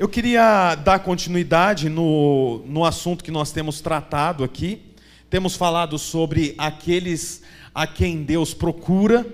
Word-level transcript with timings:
Eu 0.00 0.08
queria 0.08 0.76
dar 0.76 1.00
continuidade 1.00 1.90
no, 1.90 2.62
no 2.64 2.86
assunto 2.86 3.22
que 3.22 3.30
nós 3.30 3.52
temos 3.52 3.82
tratado 3.82 4.42
aqui. 4.42 4.80
Temos 5.28 5.56
falado 5.56 5.98
sobre 5.98 6.54
aqueles 6.56 7.42
a 7.74 7.86
quem 7.86 8.22
Deus 8.22 8.54
procura. 8.54 9.26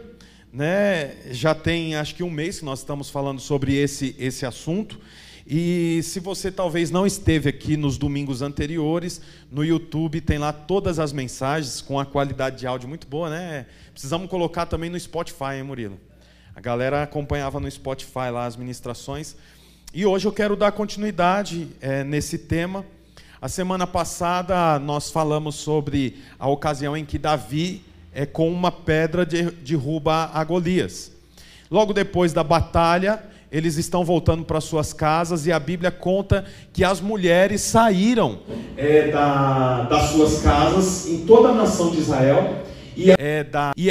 Né? 0.53 1.19
Já 1.31 1.55
tem 1.55 1.95
acho 1.95 2.17
que 2.17 2.25
um 2.25 2.31
mês 2.33 2.59
que 2.59 2.65
nós 2.65 2.81
estamos 2.81 3.09
falando 3.09 3.39
sobre 3.39 3.77
esse, 3.77 4.17
esse 4.19 4.45
assunto. 4.45 4.99
E 5.47 6.01
se 6.03 6.19
você 6.19 6.51
talvez 6.51 6.91
não 6.91 7.07
esteve 7.07 7.49
aqui 7.49 7.77
nos 7.77 7.97
domingos 7.97 8.43
anteriores, 8.43 9.21
no 9.49 9.65
YouTube 9.65 10.21
tem 10.21 10.37
lá 10.37 10.53
todas 10.53 10.99
as 10.99 11.13
mensagens 11.13 11.81
com 11.81 11.97
a 11.97 12.05
qualidade 12.05 12.59
de 12.59 12.67
áudio 12.67 12.89
muito 12.89 13.07
boa, 13.07 13.31
né? 13.31 13.67
Precisamos 13.93 14.29
colocar 14.29 14.67
também 14.67 14.91
no 14.91 14.99
Spotify, 14.99 15.59
hein, 15.59 15.63
Murilo? 15.63 16.01
A 16.57 16.61
galera 16.61 17.05
acompanhava 17.05 17.61
no 17.61 17.71
Spotify 17.71 18.31
lá 18.33 18.47
as 18.47 18.57
ministrações. 18.57 19.37
E 19.95 20.05
hoje 20.05 20.27
eu 20.27 20.33
quero 20.33 20.57
dar 20.57 20.73
continuidade 20.73 21.69
é, 21.81 22.05
nesse 22.05 22.37
tema. 22.37 22.85
A 23.41 23.49
semana 23.49 23.87
passada 23.87 24.79
nós 24.79 25.11
falamos 25.11 25.55
sobre 25.55 26.19
a 26.39 26.49
ocasião 26.49 26.97
em 26.97 27.05
que 27.05 27.19
Davi, 27.19 27.83
é, 28.13 28.27
com 28.27 28.51
uma 28.51 28.71
pedra, 28.71 29.25
derruba 29.25 30.31
a 30.35 30.45
Golias. 30.45 31.13
Logo 31.71 31.95
depois 31.95 32.33
da 32.33 32.45
batalha, 32.45 33.23
eles 33.51 33.77
estão 33.77 34.05
voltando 34.05 34.45
para 34.45 34.61
suas 34.61 34.93
casas 34.93 35.47
e 35.47 35.53
a 35.53 35.59
Bíblia 35.59 35.91
conta 35.91 36.45
que 36.73 36.85
as 36.85 37.01
mulheres 37.01 37.63
saíram 37.63 38.41
é, 38.77 39.11
da, 39.11 39.83
das 39.85 40.11
suas 40.11 40.43
casas 40.43 41.07
em 41.07 41.25
toda 41.25 41.49
a 41.49 41.55
nação 41.55 41.91
de 41.91 41.99
Israel 41.99 42.65
e, 42.95 43.11
é, 43.11 43.45
da, 43.45 43.73
e 43.77 43.91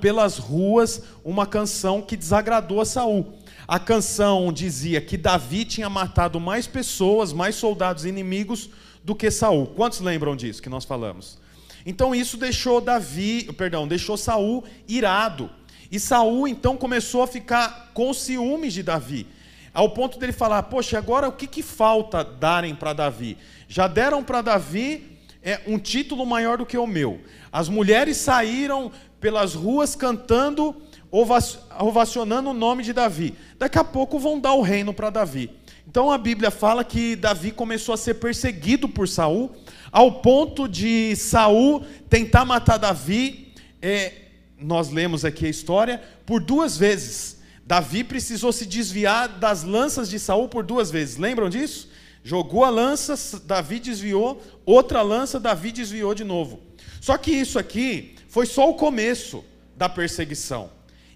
pelas 0.00 0.38
ruas 0.38 1.02
uma 1.24 1.44
canção 1.44 2.00
que 2.00 2.16
desagradou 2.16 2.80
a 2.80 2.84
Saul. 2.84 3.39
A 3.70 3.78
canção 3.78 4.52
dizia 4.52 5.00
que 5.00 5.16
Davi 5.16 5.64
tinha 5.64 5.88
matado 5.88 6.40
mais 6.40 6.66
pessoas, 6.66 7.32
mais 7.32 7.54
soldados 7.54 8.04
inimigos 8.04 8.68
do 9.04 9.14
que 9.14 9.30
Saul. 9.30 9.64
Quantos 9.64 10.00
lembram 10.00 10.34
disso 10.34 10.60
que 10.60 10.68
nós 10.68 10.84
falamos? 10.84 11.38
Então 11.86 12.12
isso 12.12 12.36
deixou 12.36 12.80
Davi, 12.80 13.44
perdão, 13.56 13.86
deixou 13.86 14.16
Saul 14.16 14.64
irado. 14.88 15.48
E 15.88 16.00
Saul 16.00 16.48
então 16.48 16.76
começou 16.76 17.22
a 17.22 17.28
ficar 17.28 17.92
com 17.94 18.12
ciúmes 18.12 18.72
de 18.72 18.82
Davi, 18.82 19.24
ao 19.72 19.90
ponto 19.90 20.18
dele 20.18 20.32
falar: 20.32 20.64
Poxa, 20.64 20.98
agora 20.98 21.28
o 21.28 21.32
que, 21.32 21.46
que 21.46 21.62
falta 21.62 22.24
darem 22.24 22.74
para 22.74 22.92
Davi? 22.92 23.38
Já 23.68 23.86
deram 23.86 24.24
para 24.24 24.42
Davi 24.42 25.16
é, 25.44 25.60
um 25.68 25.78
título 25.78 26.26
maior 26.26 26.58
do 26.58 26.66
que 26.66 26.76
o 26.76 26.88
meu. 26.88 27.20
As 27.52 27.68
mulheres 27.68 28.16
saíram 28.16 28.90
pelas 29.20 29.54
ruas 29.54 29.94
cantando, 29.94 30.74
ovacionando 31.10 32.50
o 32.50 32.54
nome 32.54 32.82
de 32.82 32.92
Davi. 32.92 33.34
Daqui 33.58 33.78
a 33.78 33.84
pouco 33.84 34.18
vão 34.18 34.38
dar 34.38 34.54
o 34.54 34.62
reino 34.62 34.94
para 34.94 35.10
Davi. 35.10 35.50
Então 35.86 36.10
a 36.10 36.16
Bíblia 36.16 36.50
fala 36.50 36.84
que 36.84 37.16
Davi 37.16 37.50
começou 37.50 37.92
a 37.92 37.98
ser 37.98 38.14
perseguido 38.14 38.88
por 38.88 39.08
Saul, 39.08 39.50
ao 39.90 40.20
ponto 40.20 40.68
de 40.68 41.16
Saul 41.16 41.84
tentar 42.08 42.44
matar 42.44 42.78
Davi. 42.78 43.52
É, 43.82 44.12
nós 44.58 44.90
lemos 44.90 45.24
aqui 45.24 45.46
a 45.46 45.50
história, 45.50 46.00
por 46.24 46.40
duas 46.40 46.76
vezes. 46.76 47.40
Davi 47.66 48.04
precisou 48.04 48.52
se 48.52 48.66
desviar 48.66 49.28
das 49.28 49.64
lanças 49.64 50.08
de 50.08 50.18
Saul 50.18 50.48
por 50.48 50.62
duas 50.62 50.90
vezes. 50.90 51.16
Lembram 51.16 51.48
disso? 51.48 51.88
Jogou 52.22 52.64
a 52.64 52.70
lança, 52.70 53.40
Davi 53.40 53.80
desviou, 53.80 54.42
outra 54.66 55.02
lança, 55.02 55.40
Davi 55.40 55.72
desviou 55.72 56.14
de 56.14 56.22
novo. 56.22 56.60
Só 57.00 57.16
que 57.16 57.30
isso 57.30 57.58
aqui 57.58 58.14
foi 58.28 58.44
só 58.44 58.68
o 58.68 58.74
começo 58.74 59.44
da 59.76 59.88
perseguição. 59.88 60.70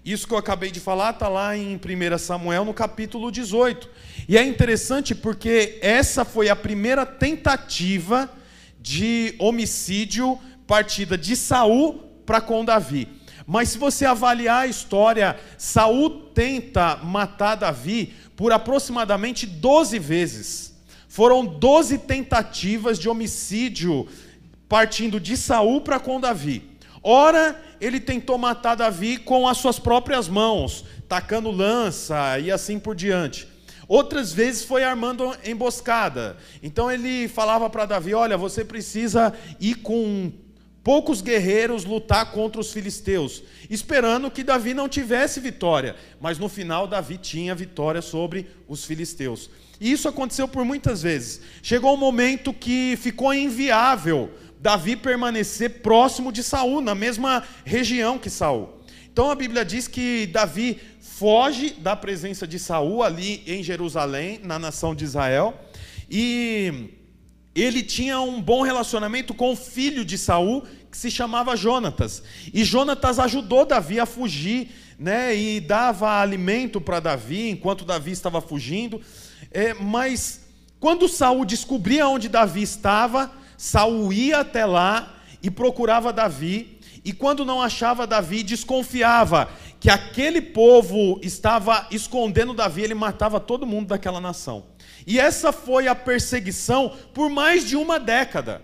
Isso 0.05 0.27
que 0.27 0.35
eu 0.35 0.37
acabei 0.37 0.69
de 0.69 0.79
falar 0.79 1.09
está 1.09 1.27
lá 1.27 1.57
em 1.57 1.77
1 1.77 2.17
Samuel, 2.19 2.63
no 2.63 2.75
capítulo 2.75 3.31
18. 3.31 3.89
E 4.29 4.37
é 4.37 4.45
interessante 4.45 5.15
porque 5.15 5.79
essa 5.81 6.23
foi 6.23 6.47
a 6.47 6.55
primeira 6.55 7.07
tentativa 7.07 8.29
de 8.79 9.33
homicídio 9.39 10.39
partida 10.67 11.17
de 11.17 11.35
Saul 11.35 12.03
para 12.23 12.39
com 12.39 12.63
Davi. 12.63 13.07
Mas 13.47 13.69
se 13.69 13.79
você 13.79 14.05
avaliar 14.05 14.65
a 14.65 14.67
história, 14.67 15.39
Saul 15.57 16.29
tenta 16.35 16.97
matar 16.97 17.55
Davi 17.55 18.13
por 18.35 18.51
aproximadamente 18.51 19.47
12 19.47 19.97
vezes. 19.97 20.75
Foram 21.09 21.43
12 21.43 21.97
tentativas 21.97 22.99
de 22.99 23.09
homicídio 23.09 24.07
partindo 24.69 25.19
de 25.19 25.35
Saul 25.35 25.81
para 25.81 25.99
com 25.99 26.19
Davi. 26.19 26.74
Ora, 27.07 27.55
ele 27.79 27.99
tentou 27.99 28.35
matar 28.35 28.73
Davi 28.73 29.17
com 29.17 29.47
as 29.47 29.59
suas 29.59 29.77
próprias 29.77 30.27
mãos, 30.27 30.83
tacando 31.07 31.51
lança 31.51 32.39
e 32.39 32.51
assim 32.51 32.79
por 32.79 32.95
diante. 32.95 33.47
Outras 33.87 34.33
vezes 34.33 34.63
foi 34.63 34.83
armando 34.83 35.31
emboscada. 35.45 36.35
Então 36.63 36.91
ele 36.91 37.27
falava 37.27 37.69
para 37.69 37.85
Davi: 37.85 38.15
Olha, 38.15 38.35
você 38.35 38.65
precisa 38.65 39.31
ir 39.59 39.75
com 39.75 40.31
poucos 40.83 41.21
guerreiros 41.21 41.85
lutar 41.85 42.31
contra 42.31 42.59
os 42.59 42.73
filisteus, 42.73 43.43
esperando 43.69 44.31
que 44.31 44.43
Davi 44.43 44.73
não 44.73 44.89
tivesse 44.89 45.39
vitória, 45.39 45.95
mas 46.19 46.39
no 46.39 46.49
final 46.49 46.87
Davi 46.87 47.19
tinha 47.19 47.53
vitória 47.53 48.01
sobre 48.01 48.47
os 48.67 48.83
filisteus. 48.83 49.47
E 49.79 49.91
isso 49.91 50.07
aconteceu 50.07 50.47
por 50.47 50.65
muitas 50.65 51.03
vezes. 51.03 51.41
Chegou 51.61 51.93
um 51.93 51.97
momento 51.97 52.51
que 52.51 52.97
ficou 52.97 53.31
inviável 53.31 54.31
Davi 54.65 54.95
permanecer 54.95 55.83
próximo 55.83 56.31
de 56.31 56.41
Saul, 56.41 56.81
na 56.81 56.95
mesma 56.95 57.43
região 57.63 58.17
que 58.17 58.31
Saul. 58.31 58.79
Então 59.13 59.29
a 59.29 59.35
Bíblia 59.35 59.63
diz 59.63 59.87
que 59.87 60.25
Davi 60.25 60.79
foge 60.99 61.69
da 61.69 61.95
presença 61.95 62.47
de 62.47 62.57
Saul 62.57 63.03
ali 63.03 63.43
em 63.45 63.61
Jerusalém, 63.61 64.39
na 64.43 64.57
nação 64.57 64.95
de 64.95 65.05
Israel, 65.05 65.53
e 66.09 66.89
ele 67.53 67.83
tinha 67.83 68.19
um 68.19 68.41
bom 68.41 68.63
relacionamento 68.63 69.35
com 69.35 69.51
o 69.51 69.55
filho 69.55 70.03
de 70.03 70.17
Saul, 70.17 70.63
que 70.89 70.97
se 70.97 71.11
chamava 71.11 71.55
Jonatas. 71.55 72.23
E 72.51 72.63
Jonatas 72.63 73.19
ajudou 73.19 73.67
Davi 73.67 73.99
a 73.99 74.05
fugir, 74.07 74.71
né, 74.97 75.35
e 75.35 75.59
dava 75.59 76.19
alimento 76.19 76.81
para 76.81 76.99
Davi 76.99 77.49
enquanto 77.51 77.85
Davi 77.85 78.09
estava 78.09 78.41
fugindo. 78.41 78.99
É, 79.51 79.75
mas 79.75 80.41
quando 80.79 81.07
Saul 81.07 81.45
descobria 81.45 82.07
onde 82.07 82.27
Davi 82.27 82.63
estava, 82.63 83.44
Saul 83.57 84.11
ia 84.11 84.39
até 84.39 84.65
lá 84.65 85.15
e 85.41 85.51
procurava 85.51 86.11
Davi, 86.11 86.79
e 87.03 87.13
quando 87.13 87.45
não 87.45 87.61
achava 87.61 88.07
Davi, 88.07 88.41
desconfiava 88.41 89.47
que 89.79 89.91
aquele 89.91 90.41
povo 90.41 91.19
estava 91.21 91.87
escondendo 91.91 92.53
Davi, 92.53 92.81
ele 92.81 92.95
matava 92.95 93.39
todo 93.39 93.67
mundo 93.67 93.89
daquela 93.89 94.19
nação. 94.19 94.65
E 95.05 95.19
essa 95.19 95.51
foi 95.51 95.87
a 95.87 95.93
perseguição 95.93 96.91
por 97.13 97.29
mais 97.29 97.67
de 97.67 97.75
uma 97.75 97.99
década. 97.99 98.61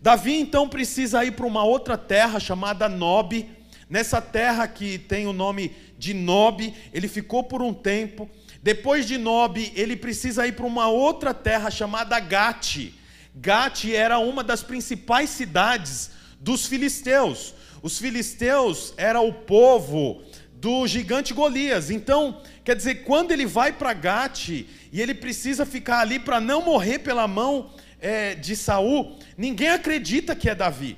Davi 0.00 0.34
então 0.34 0.68
precisa 0.68 1.24
ir 1.24 1.32
para 1.32 1.46
uma 1.46 1.64
outra 1.64 1.98
terra 1.98 2.38
chamada 2.38 2.88
Nob. 2.88 3.50
Nessa 3.90 4.20
terra 4.20 4.68
que 4.68 4.96
tem 4.96 5.26
o 5.26 5.32
nome 5.32 5.72
de 5.98 6.14
Nob, 6.14 6.72
ele 6.92 7.08
ficou 7.08 7.42
por 7.42 7.60
um 7.60 7.74
tempo. 7.74 8.30
Depois 8.62 9.06
de 9.06 9.18
Nob, 9.18 9.72
ele 9.74 9.96
precisa 9.96 10.46
ir 10.46 10.52
para 10.52 10.66
uma 10.66 10.86
outra 10.86 11.34
terra 11.34 11.70
chamada 11.70 12.20
Gate. 12.20 12.92
Gate 13.34 13.92
era 13.92 14.18
uma 14.18 14.44
das 14.44 14.62
principais 14.62 15.30
cidades 15.30 16.10
dos 16.40 16.66
filisteus. 16.66 17.54
Os 17.82 17.98
filisteus 17.98 18.94
era 18.96 19.20
o 19.20 19.32
povo 19.32 20.22
do 20.54 20.86
gigante 20.86 21.34
Golias. 21.34 21.90
Então, 21.90 22.40
quer 22.64 22.76
dizer, 22.76 23.04
quando 23.04 23.32
ele 23.32 23.44
vai 23.44 23.72
para 23.72 23.92
Gate 23.92 24.66
e 24.92 25.00
ele 25.00 25.12
precisa 25.12 25.66
ficar 25.66 26.00
ali 26.00 26.18
para 26.18 26.40
não 26.40 26.62
morrer 26.62 27.00
pela 27.00 27.28
mão 27.28 27.70
é, 28.00 28.34
de 28.34 28.54
Saul, 28.54 29.18
ninguém 29.36 29.68
acredita 29.68 30.34
que 30.34 30.48
é 30.48 30.54
Davi. 30.54 30.96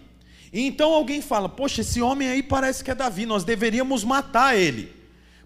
E 0.53 0.61
então 0.61 0.93
alguém 0.93 1.21
fala: 1.21 1.49
Poxa, 1.49 1.81
esse 1.81 2.01
homem 2.01 2.29
aí 2.29 2.43
parece 2.43 2.85
que 2.85 2.91
é 2.91 2.95
Davi, 2.95 3.27
nós 3.27 3.45
deveríamos 3.45 4.05
matar 4.05 4.57
ele. 4.57 4.95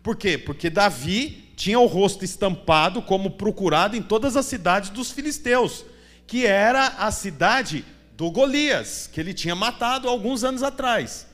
Por 0.03 0.17
quê? 0.17 0.39
Porque 0.39 0.71
Davi 0.71 1.51
tinha 1.57 1.79
o 1.79 1.87
rosto 1.87 2.25
estampado 2.25 3.03
como 3.03 3.33
procurado 3.33 3.97
em 3.97 4.03
todas 4.03 4.37
as 4.37 4.47
cidades 4.47 4.91
dos 4.91 5.11
filisteus, 5.11 5.85
que 6.31 6.47
era 6.47 6.87
a 6.97 7.11
cidade 7.11 7.85
do 8.17 8.31
Golias, 8.31 9.11
que 9.13 9.19
ele 9.19 9.35
tinha 9.35 9.57
matado 9.57 10.09
alguns 10.09 10.45
anos 10.45 10.63
atrás. 10.63 11.27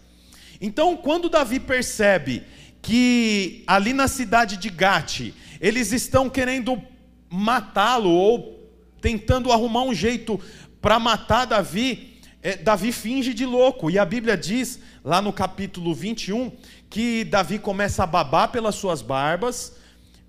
Então, 0.59 0.97
quando 0.97 1.29
Davi 1.29 1.61
percebe 1.61 2.43
que 2.81 3.63
ali 3.67 3.93
na 3.93 4.09
cidade 4.09 4.57
de 4.57 4.71
Gate, 4.71 5.35
eles 5.61 5.93
estão 5.93 6.31
querendo 6.31 6.83
matá-lo 7.29 8.09
ou 8.09 8.71
tentando 8.99 9.53
arrumar 9.53 9.83
um 9.83 9.93
jeito 9.93 10.41
para 10.81 10.99
matar 10.99 11.45
Davi, 11.45 12.19
é, 12.43 12.57
Davi 12.57 12.91
finge 12.91 13.35
de 13.35 13.45
louco. 13.45 13.91
E 13.91 13.99
a 13.99 14.05
Bíblia 14.07 14.35
diz, 14.35 14.81
lá 15.05 15.21
no 15.21 15.31
capítulo 15.31 15.95
21, 15.95 16.51
que 16.89 17.23
Davi 17.25 17.59
começa 17.59 18.03
a 18.03 18.07
babar 18.07 18.49
pelas 18.51 18.77
suas 18.77 19.03
barbas, 19.03 19.77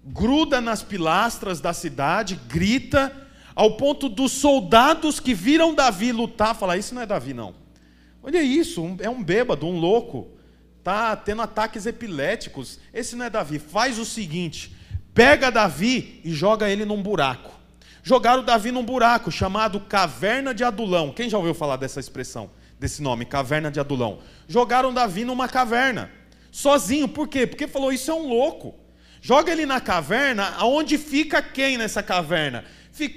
gruda 0.03 0.59
nas 0.59 0.83
pilastras 0.83 1.61
da 1.61 1.71
cidade, 1.71 2.37
grita, 2.49 3.26
ao 3.57 3.71
ponto 3.71 4.07
dos 4.07 4.33
soldados 4.33 5.19
que 5.19 5.33
viram 5.33 5.73
Davi 5.73 6.11
lutar, 6.11 6.53
falar: 6.55 6.77
Isso 6.77 6.93
não 6.93 7.01
é 7.01 7.07
Davi, 7.07 7.33
não. 7.33 7.55
Olha 8.21 8.39
isso, 8.39 8.95
é 8.99 9.09
um 9.09 9.23
bêbado, 9.23 9.65
um 9.65 9.79
louco, 9.79 10.27
está 10.77 11.15
tendo 11.15 11.41
ataques 11.41 11.87
epiléticos. 11.87 12.79
Esse 12.93 13.15
não 13.15 13.25
é 13.25 13.31
Davi. 13.31 13.57
Faz 13.57 13.97
o 13.97 14.05
seguinte: 14.05 14.75
pega 15.11 15.49
Davi 15.49 16.21
e 16.23 16.31
joga 16.31 16.69
ele 16.69 16.85
num 16.85 17.01
buraco. 17.01 17.51
Jogaram 18.03 18.43
Davi 18.43 18.71
num 18.71 18.85
buraco 18.85 19.31
chamado 19.31 19.79
Caverna 19.79 20.53
de 20.53 20.63
Adulão. 20.63 21.11
Quem 21.11 21.27
já 21.27 21.37
ouviu 21.39 21.55
falar 21.55 21.77
dessa 21.77 21.99
expressão, 21.99 22.51
desse 22.79 23.01
nome, 23.01 23.25
Caverna 23.25 23.71
de 23.71 23.79
Adulão? 23.79 24.19
Jogaram 24.47 24.93
Davi 24.93 25.25
numa 25.25 25.47
caverna, 25.47 26.11
sozinho. 26.51 27.07
Por 27.07 27.27
quê? 27.27 27.47
Porque 27.47 27.65
falou: 27.65 27.91
Isso 27.91 28.11
é 28.11 28.13
um 28.13 28.27
louco. 28.27 28.75
Joga 29.19 29.51
ele 29.51 29.65
na 29.65 29.81
caverna, 29.81 30.53
aonde 30.57 30.95
fica 30.95 31.41
quem 31.41 31.75
nessa 31.75 32.03
caverna? 32.03 32.63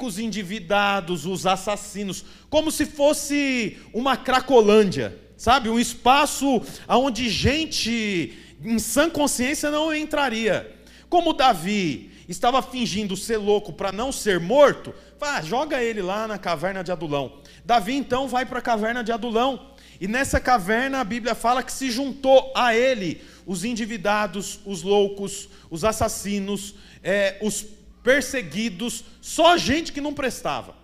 Os 0.02 0.18
endividados, 0.18 1.26
os 1.26 1.46
assassinos, 1.46 2.24
como 2.48 2.70
se 2.70 2.84
fosse 2.84 3.78
uma 3.92 4.16
cracolândia, 4.16 5.18
sabe? 5.36 5.68
Um 5.68 5.78
espaço 5.78 6.62
onde 6.88 7.28
gente 7.28 8.36
em 8.62 8.78
sã 8.78 9.08
consciência 9.08 9.70
não 9.70 9.94
entraria. 9.94 10.76
Como 11.08 11.32
Davi 11.32 12.10
estava 12.28 12.62
fingindo 12.62 13.16
ser 13.16 13.38
louco 13.38 13.72
para 13.72 13.90
não 13.90 14.12
ser 14.12 14.38
morto, 14.38 14.94
ah, 15.20 15.42
joga 15.42 15.82
ele 15.82 16.00
lá 16.00 16.28
na 16.28 16.38
caverna 16.38 16.84
de 16.84 16.92
Adulão. 16.92 17.40
Davi 17.64 17.94
então 17.94 18.28
vai 18.28 18.46
para 18.46 18.58
a 18.58 18.62
caverna 18.62 19.02
de 19.02 19.12
Adulão. 19.12 19.70
E 20.00 20.08
nessa 20.08 20.40
caverna 20.40 21.00
a 21.00 21.04
Bíblia 21.04 21.34
fala 21.34 21.62
que 21.62 21.72
se 21.72 21.90
juntou 21.90 22.52
a 22.54 22.74
ele 22.74 23.20
os 23.44 23.64
endividados, 23.64 24.60
os 24.64 24.82
loucos, 24.82 25.48
os 25.70 25.84
assassinos, 25.84 26.74
é, 27.02 27.36
os 27.42 27.66
perseguidos, 28.02 29.04
só 29.20 29.56
gente 29.56 29.92
que 29.92 30.00
não 30.00 30.14
prestava. 30.14 30.74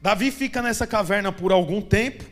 Davi 0.00 0.30
fica 0.30 0.62
nessa 0.62 0.86
caverna 0.86 1.32
por 1.32 1.52
algum 1.52 1.80
tempo, 1.80 2.24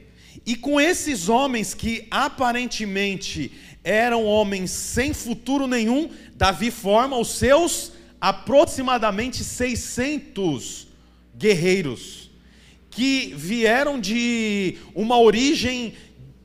e 0.45 0.55
com 0.55 0.81
esses 0.81 1.29
homens 1.29 1.75
que 1.75 2.07
aparentemente 2.11 3.51
eram 3.83 4.25
homens 4.25 4.71
sem 4.71 5.13
futuro 5.13 5.67
nenhum, 5.67 6.11
Davi 6.35 6.71
forma 6.71 7.19
os 7.19 7.29
seus 7.29 7.93
aproximadamente 8.21 9.43
600 9.43 10.87
guerreiros, 11.37 12.31
que 12.91 13.35
vieram 13.37 14.01
de 14.01 14.79
uma 14.95 15.19
origem 15.19 15.95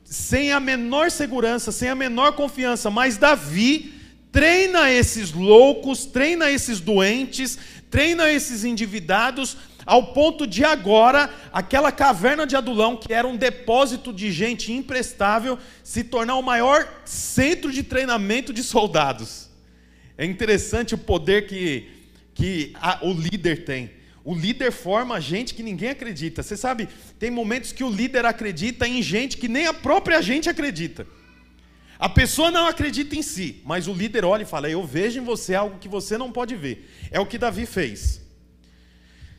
sem 0.04 0.52
a 0.52 0.60
menor 0.60 1.10
segurança, 1.10 1.72
sem 1.72 1.88
a 1.88 1.94
menor 1.94 2.32
confiança, 2.32 2.90
mas 2.90 3.16
Davi 3.16 4.01
treina 4.32 4.90
esses 4.90 5.30
loucos, 5.30 6.06
treina 6.06 6.50
esses 6.50 6.80
doentes, 6.80 7.58
treina 7.90 8.32
esses 8.32 8.64
endividados, 8.64 9.56
ao 9.84 10.12
ponto 10.14 10.46
de 10.46 10.64
agora, 10.64 11.28
aquela 11.52 11.92
caverna 11.92 12.46
de 12.46 12.56
Adulão, 12.56 12.96
que 12.96 13.12
era 13.12 13.26
um 13.26 13.36
depósito 13.36 14.12
de 14.12 14.32
gente 14.32 14.72
imprestável, 14.72 15.58
se 15.84 16.02
tornar 16.04 16.36
o 16.36 16.42
maior 16.42 16.88
centro 17.04 17.70
de 17.70 17.82
treinamento 17.82 18.52
de 18.52 18.62
soldados. 18.62 19.50
É 20.16 20.24
interessante 20.24 20.94
o 20.94 20.98
poder 20.98 21.46
que, 21.46 21.88
que 22.34 22.72
a, 22.80 23.04
o 23.04 23.12
líder 23.12 23.64
tem. 23.64 23.90
O 24.24 24.34
líder 24.34 24.70
forma 24.70 25.20
gente 25.20 25.52
que 25.52 25.64
ninguém 25.64 25.90
acredita. 25.90 26.44
Você 26.44 26.56
sabe, 26.56 26.88
tem 27.18 27.30
momentos 27.30 27.72
que 27.72 27.82
o 27.82 27.90
líder 27.90 28.24
acredita 28.24 28.86
em 28.86 29.02
gente 29.02 29.36
que 29.36 29.48
nem 29.48 29.66
a 29.66 29.74
própria 29.74 30.22
gente 30.22 30.48
acredita. 30.48 31.06
A 32.02 32.08
pessoa 32.08 32.50
não 32.50 32.66
acredita 32.66 33.14
em 33.14 33.22
si, 33.22 33.62
mas 33.64 33.86
o 33.86 33.92
líder 33.92 34.24
olha 34.24 34.42
e 34.42 34.44
fala: 34.44 34.68
Eu 34.68 34.84
vejo 34.84 35.20
em 35.20 35.24
você 35.24 35.54
algo 35.54 35.78
que 35.78 35.88
você 35.88 36.18
não 36.18 36.32
pode 36.32 36.56
ver. 36.56 36.90
É 37.12 37.20
o 37.20 37.26
que 37.26 37.38
Davi 37.38 37.64
fez. 37.64 38.20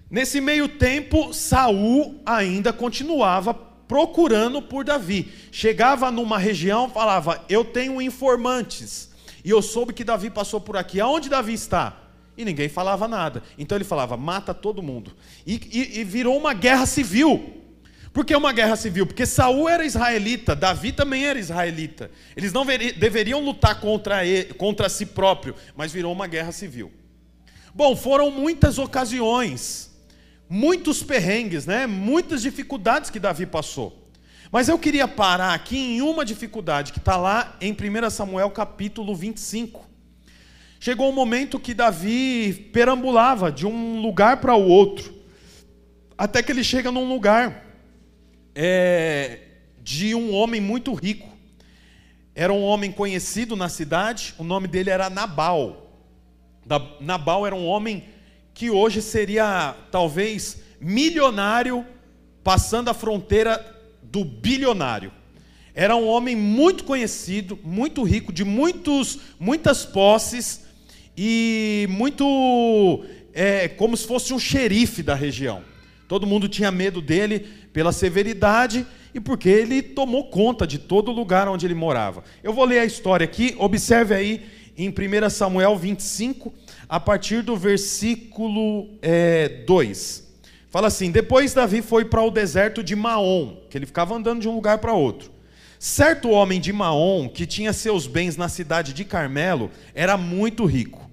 Nesse 0.10 0.40
meio 0.40 0.70
tempo, 0.70 1.34
Saul 1.34 2.22
ainda 2.26 2.72
continuava 2.72 3.54
procurando 3.54 4.62
por 4.62 4.86
Davi. 4.86 5.30
Chegava 5.52 6.10
numa 6.10 6.38
região, 6.38 6.90
falava: 6.90 7.44
Eu 7.50 7.66
tenho 7.66 8.02
informantes. 8.02 9.12
E 9.44 9.50
eu 9.50 9.62
soube 9.62 9.92
que 9.92 10.06
Davi 10.06 10.30
passou 10.30 10.62
por 10.62 10.78
aqui. 10.78 11.02
Aonde 11.02 11.28
Davi 11.28 11.52
está? 11.52 11.98
E 12.38 12.46
ninguém 12.46 12.70
falava 12.70 13.10
nada. 13.10 13.44
Então 13.58 13.78
ele 13.78 13.84
falava: 13.84 14.16
mata 14.16 14.54
todo 14.54 14.82
mundo. 14.82 15.12
E, 15.46 15.56
e, 15.70 16.00
e 16.00 16.04
virou 16.06 16.38
uma 16.38 16.54
guerra 16.54 16.86
civil. 16.86 17.62
Por 18.14 18.24
que 18.24 18.36
uma 18.36 18.54
guerra 18.54 18.76
civil? 18.76 19.08
Porque 19.08 19.26
Saul 19.26 19.68
era 19.68 19.84
israelita, 19.84 20.56
Davi 20.56 20.92
também 20.92 21.26
era 21.26 21.40
israelita. 21.40 22.12
Eles 22.38 22.54
não 22.54 22.64
deveriam 22.64 23.44
lutar 23.44 23.80
contra, 23.80 24.24
ele, 24.24 24.54
contra 24.54 24.88
si 24.88 25.08
próprio, 25.08 25.56
mas 25.76 25.92
virou 25.92 26.14
uma 26.14 26.28
guerra 26.28 26.52
civil. 26.52 26.92
Bom, 27.74 27.96
foram 27.96 28.30
muitas 28.30 28.78
ocasiões, 28.78 29.92
muitos 30.48 31.02
perrengues, 31.02 31.66
né? 31.66 31.88
muitas 31.88 32.44
dificuldades 32.44 33.10
que 33.10 33.20
Davi 33.20 33.48
passou. 33.48 34.08
Mas 34.52 34.70
eu 34.70 34.78
queria 34.78 35.08
parar 35.08 35.56
aqui 35.56 35.76
em 35.76 36.02
uma 36.04 36.24
dificuldade 36.24 36.94
que 36.94 37.00
está 37.00 37.18
lá 37.18 37.58
em 37.60 37.74
1 37.74 38.12
Samuel 38.12 38.52
capítulo 38.52 39.16
25. 39.16 39.90
Chegou 40.80 41.10
um 41.10 41.14
momento 41.14 41.60
que 41.60 41.74
Davi 41.74 42.70
perambulava 42.72 43.52
de 43.52 43.66
um 43.66 44.00
lugar 44.00 44.38
para 44.38 44.54
o 44.54 44.68
outro, 44.68 45.16
até 46.16 46.44
que 46.44 46.52
ele 46.52 46.64
chega 46.64 46.92
num 46.92 47.10
lugar 47.10 47.73
é, 48.56 49.40
de 49.82 50.14
um 50.16 50.34
homem 50.34 50.62
muito 50.62 50.94
rico. 50.94 51.30
Era 52.36 52.52
um 52.52 52.64
homem 52.64 52.92
conhecido 52.92 53.56
na 53.56 53.70
cidade, 53.70 54.34
o 54.38 54.44
nome 54.44 54.68
dele 54.68 54.90
era 54.90 55.10
Nabal. 55.10 55.92
Nabal 57.00 57.46
era 57.46 57.56
um 57.56 57.66
homem 57.66 58.06
que 58.54 58.70
hoje 58.70 59.02
seria 59.02 59.76
talvez 59.92 60.58
milionário, 60.80 61.86
passando 62.44 62.90
a 62.90 62.94
fronteira 62.94 63.64
do 64.02 64.24
bilionário. 64.24 65.12
Era 65.76 65.96
um 65.96 66.08
homem 66.08 66.36
muito 66.36 66.84
conhecido, 66.84 67.60
muito 67.64 68.04
rico, 68.04 68.32
de 68.32 68.44
muitos, 68.44 69.20
muitas 69.40 69.86
posses, 69.86 70.62
e 71.18 71.88
muito 71.90 73.06
é, 73.34 73.68
como 73.68 73.96
se 73.96 74.06
fosse 74.08 74.34
um 74.34 74.40
xerife 74.40 75.02
da 75.02 75.16
região. 75.16 75.64
Todo 76.14 76.28
mundo 76.28 76.48
tinha 76.48 76.70
medo 76.70 77.02
dele 77.02 77.40
pela 77.74 77.92
severidade 77.92 78.86
e 79.16 79.20
porque 79.20 79.50
ele 79.50 79.82
tomou 79.82 80.26
conta 80.26 80.68
de 80.68 80.78
todo 80.78 81.12
lugar 81.12 81.48
onde 81.48 81.66
ele 81.66 81.74
morava. 81.74 82.24
Eu 82.44 82.54
vou 82.54 82.66
ler 82.66 82.78
a 82.78 82.86
história 82.86 83.24
aqui, 83.24 83.56
observe 83.58 84.14
aí 84.14 84.46
em 84.78 84.90
1 84.90 85.28
Samuel 85.32 85.76
25, 85.76 86.54
a 86.88 87.00
partir 87.00 87.42
do 87.42 87.58
versículo 87.58 88.90
é, 89.02 89.64
2. 89.66 90.32
Fala 90.70 90.86
assim: 90.86 91.10
Depois 91.10 91.52
Davi 91.52 91.82
foi 91.82 92.06
para 92.06 92.22
o 92.22 92.30
deserto 92.30 92.84
de 92.84 92.96
Maom, 92.96 93.56
que 93.68 93.76
ele 93.76 93.88
ficava 93.88 94.14
andando 94.14 94.40
de 94.40 94.48
um 94.48 94.54
lugar 94.54 94.78
para 94.78 94.94
outro. 94.94 95.32
Certo 95.80 96.30
homem 96.30 96.62
de 96.62 96.72
Maom, 96.72 97.28
que 97.28 97.48
tinha 97.48 97.74
seus 97.74 98.06
bens 98.06 98.38
na 98.38 98.50
cidade 98.50 98.94
de 98.94 99.04
Carmelo, 99.04 99.72
era 99.96 100.16
muito 100.16 100.64
rico. 100.64 101.10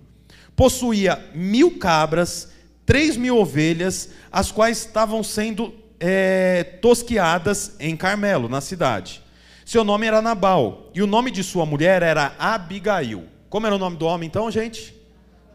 Possuía 0.54 1.18
mil 1.34 1.78
cabras, 1.78 2.50
três 2.90 3.16
mil 3.16 3.38
ovelhas, 3.38 4.10
as 4.32 4.50
quais 4.50 4.78
estavam 4.78 5.22
sendo 5.22 5.72
é, 6.00 6.64
tosquiadas 6.82 7.76
em 7.78 7.96
Carmelo, 7.96 8.48
na 8.48 8.60
cidade. 8.60 9.22
Seu 9.64 9.84
nome 9.84 10.08
era 10.08 10.20
Nabal, 10.20 10.90
e 10.92 11.00
o 11.00 11.06
nome 11.06 11.30
de 11.30 11.44
sua 11.44 11.64
mulher 11.64 12.02
era 12.02 12.34
Abigail. 12.36 13.28
Como 13.48 13.64
era 13.64 13.76
o 13.76 13.78
nome 13.78 13.96
do 13.96 14.06
homem 14.06 14.26
então, 14.26 14.50
gente? 14.50 14.92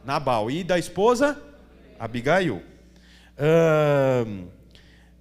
Nabal. 0.05 0.49
E 0.49 0.63
da 0.63 0.79
esposa? 0.79 1.37
Abigail. 1.99 2.63
Uh, 3.37 4.45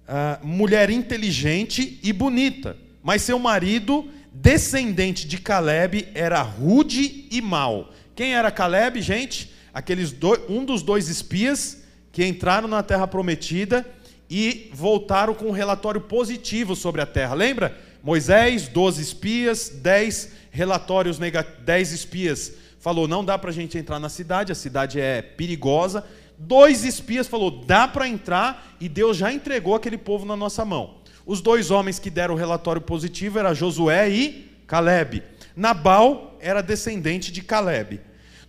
uh, 0.07 0.47
mulher 0.47 0.89
inteligente 0.89 1.99
e 2.01 2.13
bonita 2.13 2.77
mas 3.03 3.21
seu 3.21 3.37
marido, 3.37 4.09
descendente 4.33 5.27
de 5.27 5.37
Caleb, 5.37 6.07
era 6.15 6.41
rude 6.41 7.27
e 7.29 7.39
mau. 7.39 7.91
Quem 8.15 8.33
era 8.33 8.49
Caleb, 8.49 8.99
gente? 8.99 9.53
Aqueles 9.71 10.11
dois, 10.11 10.41
um 10.49 10.65
dos 10.65 10.81
dois 10.81 11.07
espias 11.07 11.84
que 12.15 12.25
entraram 12.25 12.65
na 12.65 12.81
terra 12.81 13.05
prometida 13.05 13.85
e 14.29 14.71
voltaram 14.73 15.33
com 15.33 15.47
um 15.47 15.51
relatório 15.51 15.99
positivo 15.99 16.73
sobre 16.73 17.01
a 17.01 17.05
terra. 17.05 17.35
Lembra? 17.35 17.77
Moisés, 18.01 18.69
12 18.69 19.01
espias, 19.01 19.67
10 19.67 20.31
relatórios 20.49 21.19
negativos, 21.19 21.65
10 21.65 21.91
espias 21.91 22.53
falou: 22.79 23.05
não 23.05 23.25
dá 23.25 23.37
para 23.37 23.49
a 23.49 23.53
gente 23.53 23.77
entrar 23.77 23.99
na 23.99 24.07
cidade, 24.07 24.49
a 24.49 24.55
cidade 24.55 24.97
é 24.97 25.21
perigosa. 25.21 26.05
Dois 26.37 26.85
espias 26.85 27.27
falou: 27.27 27.51
dá 27.65 27.85
para 27.85 28.07
entrar, 28.07 28.77
e 28.79 28.87
Deus 28.87 29.17
já 29.17 29.33
entregou 29.33 29.75
aquele 29.75 29.97
povo 29.97 30.25
na 30.25 30.37
nossa 30.37 30.63
mão. 30.63 30.99
Os 31.25 31.41
dois 31.41 31.69
homens 31.69 31.99
que 31.99 32.09
deram 32.09 32.35
o 32.35 32.37
relatório 32.37 32.81
positivo 32.81 33.39
eram 33.39 33.53
Josué 33.53 34.09
e 34.09 34.49
Caleb. 34.65 35.21
Nabal 35.53 36.37
era 36.39 36.61
descendente 36.61 37.29
de 37.29 37.41
Caleb. 37.41 37.99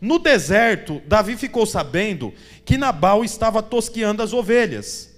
No 0.00 0.18
deserto, 0.18 1.00
Davi 1.06 1.36
ficou 1.36 1.64
sabendo 1.64 2.32
que 2.64 2.76
Nabal 2.76 3.24
estava 3.24 3.62
tosqueando 3.62 4.22
as 4.22 4.32
ovelhas. 4.32 5.14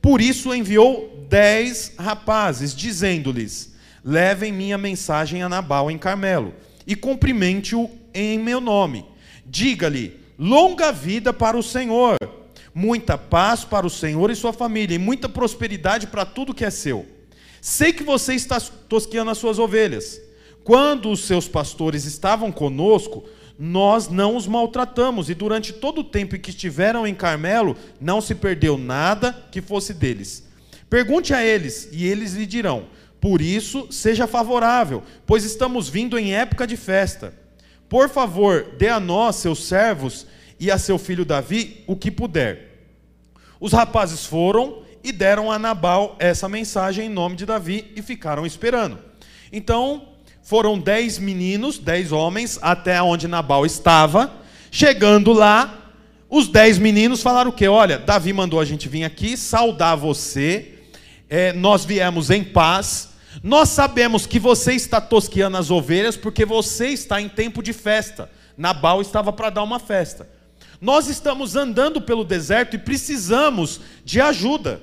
Por 0.00 0.20
isso 0.20 0.54
enviou 0.54 1.26
dez 1.28 1.92
rapazes, 1.98 2.74
dizendo-lhes: 2.74 3.74
Levem 4.04 4.52
minha 4.52 4.78
mensagem 4.78 5.42
a 5.42 5.48
Nabal 5.48 5.90
em 5.90 5.98
Carmelo 5.98 6.54
e 6.86 6.94
cumprimente-o 6.94 7.90
em 8.12 8.38
meu 8.38 8.60
nome. 8.60 9.04
Diga-lhe: 9.44 10.20
Longa 10.38 10.92
vida 10.92 11.32
para 11.32 11.56
o 11.56 11.62
Senhor 11.62 12.16
muita 12.78 13.18
paz 13.18 13.64
para 13.64 13.84
o 13.84 13.90
Senhor 13.90 14.30
e 14.30 14.36
sua 14.36 14.52
família, 14.52 14.94
e 14.94 14.98
muita 14.98 15.28
prosperidade 15.28 16.06
para 16.06 16.24
tudo 16.24 16.54
que 16.54 16.64
é 16.64 16.70
seu. 16.70 17.04
Sei 17.60 17.92
que 17.92 18.04
você 18.04 18.34
está 18.34 18.60
tosqueando 18.60 19.32
as 19.32 19.38
suas 19.38 19.58
ovelhas. 19.58 20.20
Quando 20.62 21.10
os 21.10 21.24
seus 21.24 21.48
pastores 21.48 22.04
estavam 22.04 22.52
conosco, 22.52 23.24
nós 23.58 24.08
não 24.08 24.36
os 24.36 24.46
maltratamos, 24.46 25.28
e 25.28 25.34
durante 25.34 25.72
todo 25.72 26.02
o 26.02 26.04
tempo 26.04 26.36
em 26.36 26.40
que 26.40 26.50
estiveram 26.50 27.04
em 27.04 27.14
Carmelo, 27.14 27.76
não 28.00 28.20
se 28.20 28.34
perdeu 28.34 28.78
nada 28.78 29.32
que 29.50 29.60
fosse 29.60 29.92
deles. 29.92 30.46
Pergunte 30.88 31.34
a 31.34 31.44
eles, 31.44 31.88
e 31.90 32.06
eles 32.06 32.34
lhe 32.34 32.46
dirão: 32.46 32.86
Por 33.20 33.42
isso, 33.42 33.88
seja 33.90 34.28
favorável, 34.28 35.02
pois 35.26 35.44
estamos 35.44 35.88
vindo 35.88 36.16
em 36.16 36.34
época 36.34 36.66
de 36.66 36.76
festa. 36.76 37.34
Por 37.88 38.08
favor, 38.08 38.74
dê 38.78 38.88
a 38.88 39.00
nós, 39.00 39.36
seus 39.36 39.64
servos, 39.66 40.26
e 40.60 40.70
a 40.70 40.78
seu 40.78 40.98
filho 40.98 41.24
Davi 41.24 41.82
o 41.86 41.96
que 41.96 42.10
puder. 42.10 42.86
Os 43.60 43.72
rapazes 43.72 44.24
foram 44.24 44.82
e 45.02 45.10
deram 45.10 45.50
a 45.50 45.58
Nabal 45.58 46.16
essa 46.18 46.48
mensagem 46.48 47.06
em 47.06 47.08
nome 47.08 47.34
de 47.34 47.46
Davi 47.46 47.90
e 47.96 48.02
ficaram 48.02 48.46
esperando. 48.46 48.98
Então 49.52 50.07
foram 50.48 50.78
dez 50.78 51.18
meninos, 51.18 51.78
dez 51.78 52.10
homens, 52.10 52.58
até 52.62 53.02
onde 53.02 53.28
Nabal 53.28 53.66
estava. 53.66 54.32
Chegando 54.70 55.30
lá, 55.30 55.92
os 56.26 56.48
dez 56.48 56.78
meninos 56.78 57.20
falaram 57.20 57.50
o 57.50 57.52
quê? 57.52 57.68
Olha, 57.68 57.98
Davi 57.98 58.32
mandou 58.32 58.58
a 58.58 58.64
gente 58.64 58.88
vir 58.88 59.04
aqui 59.04 59.36
saudar 59.36 59.94
você. 59.94 60.78
É, 61.28 61.52
nós 61.52 61.84
viemos 61.84 62.30
em 62.30 62.42
paz. 62.42 63.10
Nós 63.42 63.68
sabemos 63.68 64.24
que 64.24 64.38
você 64.38 64.72
está 64.72 65.02
tosqueando 65.02 65.58
as 65.58 65.70
ovelhas 65.70 66.16
porque 66.16 66.46
você 66.46 66.86
está 66.86 67.20
em 67.20 67.28
tempo 67.28 67.62
de 67.62 67.74
festa. 67.74 68.30
Nabal 68.56 69.02
estava 69.02 69.30
para 69.30 69.50
dar 69.50 69.62
uma 69.62 69.78
festa. 69.78 70.26
Nós 70.80 71.08
estamos 71.08 71.56
andando 71.56 72.00
pelo 72.00 72.24
deserto 72.24 72.74
e 72.74 72.78
precisamos 72.78 73.82
de 74.02 74.18
ajuda. 74.18 74.80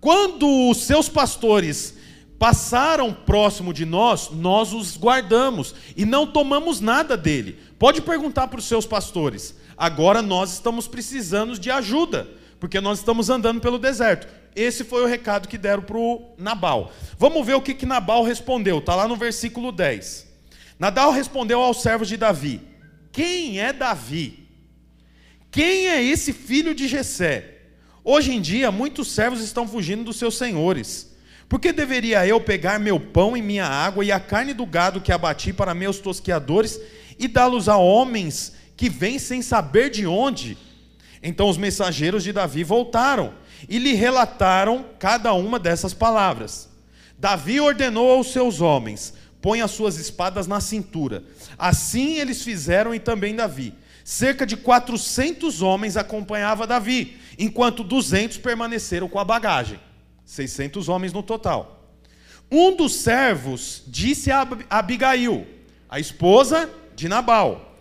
Quando 0.00 0.68
os 0.68 0.78
seus 0.78 1.08
pastores 1.08 1.96
passaram 2.38 3.12
próximo 3.12 3.72
de 3.72 3.84
nós, 3.84 4.30
nós 4.30 4.72
os 4.72 4.96
guardamos 4.96 5.74
e 5.96 6.04
não 6.04 6.26
tomamos 6.26 6.80
nada 6.80 7.16
dele. 7.16 7.58
Pode 7.78 8.00
perguntar 8.00 8.48
para 8.48 8.58
os 8.58 8.64
seus 8.64 8.86
pastores. 8.86 9.56
Agora 9.76 10.22
nós 10.22 10.52
estamos 10.52 10.86
precisando 10.86 11.58
de 11.58 11.70
ajuda, 11.70 12.28
porque 12.60 12.80
nós 12.80 12.98
estamos 12.98 13.28
andando 13.28 13.60
pelo 13.60 13.78
deserto. 13.78 14.28
Esse 14.54 14.84
foi 14.84 15.02
o 15.02 15.06
recado 15.06 15.48
que 15.48 15.58
deram 15.58 15.82
para 15.82 15.98
o 15.98 16.34
Nabal. 16.36 16.92
Vamos 17.18 17.46
ver 17.46 17.54
o 17.54 17.60
que, 17.60 17.74
que 17.74 17.86
Nabal 17.86 18.22
respondeu. 18.24 18.78
Está 18.78 18.94
lá 18.94 19.06
no 19.06 19.16
versículo 19.16 19.70
10. 19.70 20.26
Nabal 20.78 21.10
respondeu 21.12 21.60
aos 21.60 21.82
servos 21.82 22.08
de 22.08 22.16
Davi: 22.16 22.60
Quem 23.12 23.60
é 23.60 23.72
Davi? 23.72 24.48
Quem 25.50 25.88
é 25.88 26.02
esse 26.02 26.32
filho 26.32 26.74
de 26.74 26.86
Jessé? 26.86 27.56
Hoje 28.04 28.32
em 28.32 28.40
dia, 28.40 28.70
muitos 28.70 29.08
servos 29.08 29.40
estão 29.40 29.66
fugindo 29.66 30.04
dos 30.04 30.16
seus 30.16 30.36
senhores. 30.36 31.07
Por 31.48 31.58
que 31.58 31.72
deveria 31.72 32.26
eu 32.26 32.40
pegar 32.40 32.78
meu 32.78 33.00
pão 33.00 33.36
e 33.36 33.40
minha 33.40 33.64
água 33.64 34.04
e 34.04 34.12
a 34.12 34.20
carne 34.20 34.52
do 34.52 34.66
gado 34.66 35.00
que 35.00 35.10
abati 35.10 35.52
para 35.52 35.74
meus 35.74 35.98
tosqueadores 35.98 36.78
e 37.18 37.26
dá-los 37.26 37.68
a 37.68 37.76
homens 37.78 38.52
que 38.76 38.90
vêm 38.90 39.18
sem 39.18 39.40
saber 39.40 39.88
de 39.88 40.06
onde? 40.06 40.58
Então 41.22 41.48
os 41.48 41.56
mensageiros 41.56 42.22
de 42.22 42.32
Davi 42.32 42.62
voltaram 42.62 43.32
e 43.66 43.78
lhe 43.78 43.94
relataram 43.94 44.84
cada 44.98 45.32
uma 45.32 45.58
dessas 45.58 45.94
palavras. 45.94 46.68
Davi 47.18 47.58
ordenou 47.60 48.10
aos 48.10 48.30
seus 48.30 48.60
homens: 48.60 49.14
põe 49.40 49.62
as 49.62 49.70
suas 49.70 49.96
espadas 49.96 50.46
na 50.46 50.60
cintura. 50.60 51.24
Assim 51.58 52.18
eles 52.18 52.42
fizeram 52.42 52.94
e 52.94 53.00
também 53.00 53.34
Davi. 53.34 53.74
Cerca 54.04 54.46
de 54.46 54.56
400 54.56 55.60
homens 55.62 55.96
acompanhava 55.96 56.66
Davi, 56.66 57.18
enquanto 57.38 57.82
200 57.82 58.36
permaneceram 58.38 59.08
com 59.08 59.18
a 59.18 59.24
bagagem. 59.24 59.80
600 60.28 60.90
homens 60.90 61.10
no 61.10 61.22
total. 61.22 61.90
Um 62.52 62.76
dos 62.76 62.96
servos 62.96 63.82
disse 63.86 64.30
a 64.30 64.46
Abigail, 64.68 65.46
a 65.88 65.98
esposa 65.98 66.68
de 66.94 67.08
Nabal: 67.08 67.78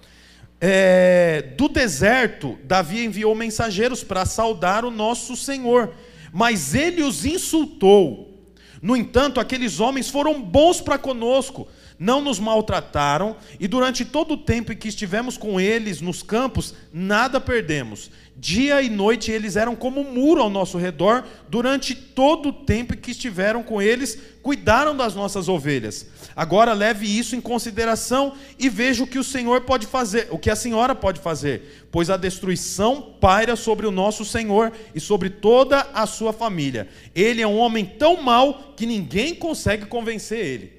é, 0.62 1.42
Do 1.58 1.68
deserto, 1.68 2.58
Davi 2.64 3.04
enviou 3.04 3.36
mensageiros 3.36 4.02
para 4.02 4.26
saudar 4.26 4.86
o 4.86 4.92
nosso 4.92 5.36
senhor, 5.36 5.94
mas 6.32 6.74
ele 6.74 7.04
os 7.04 7.26
insultou. 7.26 8.42
No 8.82 8.96
entanto, 8.96 9.42
aqueles 9.42 9.82
homens 9.82 10.10
foram 10.10 10.42
bons 10.42 10.80
para 10.80 10.98
conosco, 10.98 11.68
não 12.00 12.22
nos 12.22 12.40
maltrataram, 12.40 13.36
e 13.60 13.68
durante 13.68 14.06
todo 14.06 14.36
o 14.36 14.38
tempo 14.38 14.72
em 14.72 14.76
que 14.76 14.88
estivemos 14.88 15.38
com 15.38 15.60
eles 15.60 16.02
nos 16.02 16.22
campos, 16.22 16.74
nada 16.94 17.40
perdemos. 17.40 18.12
Dia 18.40 18.84
e 18.84 18.90
noite 18.90 19.32
eles 19.32 19.56
eram 19.56 19.76
como 19.76 20.02
um 20.02 20.14
muro 20.14 20.42
ao 20.42 20.50
nosso 20.50 20.78
redor, 20.78 21.26
durante 21.50 21.96
todo 21.96 22.50
o 22.50 22.54
tempo 22.54 22.94
em 22.94 22.98
que 22.98 23.10
estiveram 23.10 23.64
com 23.64 23.82
eles, 23.82 24.16
cuidaram 24.44 24.96
das 24.96 25.16
nossas 25.16 25.50
ovelhas. 25.50 26.06
Agora 26.36 26.72
leve 26.74 27.08
isso 27.08 27.36
em 27.36 27.42
consideração 27.42 28.34
e 28.60 28.70
veja 28.70 29.04
o 29.04 29.08
que 29.08 29.18
o 29.18 29.24
Senhor 29.24 29.62
pode 29.62 29.88
fazer, 29.88 30.28
o 30.30 30.38
que 30.38 30.52
a 30.52 30.56
senhora 30.56 30.94
pode 30.94 31.20
fazer, 31.20 31.88
pois 31.92 32.12
a 32.12 32.16
destruição 32.16 33.02
paira 33.20 33.56
sobre 33.56 33.88
o 33.88 33.92
nosso 33.92 34.24
Senhor 34.24 34.72
e 34.94 35.00
sobre 35.00 35.32
toda 35.32 35.88
a 35.92 36.06
sua 36.06 36.32
família. 36.32 36.88
Ele 37.16 37.42
é 37.42 37.48
um 37.48 37.58
homem 37.58 37.86
tão 37.86 38.22
mau 38.22 38.74
que 38.78 38.86
ninguém 38.86 39.34
consegue 39.34 39.88
convencer 39.88 40.46
ele. 40.46 40.77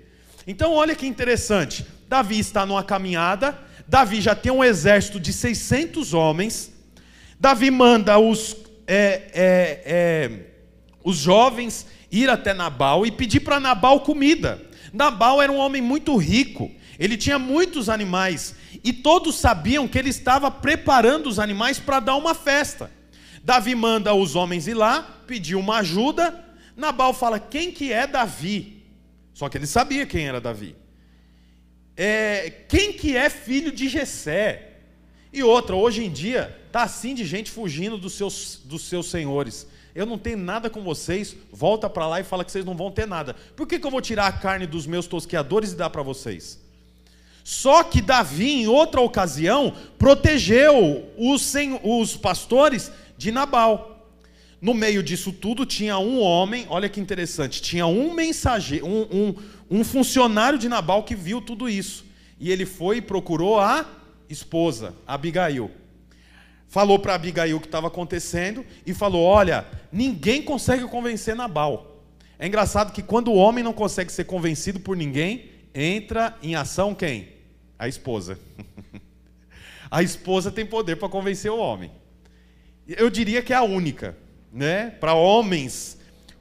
Então, 0.48 0.72
olha 0.72 0.94
que 0.94 1.06
interessante. 1.06 1.84
Davi 2.08 2.38
está 2.38 2.64
numa 2.64 2.82
caminhada. 2.82 3.58
Davi 3.86 4.18
já 4.18 4.34
tem 4.34 4.50
um 4.50 4.64
exército 4.64 5.20
de 5.20 5.30
600 5.30 6.14
homens. 6.14 6.72
Davi 7.38 7.70
manda 7.70 8.18
os, 8.18 8.56
é, 8.86 9.28
é, 9.34 9.82
é, 9.84 10.30
os 11.04 11.18
jovens 11.18 11.86
ir 12.10 12.30
até 12.30 12.54
Nabal 12.54 13.04
e 13.04 13.10
pedir 13.10 13.40
para 13.40 13.60
Nabal 13.60 14.00
comida. 14.00 14.58
Nabal 14.90 15.42
era 15.42 15.52
um 15.52 15.58
homem 15.58 15.82
muito 15.82 16.16
rico. 16.16 16.70
Ele 16.98 17.18
tinha 17.18 17.38
muitos 17.38 17.90
animais. 17.90 18.54
E 18.82 18.90
todos 18.90 19.34
sabiam 19.34 19.86
que 19.86 19.98
ele 19.98 20.08
estava 20.08 20.50
preparando 20.50 21.26
os 21.28 21.38
animais 21.38 21.78
para 21.78 22.00
dar 22.00 22.16
uma 22.16 22.34
festa. 22.34 22.90
Davi 23.44 23.74
manda 23.74 24.14
os 24.14 24.34
homens 24.34 24.66
ir 24.66 24.72
lá, 24.72 25.02
pedir 25.26 25.56
uma 25.56 25.80
ajuda. 25.80 26.42
Nabal 26.74 27.12
fala: 27.12 27.38
Quem 27.38 27.70
que 27.70 27.92
é 27.92 28.06
Davi? 28.06 28.77
Só 29.38 29.48
que 29.48 29.56
ele 29.56 29.68
sabia 29.68 30.04
quem 30.04 30.26
era 30.26 30.40
Davi. 30.40 30.74
É, 31.96 32.50
quem 32.68 32.92
que 32.92 33.16
é 33.16 33.30
filho 33.30 33.70
de 33.70 33.88
Jessé? 33.88 34.78
E 35.32 35.44
outra, 35.44 35.76
hoje 35.76 36.04
em 36.04 36.10
dia, 36.10 36.60
tá 36.72 36.82
assim 36.82 37.14
de 37.14 37.24
gente 37.24 37.48
fugindo 37.48 37.96
dos 37.96 38.14
seus, 38.14 38.60
dos 38.64 38.82
seus 38.88 39.08
senhores. 39.08 39.68
Eu 39.94 40.04
não 40.04 40.18
tenho 40.18 40.38
nada 40.38 40.68
com 40.68 40.82
vocês, 40.82 41.36
volta 41.52 41.88
para 41.88 42.08
lá 42.08 42.18
e 42.18 42.24
fala 42.24 42.44
que 42.44 42.50
vocês 42.50 42.64
não 42.64 42.76
vão 42.76 42.90
ter 42.90 43.06
nada. 43.06 43.36
Por 43.54 43.64
que, 43.64 43.78
que 43.78 43.86
eu 43.86 43.92
vou 43.92 44.00
tirar 44.00 44.26
a 44.26 44.32
carne 44.32 44.66
dos 44.66 44.88
meus 44.88 45.06
tosqueadores 45.06 45.70
e 45.70 45.76
dar 45.76 45.90
para 45.90 46.02
vocês? 46.02 46.58
Só 47.44 47.84
que 47.84 48.02
Davi, 48.02 48.50
em 48.62 48.66
outra 48.66 49.00
ocasião, 49.00 49.72
protegeu 49.96 51.08
os, 51.16 51.54
os 51.84 52.16
pastores 52.16 52.90
de 53.16 53.30
Nabal. 53.30 53.97
No 54.60 54.74
meio 54.74 55.02
disso 55.02 55.32
tudo 55.32 55.64
tinha 55.64 55.98
um 55.98 56.20
homem, 56.20 56.66
olha 56.68 56.88
que 56.88 57.00
interessante, 57.00 57.62
tinha 57.62 57.86
um 57.86 58.12
mensageiro, 58.12 58.86
um, 58.86 59.02
um, 59.02 59.34
um 59.70 59.84
funcionário 59.84 60.58
de 60.58 60.68
Nabal 60.68 61.04
que 61.04 61.14
viu 61.14 61.40
tudo 61.40 61.68
isso. 61.68 62.04
E 62.40 62.50
ele 62.50 62.66
foi 62.66 62.96
e 62.96 63.00
procurou 63.00 63.60
a 63.60 63.86
esposa, 64.28 64.94
Abigail. 65.06 65.70
Falou 66.66 66.98
para 66.98 67.14
Abigail 67.14 67.56
o 67.56 67.60
que 67.60 67.66
estava 67.66 67.86
acontecendo 67.86 68.66
e 68.84 68.92
falou: 68.92 69.24
Olha, 69.24 69.64
ninguém 69.92 70.42
consegue 70.42 70.84
convencer 70.84 71.34
Nabal. 71.34 72.02
É 72.38 72.46
engraçado 72.46 72.92
que 72.92 73.02
quando 73.02 73.28
o 73.28 73.36
homem 73.36 73.64
não 73.64 73.72
consegue 73.72 74.12
ser 74.12 74.24
convencido 74.24 74.78
por 74.78 74.96
ninguém, 74.96 75.50
entra 75.74 76.36
em 76.42 76.54
ação 76.54 76.94
quem? 76.94 77.28
A 77.78 77.88
esposa. 77.88 78.38
a 79.90 80.02
esposa 80.02 80.50
tem 80.50 80.66
poder 80.66 80.96
para 80.96 81.08
convencer 81.08 81.50
o 81.50 81.58
homem. 81.58 81.90
Eu 82.86 83.08
diria 83.08 83.42
que 83.42 83.52
é 83.52 83.56
a 83.56 83.62
única 83.62 84.16
né, 84.52 84.90
para 84.98 85.14
homens 85.14 85.98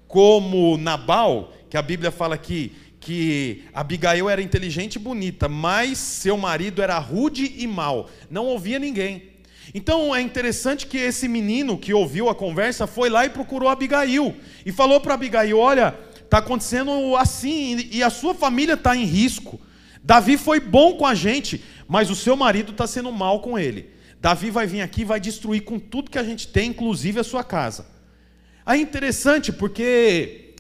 como 0.07 0.77
Nabal, 0.77 1.53
que 1.69 1.77
a 1.77 1.81
Bíblia 1.81 2.11
fala 2.11 2.37
que, 2.37 2.73
que 2.99 3.63
Abigail 3.73 4.29
era 4.29 4.41
inteligente 4.41 4.95
e 4.95 4.99
bonita, 4.99 5.49
mas 5.49 5.97
seu 5.97 6.37
marido 6.37 6.81
era 6.81 6.97
rude 6.97 7.53
e 7.57 7.67
mau, 7.67 8.09
não 8.29 8.45
ouvia 8.45 8.79
ninguém. 8.79 9.37
Então 9.73 10.15
é 10.15 10.21
interessante 10.21 10.87
que 10.87 10.97
esse 10.97 11.27
menino 11.27 11.77
que 11.77 11.93
ouviu 11.93 12.29
a 12.29 12.35
conversa 12.35 12.87
foi 12.87 13.09
lá 13.09 13.25
e 13.25 13.29
procurou 13.29 13.69
Abigail 13.69 14.35
e 14.65 14.71
falou 14.71 15.01
para 15.01 15.13
Abigail: 15.13 15.59
Olha, 15.59 15.93
está 16.23 16.37
acontecendo 16.37 17.15
assim 17.17 17.89
e 17.91 18.01
a 18.01 18.09
sua 18.09 18.33
família 18.33 18.75
está 18.75 18.95
em 18.95 19.03
risco. 19.03 19.59
Davi 20.01 20.37
foi 20.37 20.61
bom 20.61 20.93
com 20.93 21.05
a 21.05 21.13
gente, 21.13 21.61
mas 21.85 22.09
o 22.09 22.15
seu 22.15 22.35
marido 22.35 22.71
está 22.71 22.87
sendo 22.87 23.11
mal 23.11 23.41
com 23.41 23.59
ele. 23.59 23.89
Davi 24.21 24.49
vai 24.49 24.65
vir 24.65 24.81
aqui 24.81 25.01
e 25.01 25.05
vai 25.05 25.19
destruir 25.19 25.61
com 25.61 25.77
tudo 25.77 26.09
que 26.09 26.17
a 26.17 26.23
gente 26.23 26.47
tem, 26.47 26.69
inclusive 26.69 27.19
a 27.19 27.23
sua 27.23 27.43
casa. 27.43 27.96
É 28.67 28.75
interessante 28.75 29.51
porque 29.51 30.53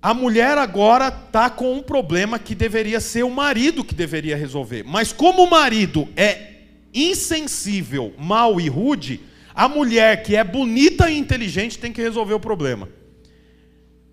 a 0.00 0.14
mulher 0.14 0.56
agora 0.56 1.08
está 1.08 1.50
com 1.50 1.74
um 1.74 1.82
problema 1.82 2.38
que 2.38 2.54
deveria 2.54 3.00
ser 3.00 3.24
o 3.24 3.30
marido 3.30 3.84
que 3.84 3.94
deveria 3.94 4.36
resolver. 4.36 4.84
Mas 4.84 5.12
como 5.12 5.44
o 5.44 5.50
marido 5.50 6.08
é 6.16 6.52
insensível, 6.94 8.14
mau 8.16 8.60
e 8.60 8.68
rude, 8.68 9.20
a 9.54 9.68
mulher 9.68 10.22
que 10.22 10.36
é 10.36 10.44
bonita 10.44 11.10
e 11.10 11.18
inteligente 11.18 11.78
tem 11.78 11.92
que 11.92 12.00
resolver 12.00 12.34
o 12.34 12.40
problema. 12.40 12.88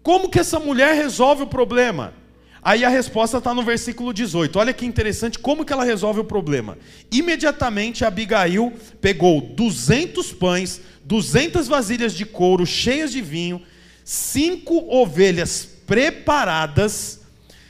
Como 0.02 0.30
que 0.30 0.40
essa 0.40 0.60
mulher 0.60 0.96
resolve 0.96 1.44
o 1.44 1.48
problema? 1.48 2.14
Aí 2.62 2.84
a 2.84 2.90
resposta 2.90 3.38
está 3.38 3.54
no 3.54 3.64
versículo 3.64 4.14
18. 4.14 4.60
Olha 4.60 4.74
que 4.74 4.86
interessante 4.86 5.40
como 5.40 5.64
que 5.64 5.72
ela 5.72 5.84
resolve 5.84 6.20
o 6.20 6.26
problema. 6.26 6.78
Imediatamente 7.12 8.04
Abigail 8.04 8.74
pegou 9.00 9.42
200 9.42 10.34
pães, 10.34 10.82
200 11.06 11.68
vasilhas 11.68 12.14
de 12.14 12.26
couro 12.26 12.66
cheias 12.66 13.12
de 13.12 13.22
vinho, 13.22 13.62
cinco 14.04 14.94
ovelhas 14.94 15.68
preparadas, 15.88 17.22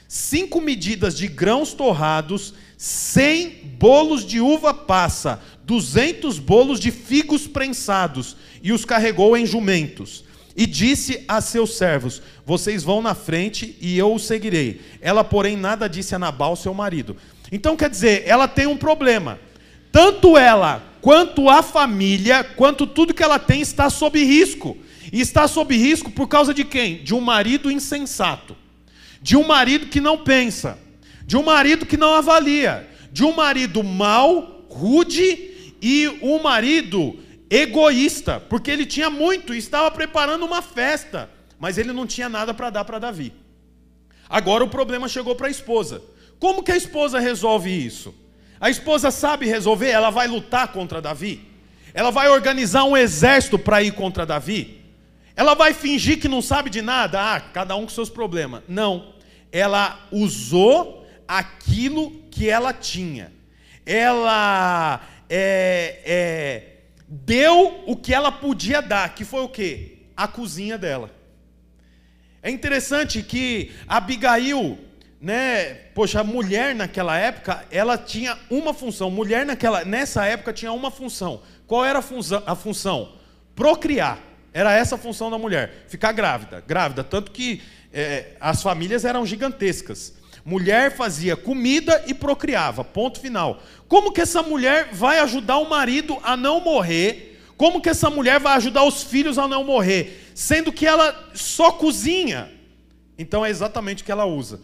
cinco 0.08 0.60
medidas 0.60 1.16
de 1.16 1.28
grãos 1.28 1.74
torrados, 1.74 2.56
100 2.78 3.76
bolos 3.78 4.26
de 4.26 4.40
uva 4.40 4.74
passa, 4.74 5.42
200 5.66 6.40
bolos 6.40 6.80
de 6.80 6.92
figos 6.92 7.46
prensados, 7.46 8.36
e 8.64 8.72
os 8.72 8.86
carregou 8.86 9.38
em 9.38 9.46
jumentos. 9.46 10.24
E 10.60 10.66
disse 10.66 11.24
a 11.26 11.40
seus 11.40 11.78
servos: 11.78 12.22
Vocês 12.46 12.84
vão 12.84 13.02
na 13.02 13.16
frente 13.16 13.78
e 13.80 13.98
eu 13.98 14.14
os 14.14 14.26
seguirei. 14.26 14.82
Ela, 15.00 15.24
porém, 15.24 15.56
nada 15.56 15.88
disse 15.88 16.14
a 16.14 16.20
Nabal, 16.20 16.54
seu 16.58 16.74
marido. 16.74 17.16
Então, 17.50 17.78
quer 17.78 17.90
dizer, 17.90 18.24
ela 18.26 18.46
tem 18.46 18.68
um 18.68 18.76
problema. 18.76 19.40
Tanto 19.90 20.38
ela, 20.38 20.84
quanto 21.00 21.50
a 21.50 21.64
família, 21.64 22.44
quanto 22.44 22.86
tudo 22.86 23.14
que 23.14 23.24
ela 23.24 23.40
tem 23.40 23.62
está 23.62 23.90
sob 23.90 24.22
risco. 24.22 24.78
E 25.14 25.22
está 25.22 25.48
sob 25.48 25.74
risco 25.78 26.12
por 26.12 26.28
causa 26.28 26.54
de 26.54 26.66
quem? 26.66 27.06
De 27.06 27.16
um 27.16 27.22
marido 27.22 27.72
insensato. 27.72 28.54
De 29.22 29.38
um 29.38 29.48
marido 29.48 29.86
que 29.86 30.02
não 30.02 30.18
pensa. 30.18 30.78
De 31.26 31.38
um 31.38 31.44
marido 31.44 31.86
que 31.86 31.96
não 31.96 32.14
avalia. 32.14 32.86
De 33.14 33.24
um 33.24 33.34
marido 33.34 33.82
mau, 33.82 34.66
rude 34.70 35.52
e 35.82 36.10
um 36.22 36.44
marido 36.44 37.18
egoísta, 37.50 38.40
porque 38.40 38.70
ele 38.70 38.86
tinha 38.86 39.10
muito 39.10 39.54
e 39.54 39.58
estava 39.58 39.90
preparando 39.90 40.46
uma 40.46 40.62
festa, 40.62 41.30
mas 41.58 41.78
ele 41.78 41.92
não 41.92 42.06
tinha 42.06 42.30
nada 42.30 42.54
para 42.54 42.70
dar 42.70 42.86
para 42.86 43.00
Davi. 43.00 43.34
Agora 44.30 44.64
o 44.64 44.70
problema 44.70 45.08
chegou 45.08 45.36
para 45.36 45.48
a 45.48 45.52
esposa. 45.52 46.02
Como 46.40 46.64
que 46.64 46.72
a 46.72 46.78
esposa 46.78 47.20
resolve 47.20 47.70
isso? 47.70 48.14
A 48.60 48.70
esposa 48.70 49.10
sabe 49.10 49.48
resolver, 49.48 49.90
ela 49.90 50.10
vai 50.10 50.28
lutar 50.28 50.68
contra 50.72 51.02
Davi? 51.02 51.48
Ela 51.94 52.12
vai 52.12 52.30
organizar 52.30 52.84
um 52.84 52.96
exército 52.96 53.58
para 53.58 53.82
ir 53.82 53.92
contra 53.94 54.26
Davi? 54.26 54.80
Ela 55.36 55.54
vai 55.54 55.74
fingir 55.74 56.20
que 56.20 56.28
não 56.28 56.42
sabe 56.42 56.70
de 56.70 56.82
nada? 56.82 57.20
Ah, 57.20 57.40
cada 57.40 57.76
um 57.76 57.84
com 57.84 57.90
seus 57.90 58.10
problemas. 58.10 58.62
Não. 58.68 59.14
Ela 59.52 60.08
usou 60.12 61.08
aquilo 61.28 62.12
que 62.30 62.50
ela 62.50 62.74
tinha. 62.74 63.32
Ela 63.86 65.02
é, 65.30 66.02
é, 66.06 66.79
deu 67.10 67.84
o 67.88 67.96
que 67.96 68.14
ela 68.14 68.32
podia 68.32 68.82
dar, 68.82 69.16
que 69.16 69.26
foi 69.26 69.42
o 69.42 69.50
quê? 69.50 69.98
A 70.16 70.28
cozinha 70.28 70.78
dela. 70.78 71.10
É 72.44 72.52
interessante 72.52 73.24
que 73.24 73.72
Abigail, 73.88 74.78
né, 75.20 75.74
poxa, 75.96 76.22
a 76.22 76.24
mulher 76.24 76.76
naquela 76.76 77.18
época, 77.18 77.66
ela 77.72 77.98
tinha 77.98 78.38
uma 78.50 78.74
função. 78.74 79.10
Mulher 79.10 79.46
naquela, 79.46 79.84
nessa 79.84 80.26
época 80.26 80.54
tinha 80.54 80.72
uma 80.72 80.92
função. 80.92 81.42
Qual 81.66 81.84
era 81.84 82.00
a 82.00 82.02
função? 82.02 82.44
A 82.46 82.56
função? 82.56 83.16
Procriar. 83.56 84.20
Era 84.54 84.74
essa 84.74 84.96
a 84.96 84.98
função 84.98 85.30
da 85.30 85.38
mulher, 85.38 85.86
ficar 85.88 86.12
grávida, 86.12 86.64
grávida, 86.66 87.04
tanto 87.04 87.32
que 87.32 87.62
é, 87.94 88.36
as 88.40 88.64
famílias 88.64 89.06
eram 89.06 89.26
gigantescas. 89.26 90.14
Mulher 90.50 90.96
fazia 90.96 91.36
comida 91.36 92.04
e 92.08 92.14
procriava, 92.16 92.84
ponto 92.84 93.20
final. 93.20 93.62
Como 93.88 94.12
que 94.12 94.20
essa 94.20 94.42
mulher 94.42 94.90
vai 94.92 95.20
ajudar 95.20 95.60
o 95.60 95.70
marido 95.70 96.18
a 96.24 96.36
não 96.36 96.60
morrer? 96.60 97.40
Como 97.56 97.80
que 97.80 97.88
essa 97.88 98.10
mulher 98.10 98.40
vai 98.40 98.58
ajudar 98.58 98.84
os 98.84 99.04
filhos 99.04 99.38
a 99.38 99.48
não 99.48 99.64
morrer? 99.64 100.32
Sendo 100.34 100.72
que 100.72 100.88
ela 100.88 101.30
só 101.36 101.72
cozinha. 101.72 102.52
Então 103.16 103.46
é 103.46 103.52
exatamente 103.52 104.02
o 104.02 104.06
que 104.08 104.12
ela 104.12 104.26
usa. 104.26 104.60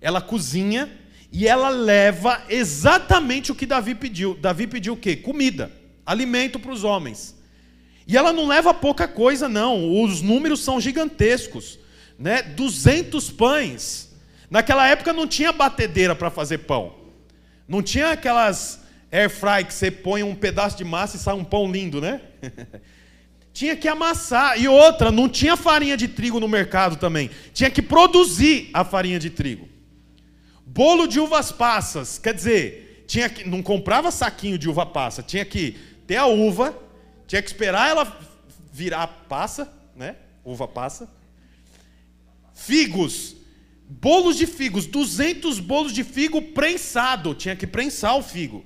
Ela 0.00 0.22
cozinha 0.22 0.90
e 1.30 1.46
ela 1.46 1.68
leva 1.68 2.42
exatamente 2.48 3.52
o 3.52 3.54
que 3.54 3.66
Davi 3.66 3.94
pediu. 3.94 4.34
Davi 4.34 4.66
pediu 4.66 4.94
o 4.94 4.96
quê? 4.96 5.14
Comida, 5.14 5.70
alimento 6.06 6.58
para 6.58 6.72
os 6.72 6.84
homens. 6.84 7.36
E 8.06 8.16
ela 8.16 8.32
não 8.32 8.46
leva 8.46 8.72
pouca 8.72 9.06
coisa, 9.06 9.46
não. 9.46 10.02
Os 10.02 10.22
números 10.22 10.60
são 10.60 10.80
gigantescos. 10.80 11.78
Né? 12.18 12.40
200 12.40 13.28
pães. 13.28 14.07
Naquela 14.50 14.86
época 14.88 15.12
não 15.12 15.26
tinha 15.26 15.52
batedeira 15.52 16.14
para 16.14 16.30
fazer 16.30 16.58
pão. 16.58 16.94
Não 17.66 17.82
tinha 17.82 18.12
aquelas 18.12 18.80
air 19.10 19.30
fry 19.30 19.64
que 19.64 19.74
você 19.74 19.90
põe 19.90 20.22
um 20.22 20.34
pedaço 20.34 20.76
de 20.76 20.84
massa 20.84 21.16
e 21.16 21.20
sai 21.20 21.34
um 21.34 21.44
pão 21.44 21.70
lindo, 21.70 22.00
né? 22.00 22.20
tinha 23.52 23.76
que 23.76 23.88
amassar. 23.88 24.60
E 24.60 24.68
outra, 24.68 25.10
não 25.10 25.28
tinha 25.28 25.56
farinha 25.56 25.96
de 25.96 26.08
trigo 26.08 26.38
no 26.40 26.48
mercado 26.48 26.96
também. 26.96 27.30
Tinha 27.52 27.70
que 27.70 27.82
produzir 27.82 28.70
a 28.72 28.84
farinha 28.84 29.18
de 29.18 29.30
trigo. 29.30 29.68
Bolo 30.64 31.06
de 31.06 31.18
uvas 31.18 31.50
passas, 31.50 32.18
quer 32.18 32.34
dizer, 32.34 33.04
tinha 33.08 33.28
que 33.28 33.48
não 33.48 33.62
comprava 33.62 34.10
saquinho 34.10 34.58
de 34.58 34.68
uva 34.68 34.84
passa, 34.84 35.22
tinha 35.22 35.44
que 35.44 35.76
ter 36.06 36.16
a 36.16 36.26
uva, 36.26 36.76
tinha 37.26 37.40
que 37.42 37.48
esperar 37.48 37.88
ela 37.88 38.20
virar 38.70 39.06
passa, 39.28 39.72
né? 39.96 40.16
Uva 40.44 40.68
passa. 40.68 41.10
Figos, 42.54 43.34
Bolos 43.90 44.36
de 44.36 44.46
figos, 44.46 44.84
200 44.86 45.60
bolos 45.60 45.94
de 45.94 46.04
figo 46.04 46.42
prensado, 46.42 47.34
tinha 47.34 47.56
que 47.56 47.66
prensar 47.66 48.18
o 48.18 48.22
figo. 48.22 48.62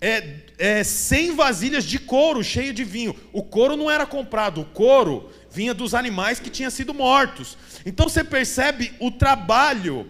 É, 0.00 0.36
é, 0.58 0.84
100 0.84 1.34
vasilhas 1.34 1.84
de 1.84 1.98
couro 1.98 2.44
cheio 2.44 2.72
de 2.72 2.84
vinho. 2.84 3.16
O 3.32 3.42
couro 3.42 3.76
não 3.76 3.90
era 3.90 4.06
comprado, 4.06 4.60
o 4.60 4.64
couro 4.64 5.28
vinha 5.50 5.74
dos 5.74 5.92
animais 5.92 6.38
que 6.38 6.50
tinham 6.50 6.70
sido 6.70 6.94
mortos. 6.94 7.58
Então 7.84 8.08
você 8.08 8.22
percebe 8.22 8.92
o 9.00 9.10
trabalho 9.10 10.06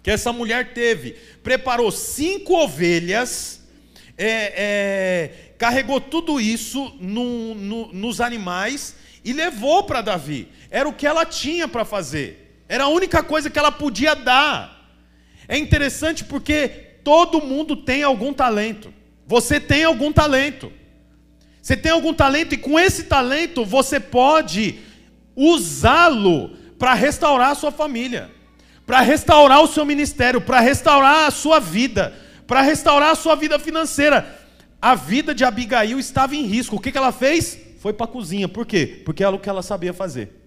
que 0.00 0.12
essa 0.12 0.32
mulher 0.32 0.72
teve. 0.72 1.16
Preparou 1.42 1.90
cinco 1.90 2.54
ovelhas, 2.54 3.62
é, 4.16 4.52
é, 4.56 5.54
carregou 5.58 6.00
tudo 6.00 6.40
isso 6.40 6.94
no, 7.00 7.56
no, 7.56 7.92
nos 7.92 8.20
animais 8.20 8.94
e 9.24 9.32
levou 9.32 9.82
para 9.82 10.02
Davi. 10.02 10.46
Era 10.70 10.88
o 10.88 10.92
que 10.92 11.04
ela 11.04 11.26
tinha 11.26 11.66
para 11.66 11.84
fazer. 11.84 12.45
Era 12.68 12.84
a 12.84 12.88
única 12.88 13.22
coisa 13.22 13.50
que 13.50 13.58
ela 13.58 13.72
podia 13.72 14.14
dar. 14.14 14.90
É 15.48 15.56
interessante 15.56 16.24
porque 16.24 16.68
todo 17.04 17.40
mundo 17.40 17.76
tem 17.76 18.02
algum 18.02 18.32
talento. 18.32 18.92
Você 19.26 19.60
tem 19.60 19.84
algum 19.84 20.12
talento. 20.12 20.72
Você 21.62 21.76
tem 21.76 21.92
algum 21.92 22.14
talento 22.14 22.54
e 22.54 22.58
com 22.58 22.78
esse 22.78 23.04
talento 23.04 23.64
você 23.64 23.98
pode 23.98 24.78
usá-lo 25.34 26.50
para 26.78 26.94
restaurar 26.94 27.50
a 27.50 27.54
sua 27.54 27.72
família, 27.72 28.30
para 28.86 29.00
restaurar 29.00 29.60
o 29.60 29.66
seu 29.66 29.84
ministério, 29.84 30.40
para 30.40 30.60
restaurar 30.60 31.26
a 31.26 31.30
sua 31.30 31.58
vida, 31.58 32.14
para 32.46 32.62
restaurar 32.62 33.10
a 33.10 33.16
sua 33.16 33.34
vida 33.34 33.58
financeira. 33.58 34.46
A 34.80 34.94
vida 34.94 35.34
de 35.34 35.44
Abigail 35.44 35.98
estava 35.98 36.36
em 36.36 36.46
risco. 36.46 36.76
O 36.76 36.80
que, 36.80 36.92
que 36.92 36.98
ela 36.98 37.10
fez? 37.10 37.58
Foi 37.80 37.92
para 37.92 38.04
a 38.04 38.08
cozinha. 38.08 38.46
Por 38.46 38.64
quê? 38.64 39.02
Porque 39.04 39.24
era 39.24 39.34
o 39.34 39.38
que 39.38 39.48
ela 39.48 39.62
sabia 39.62 39.92
fazer. 39.92 40.45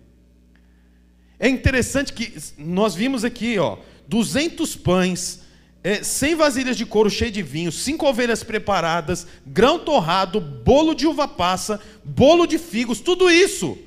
É 1.40 1.48
interessante 1.48 2.12
que 2.12 2.34
nós 2.58 2.94
vimos 2.94 3.24
aqui, 3.24 3.58
ó, 3.58 3.78
200 4.08 4.76
pães, 4.76 5.42
é, 5.82 6.04
100 6.04 6.36
vasilhas 6.36 6.76
de 6.76 6.86
couro 6.86 7.10
cheio 7.10 7.32
de 7.32 7.42
vinho, 7.42 7.72
5 7.72 8.06
ovelhas 8.06 8.44
preparadas, 8.44 9.26
grão 9.46 9.80
torrado, 9.80 10.42
bolo 10.42 10.94
de 10.94 11.08
uva 11.08 11.28
passa, 11.28 11.80
bolo 12.04 12.46
de 12.46 12.58
figos, 12.58 13.00
tudo 13.00 13.30
isso. 13.30 13.78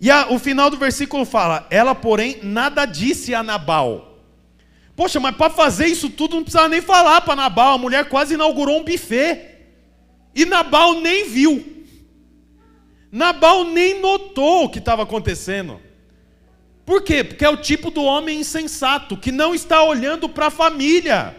E 0.00 0.10
a, 0.10 0.28
o 0.30 0.38
final 0.38 0.70
do 0.70 0.78
versículo 0.78 1.24
fala: 1.24 1.66
Ela, 1.70 1.94
porém, 1.94 2.38
nada 2.42 2.86
disse 2.86 3.34
a 3.34 3.42
Nabal. 3.42 4.18
Poxa, 4.96 5.20
mas 5.20 5.36
para 5.36 5.50
fazer 5.50 5.86
isso 5.86 6.08
tudo 6.08 6.36
não 6.36 6.42
precisava 6.42 6.68
nem 6.68 6.80
falar 6.80 7.20
para 7.20 7.36
Nabal. 7.36 7.74
A 7.74 7.78
mulher 7.78 8.08
quase 8.08 8.34
inaugurou 8.34 8.80
um 8.80 8.84
buffet. 8.84 9.56
E 10.34 10.44
Nabal 10.44 11.00
nem 11.00 11.28
viu. 11.28 11.84
Nabal 13.10 13.64
nem 13.64 14.00
notou 14.00 14.64
o 14.64 14.68
que 14.68 14.78
estava 14.78 15.02
acontecendo. 15.02 15.80
Por 16.88 17.02
quê? 17.02 17.22
Porque 17.22 17.44
é 17.44 17.50
o 17.50 17.58
tipo 17.58 17.90
do 17.90 18.02
homem 18.02 18.40
insensato, 18.40 19.14
que 19.14 19.30
não 19.30 19.54
está 19.54 19.82
olhando 19.82 20.26
para 20.26 20.46
a 20.46 20.50
família, 20.50 21.36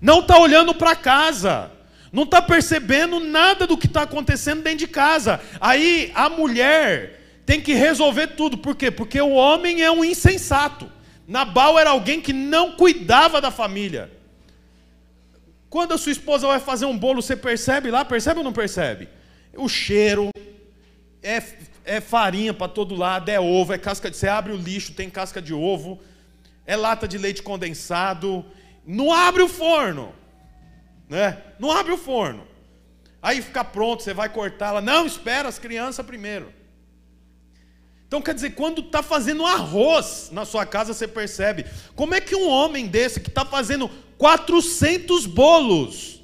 não 0.00 0.20
está 0.20 0.38
olhando 0.38 0.72
para 0.72 0.94
casa, 0.94 1.72
não 2.12 2.22
está 2.22 2.40
percebendo 2.40 3.18
nada 3.18 3.66
do 3.66 3.76
que 3.76 3.88
está 3.88 4.02
acontecendo 4.02 4.62
dentro 4.62 4.78
de 4.78 4.86
casa. 4.86 5.40
Aí 5.60 6.12
a 6.14 6.28
mulher 6.28 7.40
tem 7.44 7.60
que 7.60 7.74
resolver 7.74 8.28
tudo. 8.36 8.56
Por 8.56 8.76
quê? 8.76 8.88
Porque 8.88 9.20
o 9.20 9.32
homem 9.32 9.82
é 9.82 9.90
um 9.90 10.04
insensato. 10.04 10.88
Nabal 11.26 11.76
era 11.76 11.90
alguém 11.90 12.20
que 12.20 12.32
não 12.32 12.76
cuidava 12.76 13.40
da 13.40 13.50
família. 13.50 14.12
Quando 15.68 15.92
a 15.92 15.98
sua 15.98 16.12
esposa 16.12 16.46
vai 16.46 16.60
fazer 16.60 16.86
um 16.86 16.96
bolo, 16.96 17.20
você 17.20 17.34
percebe 17.34 17.90
lá? 17.90 18.04
Percebe 18.04 18.38
ou 18.38 18.44
não 18.44 18.52
percebe? 18.52 19.08
O 19.56 19.68
cheiro, 19.68 20.30
é 21.20 21.42
é 21.88 22.00
farinha 22.00 22.52
para 22.52 22.68
todo 22.68 22.94
lado, 22.94 23.30
é 23.30 23.40
ovo, 23.40 23.72
é 23.72 23.78
casca 23.78 24.10
de. 24.10 24.16
Você 24.16 24.28
abre 24.28 24.52
o 24.52 24.56
lixo, 24.56 24.92
tem 24.92 25.08
casca 25.08 25.40
de 25.40 25.54
ovo, 25.54 25.98
é 26.66 26.76
lata 26.76 27.08
de 27.08 27.16
leite 27.16 27.42
condensado. 27.42 28.44
Não 28.86 29.12
abre 29.12 29.42
o 29.42 29.48
forno. 29.48 30.14
Né? 31.08 31.38
Não 31.58 31.72
abre 31.72 31.92
o 31.92 31.98
forno. 31.98 32.46
Aí 33.22 33.40
fica 33.40 33.64
pronto, 33.64 34.02
você 34.02 34.12
vai 34.12 34.28
cortá-la. 34.28 34.80
Não, 34.80 35.06
espera 35.06 35.48
as 35.48 35.58
crianças 35.58 36.04
primeiro. 36.04 36.52
Então 38.06 38.22
quer 38.22 38.34
dizer, 38.34 38.50
quando 38.50 38.80
está 38.80 39.02
fazendo 39.02 39.44
arroz 39.44 40.28
na 40.30 40.44
sua 40.44 40.64
casa, 40.64 40.94
você 40.94 41.08
percebe. 41.08 41.66
Como 41.94 42.14
é 42.14 42.20
que 42.20 42.36
um 42.36 42.48
homem 42.48 42.86
desse 42.86 43.20
que 43.20 43.28
está 43.28 43.44
fazendo 43.44 43.90
400 44.16 45.26
bolos, 45.26 46.20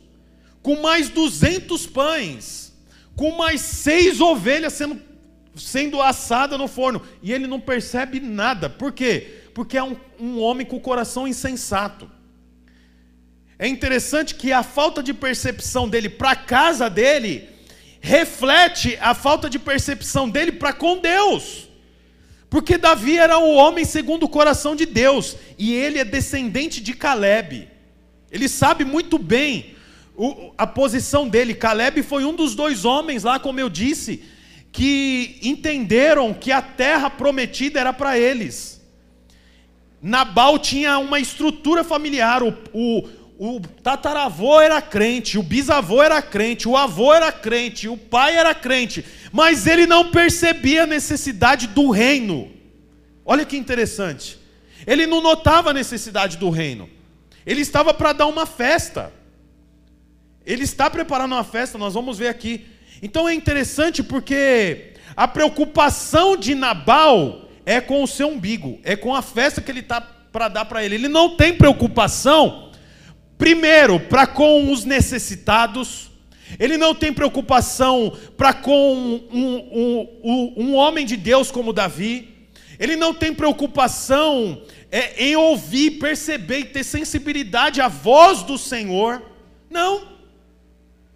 com 0.62 0.80
mais 0.80 1.08
200 1.08 1.86
pães, 1.86 2.72
com 3.16 3.32
mais 3.32 3.60
seis 3.60 4.20
ovelhas 4.20 4.72
sendo, 4.72 5.00
sendo 5.56 6.02
assada 6.02 6.58
no 6.58 6.68
forno, 6.68 7.02
e 7.22 7.32
ele 7.32 7.46
não 7.46 7.60
percebe 7.60 8.20
nada. 8.20 8.68
Por 8.68 8.92
quê? 8.92 9.42
Porque 9.54 9.76
é 9.76 9.82
um, 9.82 9.96
um 10.18 10.40
homem 10.40 10.66
com 10.66 10.76
o 10.76 10.80
coração 10.80 11.26
insensato. 11.28 12.10
É 13.58 13.68
interessante 13.68 14.34
que 14.34 14.52
a 14.52 14.62
falta 14.62 15.02
de 15.02 15.14
percepção 15.14 15.88
dele 15.88 16.08
para 16.08 16.32
a 16.32 16.36
casa 16.36 16.90
dele 16.90 17.48
reflete 18.00 18.98
a 19.00 19.14
falta 19.14 19.48
de 19.48 19.58
percepção 19.58 20.28
dele 20.28 20.52
para 20.52 20.72
com 20.72 20.98
Deus. 20.98 21.68
Porque 22.50 22.76
Davi 22.76 23.16
era 23.16 23.38
o 23.38 23.54
homem 23.54 23.84
segundo 23.84 24.24
o 24.24 24.28
coração 24.28 24.76
de 24.76 24.86
Deus, 24.86 25.36
e 25.58 25.72
ele 25.72 25.98
é 25.98 26.04
descendente 26.04 26.80
de 26.80 26.92
Caleb. 26.92 27.68
Ele 28.30 28.48
sabe 28.48 28.84
muito 28.84 29.18
bem 29.18 29.74
o, 30.16 30.52
a 30.58 30.66
posição 30.66 31.28
dele. 31.28 31.54
Caleb 31.54 32.02
foi 32.02 32.24
um 32.24 32.34
dos 32.34 32.54
dois 32.54 32.84
homens 32.84 33.22
lá, 33.22 33.38
como 33.38 33.58
eu 33.58 33.68
disse, 33.68 34.22
que 34.74 35.38
entenderam 35.40 36.34
que 36.34 36.50
a 36.50 36.60
terra 36.60 37.08
prometida 37.08 37.78
era 37.78 37.92
para 37.92 38.18
eles. 38.18 38.82
Nabal 40.02 40.58
tinha 40.58 40.98
uma 40.98 41.20
estrutura 41.20 41.84
familiar, 41.84 42.42
o, 42.42 42.52
o 42.72 43.08
o 43.36 43.60
tataravô 43.82 44.60
era 44.60 44.80
crente, 44.80 45.36
o 45.38 45.42
bisavô 45.42 46.02
era 46.02 46.22
crente, 46.22 46.68
o 46.68 46.76
avô 46.76 47.12
era 47.12 47.32
crente, 47.32 47.88
o 47.88 47.96
pai 47.96 48.36
era 48.36 48.54
crente, 48.54 49.04
mas 49.32 49.66
ele 49.66 49.86
não 49.86 50.10
percebia 50.10 50.84
a 50.84 50.86
necessidade 50.86 51.66
do 51.66 51.90
reino. 51.90 52.52
Olha 53.24 53.44
que 53.44 53.56
interessante. 53.56 54.38
Ele 54.86 55.06
não 55.06 55.20
notava 55.20 55.70
a 55.70 55.74
necessidade 55.74 56.36
do 56.36 56.48
reino. 56.48 56.88
Ele 57.44 57.60
estava 57.60 57.92
para 57.92 58.12
dar 58.12 58.26
uma 58.26 58.46
festa. 58.46 59.12
Ele 60.46 60.62
está 60.62 60.88
preparando 60.88 61.32
uma 61.32 61.44
festa, 61.44 61.76
nós 61.76 61.94
vamos 61.94 62.18
ver 62.18 62.28
aqui. 62.28 62.64
Então 63.02 63.28
é 63.28 63.34
interessante 63.34 64.02
porque 64.02 64.94
a 65.16 65.28
preocupação 65.28 66.36
de 66.36 66.54
Nabal 66.54 67.48
é 67.66 67.80
com 67.80 68.02
o 68.02 68.06
seu 68.06 68.28
umbigo, 68.28 68.80
é 68.82 68.96
com 68.96 69.14
a 69.14 69.22
festa 69.22 69.60
que 69.60 69.70
ele 69.70 69.80
está 69.80 70.00
para 70.00 70.48
dar 70.48 70.64
para 70.64 70.84
ele. 70.84 70.96
Ele 70.96 71.08
não 71.08 71.36
tem 71.36 71.54
preocupação 71.54 72.64
primeiro, 73.38 74.00
para 74.00 74.26
com 74.26 74.70
os 74.72 74.84
necessitados, 74.84 76.10
ele 76.58 76.76
não 76.76 76.94
tem 76.94 77.12
preocupação 77.12 78.16
para 78.36 78.52
com 78.52 79.20
um, 79.30 80.08
um, 80.22 80.54
um, 80.56 80.74
homem 80.74 81.04
de 81.04 81.16
Deus 81.16 81.50
como 81.50 81.72
Davi, 81.72 82.48
ele 82.78 82.96
não 82.96 83.12
tem 83.12 83.32
preocupação 83.34 84.62
é, 84.90 85.24
em 85.26 85.36
ouvir, 85.36 85.92
perceber 85.92 86.60
e 86.60 86.64
ter 86.64 86.84
sensibilidade 86.84 87.80
à 87.80 87.88
voz 87.88 88.42
do 88.42 88.58
Senhor. 88.58 89.22
Não. 89.70 90.13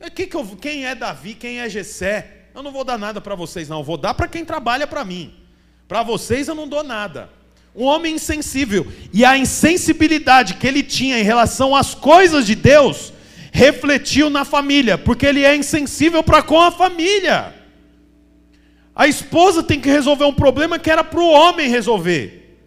É, 0.01 0.11
quem 0.11 0.87
é 0.87 0.95
Davi, 0.95 1.35
quem 1.35 1.61
é 1.61 1.69
Jessé? 1.69 2.47
Eu 2.55 2.63
não 2.63 2.73
vou 2.73 2.85
dar 2.85 2.99
nada 2.99 3.21
para 3.21 3.35
vocês, 3.35 3.69
não. 3.69 3.79
Eu 3.79 3.85
vou 3.85 3.97
dar 3.97 4.15
para 4.15 4.29
quem 4.29 4.45
trabalha 4.45 4.87
para 4.87 5.05
mim. 5.05 5.35
Para 5.87 6.03
vocês 6.03 6.49
eu 6.49 6.55
não 6.55 6.69
dou 6.69 6.83
nada 6.85 7.39
um 7.79 7.85
homem 7.85 8.17
insensível. 8.17 8.87
E 9.13 9.25
a 9.25 9.39
insensibilidade 9.39 10.55
que 10.55 10.67
ele 10.67 10.83
tinha 10.83 11.19
em 11.19 11.23
relação 11.23 11.77
às 11.77 11.95
coisas 11.95 12.45
de 12.45 12.57
Deus 12.57 13.13
refletiu 13.53 14.29
na 14.29 14.45
família, 14.45 14.99
porque 14.99 15.25
ele 15.25 15.45
é 15.45 15.55
insensível 15.57 16.23
para 16.23 16.43
com 16.43 16.61
a 16.61 16.73
família. 16.73 17.55
A 18.95 19.07
esposa 19.07 19.63
tem 19.63 19.81
que 19.81 19.89
resolver 19.89 20.25
um 20.25 20.35
problema 20.35 20.79
que 20.79 20.91
era 20.91 21.05
para 21.05 21.21
o 21.21 21.31
homem 21.31 21.71
resolver. 21.71 22.59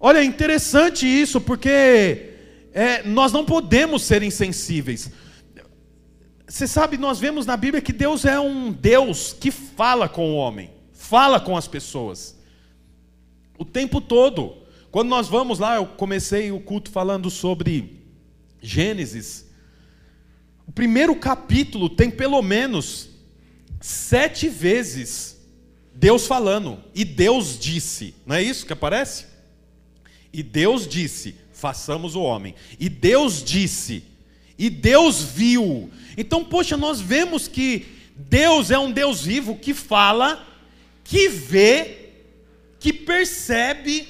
Olha, 0.00 0.18
é 0.18 0.24
interessante 0.24 1.06
isso, 1.06 1.40
porque 1.40 2.30
é, 2.74 3.02
nós 3.04 3.32
não 3.32 3.44
podemos 3.44 4.02
ser 4.02 4.24
insensíveis. 4.24 5.10
Você 6.54 6.68
sabe, 6.68 6.96
nós 6.96 7.18
vemos 7.18 7.46
na 7.46 7.56
Bíblia 7.56 7.82
que 7.82 7.92
Deus 7.92 8.24
é 8.24 8.38
um 8.38 8.70
Deus 8.70 9.32
que 9.32 9.50
fala 9.50 10.08
com 10.08 10.30
o 10.30 10.36
homem, 10.36 10.70
fala 10.92 11.40
com 11.40 11.56
as 11.56 11.66
pessoas. 11.66 12.38
O 13.58 13.64
tempo 13.64 14.00
todo. 14.00 14.58
Quando 14.88 15.08
nós 15.08 15.26
vamos 15.26 15.58
lá, 15.58 15.74
eu 15.74 15.84
comecei 15.84 16.52
o 16.52 16.60
culto 16.60 16.92
falando 16.92 17.28
sobre 17.28 18.00
Gênesis. 18.62 19.46
O 20.64 20.70
primeiro 20.70 21.16
capítulo 21.16 21.90
tem 21.90 22.08
pelo 22.08 22.40
menos 22.40 23.08
sete 23.80 24.48
vezes 24.48 25.36
Deus 25.92 26.24
falando. 26.24 26.78
E 26.94 27.04
Deus 27.04 27.58
disse. 27.58 28.14
Não 28.24 28.36
é 28.36 28.42
isso 28.44 28.64
que 28.64 28.72
aparece? 28.72 29.26
E 30.32 30.40
Deus 30.40 30.86
disse: 30.86 31.34
façamos 31.52 32.14
o 32.14 32.22
homem. 32.22 32.54
E 32.78 32.88
Deus 32.88 33.42
disse. 33.42 34.13
E 34.58 34.70
Deus 34.70 35.22
viu. 35.22 35.90
Então, 36.16 36.44
poxa, 36.44 36.76
nós 36.76 37.00
vemos 37.00 37.48
que 37.48 37.86
Deus 38.16 38.70
é 38.70 38.78
um 38.78 38.90
Deus 38.90 39.22
vivo 39.22 39.56
que 39.56 39.74
fala, 39.74 40.46
que 41.02 41.28
vê 41.28 42.04
que 42.84 42.92
percebe. 42.92 44.06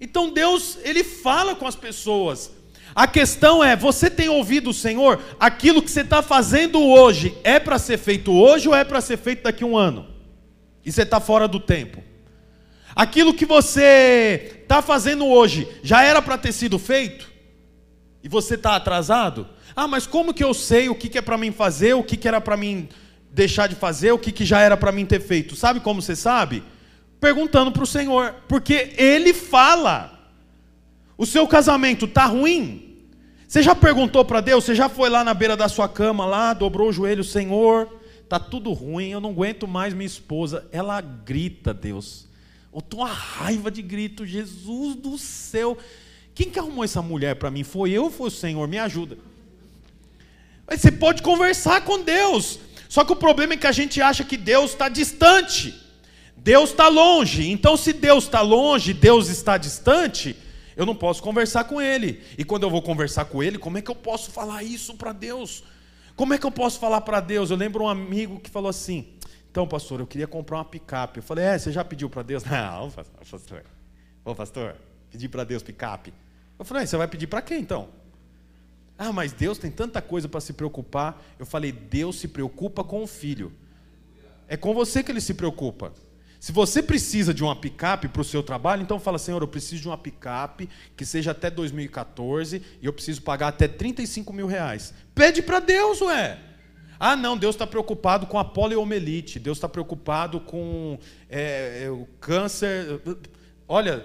Então 0.00 0.32
Deus, 0.32 0.78
ele 0.82 1.04
fala 1.04 1.54
com 1.54 1.66
as 1.66 1.76
pessoas. 1.76 2.50
A 2.94 3.06
questão 3.06 3.62
é: 3.62 3.76
você 3.76 4.08
tem 4.08 4.30
ouvido 4.30 4.70
o 4.70 4.74
Senhor? 4.74 5.22
Aquilo 5.38 5.82
que 5.82 5.90
você 5.90 6.00
está 6.00 6.22
fazendo 6.22 6.80
hoje 6.80 7.36
é 7.44 7.60
para 7.60 7.78
ser 7.78 7.98
feito 7.98 8.32
hoje 8.32 8.66
ou 8.66 8.74
é 8.74 8.84
para 8.84 9.02
ser 9.02 9.18
feito 9.18 9.42
daqui 9.42 9.64
a 9.64 9.66
um 9.66 9.76
ano? 9.76 10.06
E 10.82 10.90
você 10.90 11.02
está 11.02 11.20
fora 11.20 11.46
do 11.46 11.60
tempo. 11.60 12.02
Aquilo 12.96 13.34
que 13.34 13.44
você 13.44 14.60
está 14.62 14.80
fazendo 14.80 15.26
hoje 15.26 15.68
já 15.82 16.02
era 16.02 16.22
para 16.22 16.38
ter 16.38 16.52
sido 16.52 16.78
feito? 16.78 17.30
E 18.22 18.28
você 18.28 18.54
está 18.54 18.76
atrasado? 18.76 19.46
Ah, 19.74 19.88
mas 19.88 20.06
como 20.06 20.34
que 20.34 20.44
eu 20.44 20.52
sei 20.52 20.88
o 20.88 20.94
que, 20.94 21.08
que 21.08 21.18
é 21.18 21.22
para 21.22 21.38
mim 21.38 21.52
fazer, 21.52 21.94
o 21.94 22.02
que, 22.02 22.16
que 22.16 22.28
era 22.28 22.40
para 22.40 22.56
mim 22.56 22.88
deixar 23.32 23.68
de 23.68 23.74
fazer, 23.74 24.12
o 24.12 24.18
que, 24.18 24.32
que 24.32 24.44
já 24.44 24.60
era 24.60 24.76
para 24.76 24.92
mim 24.92 25.06
ter 25.06 25.20
feito? 25.20 25.56
Sabe 25.56 25.80
como 25.80 26.02
você 26.02 26.16
sabe? 26.16 26.62
perguntando 27.20 27.70
para 27.70 27.82
o 27.82 27.86
Senhor, 27.86 28.34
porque 28.48 28.94
Ele 28.96 29.34
fala. 29.34 30.18
O 31.16 31.26
seu 31.26 31.46
casamento 31.46 32.06
está 32.06 32.24
ruim? 32.24 32.96
Você 33.46 33.62
já 33.62 33.74
perguntou 33.74 34.24
para 34.24 34.40
Deus? 34.40 34.64
Você 34.64 34.74
já 34.74 34.88
foi 34.88 35.10
lá 35.10 35.22
na 35.22 35.34
beira 35.34 35.54
da 35.54 35.68
sua 35.68 35.86
cama, 35.86 36.24
lá, 36.24 36.54
dobrou 36.54 36.88
o 36.88 36.92
joelho, 36.92 37.22
Senhor, 37.22 37.88
está 38.22 38.40
tudo 38.40 38.72
ruim, 38.72 39.10
eu 39.10 39.20
não 39.20 39.30
aguento 39.30 39.68
mais 39.68 39.92
minha 39.92 40.06
esposa. 40.06 40.66
Ela 40.72 41.00
grita, 41.02 41.74
Deus. 41.74 42.26
Eu 42.72 42.78
estou 42.78 43.02
a 43.02 43.12
raiva 43.12 43.70
de 43.70 43.82
grito, 43.82 44.24
Jesus 44.24 44.94
do 44.94 45.18
céu. 45.18 45.76
Quem 46.34 46.50
que 46.50 46.58
arrumou 46.58 46.84
essa 46.84 47.02
mulher 47.02 47.36
para 47.36 47.50
mim? 47.50 47.62
Foi 47.62 47.90
eu 47.90 48.04
ou 48.04 48.10
foi 48.10 48.28
o 48.28 48.30
Senhor? 48.30 48.66
Me 48.68 48.78
ajuda. 48.78 49.18
Mas 50.66 50.80
você 50.80 50.92
pode 50.92 51.22
conversar 51.22 51.82
com 51.82 52.00
Deus. 52.00 52.58
Só 52.88 53.04
que 53.04 53.12
o 53.12 53.16
problema 53.16 53.54
é 53.54 53.56
que 53.56 53.66
a 53.66 53.72
gente 53.72 54.00
acha 54.00 54.24
que 54.24 54.36
Deus 54.36 54.70
está 54.70 54.88
distante. 54.88 55.74
Deus 56.36 56.70
está 56.70 56.88
longe. 56.88 57.50
Então, 57.50 57.76
se 57.76 57.92
Deus 57.92 58.24
está 58.24 58.40
longe, 58.40 58.94
Deus 58.94 59.28
está 59.28 59.58
distante, 59.58 60.36
eu 60.76 60.86
não 60.86 60.94
posso 60.94 61.22
conversar 61.22 61.64
com 61.64 61.80
Ele. 61.80 62.22
E 62.38 62.44
quando 62.44 62.62
eu 62.62 62.70
vou 62.70 62.80
conversar 62.80 63.26
com 63.26 63.42
Ele, 63.42 63.58
como 63.58 63.78
é 63.78 63.82
que 63.82 63.90
eu 63.90 63.94
posso 63.94 64.30
falar 64.30 64.62
isso 64.62 64.94
para 64.94 65.12
Deus? 65.12 65.62
Como 66.16 66.34
é 66.34 66.38
que 66.38 66.46
eu 66.46 66.50
posso 66.50 66.78
falar 66.78 67.00
para 67.02 67.20
Deus? 67.20 67.50
Eu 67.50 67.56
lembro 67.56 67.84
um 67.84 67.88
amigo 67.88 68.40
que 68.40 68.50
falou 68.50 68.68
assim: 68.68 69.06
Então, 69.50 69.66
pastor, 69.66 70.00
eu 70.00 70.06
queria 70.06 70.26
comprar 70.26 70.58
uma 70.58 70.64
picape. 70.64 71.18
Eu 71.18 71.22
falei: 71.22 71.44
É, 71.44 71.58
você 71.58 71.70
já 71.70 71.84
pediu 71.84 72.08
para 72.08 72.22
Deus? 72.22 72.42
Não, 72.44 72.90
pastor. 72.90 73.64
Ô, 74.24 74.34
pastor, 74.34 74.76
pedi 75.10 75.28
para 75.28 75.44
Deus 75.44 75.62
picape. 75.62 76.12
Eu 76.58 76.64
falei: 76.64 76.86
Você 76.86 76.96
vai 76.96 77.08
pedir 77.08 77.26
para 77.26 77.42
quem 77.42 77.60
então? 77.60 77.88
Ah, 78.98 79.12
mas 79.12 79.32
Deus 79.32 79.56
tem 79.56 79.70
tanta 79.70 80.02
coisa 80.02 80.28
para 80.28 80.40
se 80.40 80.52
preocupar. 80.52 81.22
Eu 81.38 81.46
falei: 81.46 81.72
Deus 81.72 82.18
se 82.18 82.28
preocupa 82.28 82.84
com 82.84 83.02
o 83.02 83.06
filho. 83.06 83.52
É 84.46 84.56
com 84.56 84.74
você 84.74 85.02
que 85.02 85.10
ele 85.10 85.20
se 85.20 85.34
preocupa. 85.34 85.92
Se 86.40 86.52
você 86.52 86.82
precisa 86.82 87.34
de 87.34 87.44
uma 87.44 87.54
picape 87.54 88.08
para 88.08 88.22
o 88.22 88.24
seu 88.24 88.42
trabalho, 88.42 88.80
então 88.82 88.98
fala, 88.98 89.18
Senhor, 89.18 89.42
eu 89.42 89.46
preciso 89.46 89.82
de 89.82 89.88
uma 89.88 89.98
picape 89.98 90.70
que 90.96 91.04
seja 91.04 91.32
até 91.32 91.50
2014 91.50 92.62
e 92.80 92.86
eu 92.86 92.94
preciso 92.94 93.20
pagar 93.20 93.48
até 93.48 93.68
35 93.68 94.32
mil 94.32 94.46
reais. 94.46 94.94
Pede 95.14 95.42
para 95.42 95.60
Deus, 95.60 96.00
ué. 96.00 96.38
Ah, 96.98 97.14
não, 97.14 97.36
Deus 97.36 97.54
está 97.54 97.66
preocupado 97.66 98.26
com 98.26 98.38
a 98.38 98.44
poliomielite, 98.44 99.38
Deus 99.38 99.58
está 99.58 99.68
preocupado 99.68 100.40
com 100.40 100.98
é, 101.28 101.88
o 101.90 102.06
câncer. 102.18 103.00
Olha, 103.68 104.04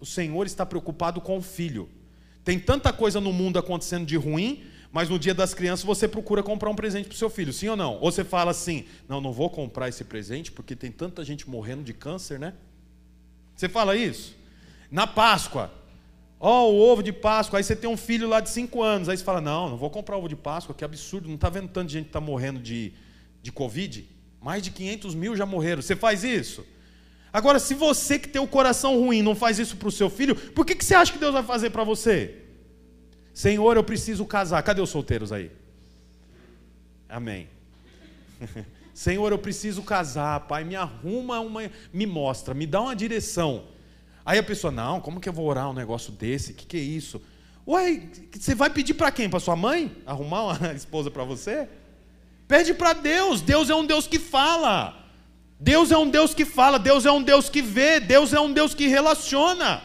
o 0.00 0.06
Senhor 0.06 0.46
está 0.46 0.64
preocupado 0.64 1.20
com 1.20 1.38
o 1.38 1.42
filho. 1.42 1.88
Tem 2.44 2.58
tanta 2.58 2.92
coisa 2.92 3.20
no 3.20 3.32
mundo 3.32 3.58
acontecendo 3.58 4.06
de 4.06 4.16
ruim, 4.16 4.64
mas 4.90 5.08
no 5.08 5.18
dia 5.18 5.34
das 5.34 5.52
crianças 5.52 5.84
você 5.84 6.08
procura 6.08 6.42
comprar 6.42 6.70
um 6.70 6.74
presente 6.74 7.06
para 7.06 7.14
o 7.14 7.18
seu 7.18 7.28
filho, 7.28 7.52
sim 7.52 7.68
ou 7.68 7.76
não? 7.76 7.94
Ou 8.00 8.10
você 8.10 8.24
fala 8.24 8.50
assim: 8.50 8.86
não, 9.08 9.20
não 9.20 9.32
vou 9.32 9.50
comprar 9.50 9.88
esse 9.88 10.04
presente 10.04 10.50
porque 10.50 10.74
tem 10.74 10.90
tanta 10.90 11.24
gente 11.24 11.48
morrendo 11.48 11.82
de 11.82 11.92
câncer, 11.92 12.38
né? 12.38 12.54
Você 13.54 13.68
fala 13.68 13.96
isso? 13.96 14.34
Na 14.90 15.06
Páscoa, 15.06 15.70
ó, 16.40 16.62
oh, 16.62 16.72
o 16.72 16.78
ovo 16.78 17.02
de 17.02 17.12
Páscoa, 17.12 17.58
aí 17.58 17.64
você 17.64 17.76
tem 17.76 17.90
um 17.90 17.96
filho 17.96 18.28
lá 18.28 18.40
de 18.40 18.48
5 18.48 18.82
anos, 18.82 19.08
aí 19.08 19.16
você 19.16 19.24
fala: 19.24 19.40
não, 19.40 19.68
não 19.68 19.76
vou 19.76 19.90
comprar 19.90 20.16
ovo 20.16 20.28
de 20.28 20.36
Páscoa, 20.36 20.74
que 20.74 20.84
absurdo, 20.84 21.28
não 21.28 21.34
está 21.34 21.50
vendo 21.50 21.68
tanta 21.68 21.90
gente 21.90 22.04
que 22.04 22.10
está 22.10 22.20
morrendo 22.20 22.60
de, 22.60 22.92
de 23.42 23.52
Covid? 23.52 24.08
Mais 24.40 24.62
de 24.62 24.70
500 24.70 25.14
mil 25.14 25.36
já 25.36 25.44
morreram. 25.44 25.82
Você 25.82 25.96
faz 25.96 26.24
isso? 26.24 26.64
Agora, 27.32 27.58
se 27.58 27.74
você 27.74 28.18
que 28.18 28.28
tem 28.28 28.40
o 28.40 28.46
coração 28.46 28.98
ruim 28.98 29.22
não 29.22 29.34
faz 29.34 29.58
isso 29.58 29.76
para 29.76 29.88
o 29.88 29.92
seu 29.92 30.08
filho, 30.08 30.34
por 30.34 30.64
que, 30.64 30.74
que 30.74 30.84
você 30.84 30.94
acha 30.94 31.12
que 31.12 31.18
Deus 31.18 31.32
vai 31.32 31.42
fazer 31.42 31.70
para 31.70 31.84
você? 31.84 32.36
Senhor, 33.34 33.76
eu 33.76 33.84
preciso 33.84 34.24
casar. 34.24 34.62
Cadê 34.62 34.80
os 34.80 34.90
solteiros 34.90 35.30
aí? 35.30 35.50
Amém. 37.08 37.48
Senhor, 38.92 39.30
eu 39.30 39.38
preciso 39.38 39.82
casar, 39.82 40.40
pai, 40.40 40.64
me 40.64 40.74
arruma 40.74 41.38
uma, 41.38 41.70
me 41.92 42.04
mostra, 42.04 42.52
me 42.52 42.66
dá 42.66 42.80
uma 42.80 42.96
direção. 42.96 43.66
Aí 44.26 44.38
a 44.38 44.42
pessoa, 44.42 44.72
não, 44.72 45.00
como 45.00 45.20
que 45.20 45.28
eu 45.28 45.32
vou 45.32 45.46
orar 45.46 45.70
um 45.70 45.72
negócio 45.72 46.12
desse? 46.12 46.52
O 46.52 46.54
que, 46.54 46.66
que 46.66 46.76
é 46.76 46.80
isso? 46.80 47.22
Ué, 47.66 48.08
você 48.32 48.54
vai 48.54 48.70
pedir 48.70 48.94
para 48.94 49.12
quem? 49.12 49.28
Para 49.28 49.38
sua 49.38 49.54
mãe? 49.54 49.96
Arrumar 50.04 50.42
uma 50.42 50.72
esposa 50.74 51.10
para 51.10 51.22
você? 51.22 51.68
Pede 52.48 52.74
para 52.74 52.92
Deus. 52.92 53.40
Deus 53.40 53.70
é 53.70 53.74
um 53.74 53.86
Deus 53.86 54.06
que 54.06 54.18
fala. 54.18 55.07
Deus 55.60 55.90
é 55.90 55.98
um 55.98 56.08
Deus 56.08 56.34
que 56.34 56.44
fala. 56.44 56.78
Deus 56.78 57.04
é 57.04 57.12
um 57.12 57.22
Deus 57.22 57.48
que 57.48 57.60
vê. 57.60 58.00
Deus 58.00 58.32
é 58.32 58.40
um 58.40 58.52
Deus 58.52 58.74
que 58.74 58.86
relaciona. 58.86 59.82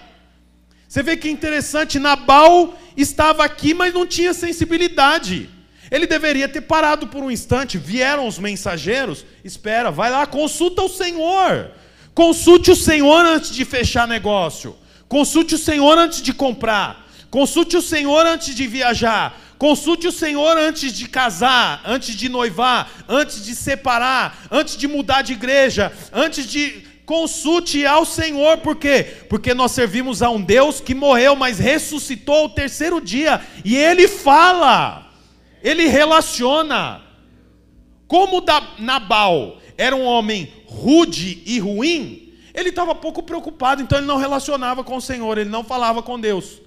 Você 0.88 1.02
vê 1.02 1.18
que 1.18 1.30
interessante, 1.30 1.98
Nabal 1.98 2.78
estava 2.96 3.44
aqui, 3.44 3.74
mas 3.74 3.94
não 3.94 4.06
tinha 4.06 4.32
sensibilidade. 4.32 5.50
Ele 5.90 6.06
deveria 6.06 6.48
ter 6.48 6.62
parado 6.62 7.08
por 7.08 7.24
um 7.24 7.32
instante. 7.32 7.78
Vieram 7.78 8.28
os 8.28 8.38
mensageiros. 8.38 9.26
Espera, 9.44 9.90
vai 9.90 10.12
lá, 10.12 10.26
consulta 10.28 10.84
o 10.84 10.90
Senhor. 10.90 11.72
Consulte 12.14 12.70
o 12.70 12.76
Senhor 12.76 13.26
antes 13.26 13.52
de 13.52 13.66
fechar 13.66 14.08
negócio. 14.08 14.76
Consulte 15.08 15.56
o 15.56 15.58
Senhor 15.58 15.98
antes 15.98 16.22
de 16.22 16.34
comprar. 16.34 17.03
Consulte 17.34 17.76
o 17.76 17.82
Senhor 17.82 18.28
antes 18.28 18.54
de 18.54 18.68
viajar. 18.68 19.36
Consulte 19.58 20.08
o 20.08 20.12
Senhor 20.12 20.56
antes 20.56 20.94
de 20.94 21.10
casar, 21.10 21.82
antes 21.84 22.16
de 22.16 22.30
noivar, 22.30 22.88
antes 23.10 23.44
de 23.44 23.56
separar, 23.56 24.46
antes 24.52 24.78
de 24.78 24.88
mudar 24.88 25.24
de 25.24 25.34
igreja, 25.34 25.92
antes 26.14 26.46
de. 26.46 26.84
Consulte 27.08 27.88
ao 27.88 28.06
Senhor, 28.06 28.60
por 28.60 28.76
quê? 28.76 29.26
Porque 29.28 29.52
nós 29.56 29.72
servimos 29.72 30.22
a 30.22 30.30
um 30.30 30.40
Deus 30.40 30.80
que 30.80 30.94
morreu, 30.94 31.36
mas 31.36 31.58
ressuscitou 31.58 32.36
ao 32.36 32.50
terceiro 32.50 33.02
dia, 33.02 33.42
e 33.66 33.76
Ele 33.76 34.08
fala, 34.08 35.12
Ele 35.64 35.88
relaciona. 35.88 37.02
Como 38.08 38.44
Nabal 38.78 39.58
era 39.76 39.96
um 39.96 40.06
homem 40.06 40.54
rude 40.68 41.42
e 41.48 41.58
ruim, 41.58 42.32
ele 42.54 42.70
estava 42.70 42.94
pouco 42.94 43.24
preocupado, 43.24 43.82
então 43.82 43.98
ele 43.98 44.06
não 44.06 44.18
relacionava 44.18 44.84
com 44.84 44.98
o 44.98 45.02
Senhor, 45.02 45.40
ele 45.40 45.50
não 45.50 45.64
falava 45.64 46.04
com 46.04 46.20
Deus. 46.20 46.62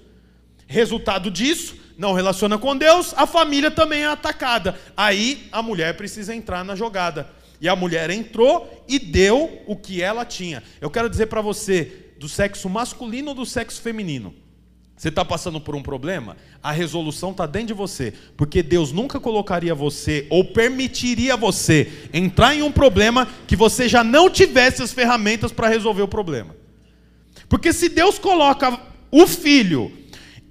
Resultado 0.67 1.31
disso, 1.31 1.75
não 1.97 2.13
relaciona 2.13 2.57
com 2.57 2.77
Deus, 2.77 3.13
a 3.17 3.25
família 3.25 3.71
também 3.71 4.03
é 4.03 4.07
atacada. 4.07 4.77
Aí 4.95 5.47
a 5.51 5.63
mulher 5.63 5.95
precisa 5.97 6.35
entrar 6.35 6.63
na 6.63 6.75
jogada. 6.75 7.29
E 7.59 7.67
a 7.67 7.75
mulher 7.75 8.09
entrou 8.09 8.85
e 8.87 8.99
deu 8.99 9.63
o 9.65 9.75
que 9.75 10.01
ela 10.01 10.23
tinha. 10.23 10.61
Eu 10.79 10.91
quero 10.91 11.09
dizer 11.09 11.25
para 11.25 11.41
você, 11.41 12.11
do 12.19 12.29
sexo 12.29 12.69
masculino 12.69 13.29
ou 13.29 13.35
do 13.35 13.45
sexo 13.45 13.81
feminino. 13.81 14.33
Você 14.95 15.09
está 15.09 15.23
passando 15.23 15.61
por 15.61 15.75
um 15.75 15.81
problema? 15.83 16.35
A 16.61 16.71
resolução 16.71 17.29
está 17.29 17.45
dentro 17.45 17.67
de 17.67 17.73
você. 17.73 18.13
Porque 18.35 18.63
Deus 18.63 18.91
nunca 18.91 19.19
colocaria 19.19 19.73
você 19.75 20.25
ou 20.29 20.43
permitiria 20.43 21.37
você 21.37 21.91
entrar 22.11 22.55
em 22.55 22.63
um 22.63 22.71
problema 22.71 23.27
que 23.47 23.55
você 23.55 23.87
já 23.87 24.03
não 24.03 24.29
tivesse 24.29 24.81
as 24.81 24.91
ferramentas 24.91 25.51
para 25.51 25.67
resolver 25.67 26.01
o 26.01 26.07
problema. 26.07 26.55
Porque 27.47 27.71
se 27.71 27.89
Deus 27.89 28.17
coloca 28.17 28.79
o 29.11 29.27
filho 29.27 29.91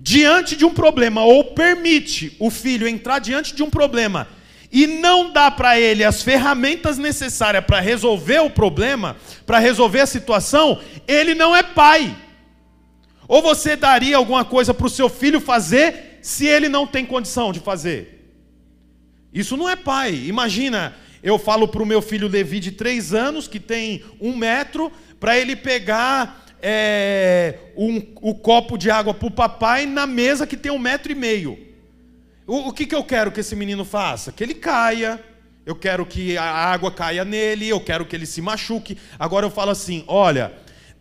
diante 0.07 0.55
de 0.55 0.64
um 0.64 0.73
problema, 0.73 1.25
ou 1.25 1.42
permite 1.42 2.37
o 2.38 2.49
filho 2.49 2.87
entrar 2.87 3.19
diante 3.19 3.53
de 3.53 3.61
um 3.61 3.69
problema, 3.69 4.29
e 4.71 4.87
não 4.87 5.33
dá 5.33 5.51
para 5.51 5.81
ele 5.81 6.05
as 6.05 6.23
ferramentas 6.23 6.97
necessárias 6.97 7.64
para 7.64 7.81
resolver 7.81 8.38
o 8.38 8.49
problema, 8.49 9.16
para 9.45 9.59
resolver 9.59 9.99
a 9.99 10.07
situação, 10.07 10.81
ele 11.09 11.35
não 11.35 11.57
é 11.57 11.62
pai. 11.64 12.16
Ou 13.27 13.42
você 13.42 13.75
daria 13.75 14.16
alguma 14.16 14.45
coisa 14.45 14.73
para 14.73 14.87
o 14.87 14.90
seu 14.90 15.09
filho 15.09 15.40
fazer 15.40 16.21
se 16.23 16.47
ele 16.47 16.69
não 16.69 16.87
tem 16.87 17.05
condição 17.05 17.51
de 17.51 17.59
fazer? 17.59 18.31
Isso 19.33 19.57
não 19.57 19.69
é 19.69 19.75
pai. 19.75 20.14
Imagina, 20.27 20.95
eu 21.21 21.37
falo 21.37 21.66
para 21.66 21.83
o 21.83 21.87
meu 21.87 22.01
filho 22.01 22.29
Levi 22.29 22.61
de 22.61 22.71
três 22.71 23.12
anos, 23.12 23.49
que 23.49 23.59
tem 23.59 24.05
um 24.21 24.37
metro, 24.37 24.92
para 25.19 25.37
ele 25.37 25.57
pegar 25.57 26.46
é, 26.62 27.59
um, 27.77 28.03
o 28.21 28.35
copo 28.35 28.77
de 28.77 28.90
água 28.90 29.14
para 29.14 29.29
o 29.29 29.31
papai 29.31 29.87
na 29.87 30.07
mesa 30.07 30.47
que 30.47 30.57
tem 30.57 30.73
um 30.73 30.79
metro 30.79 31.12
e 31.12 31.14
meio. 31.14 31.59
O, 32.47 32.69
o 32.69 32.73
que, 32.73 32.87
que 32.87 32.95
eu 32.95 33.05
quero 33.05 33.33
que 33.33 33.40
esse 33.40 33.57
menino 33.57 33.85
faça? 33.85 34.33
Que 34.33 34.42
ele 34.42 34.55
caia. 34.55 35.23
Eu 35.64 35.75
quero 35.75 36.07
que 36.07 36.38
a 36.38 36.45
água 36.45 36.92
caia 36.92 37.25
nele, 37.25 37.69
eu 37.69 37.81
quero 37.81 38.07
que 38.07 38.14
ele 38.14 38.27
se 38.27 38.40
machuque. 38.40 38.97
Agora 39.19 39.47
eu 39.47 39.51
falo 39.51 39.71
assim: 39.71 40.05
olha, 40.07 40.53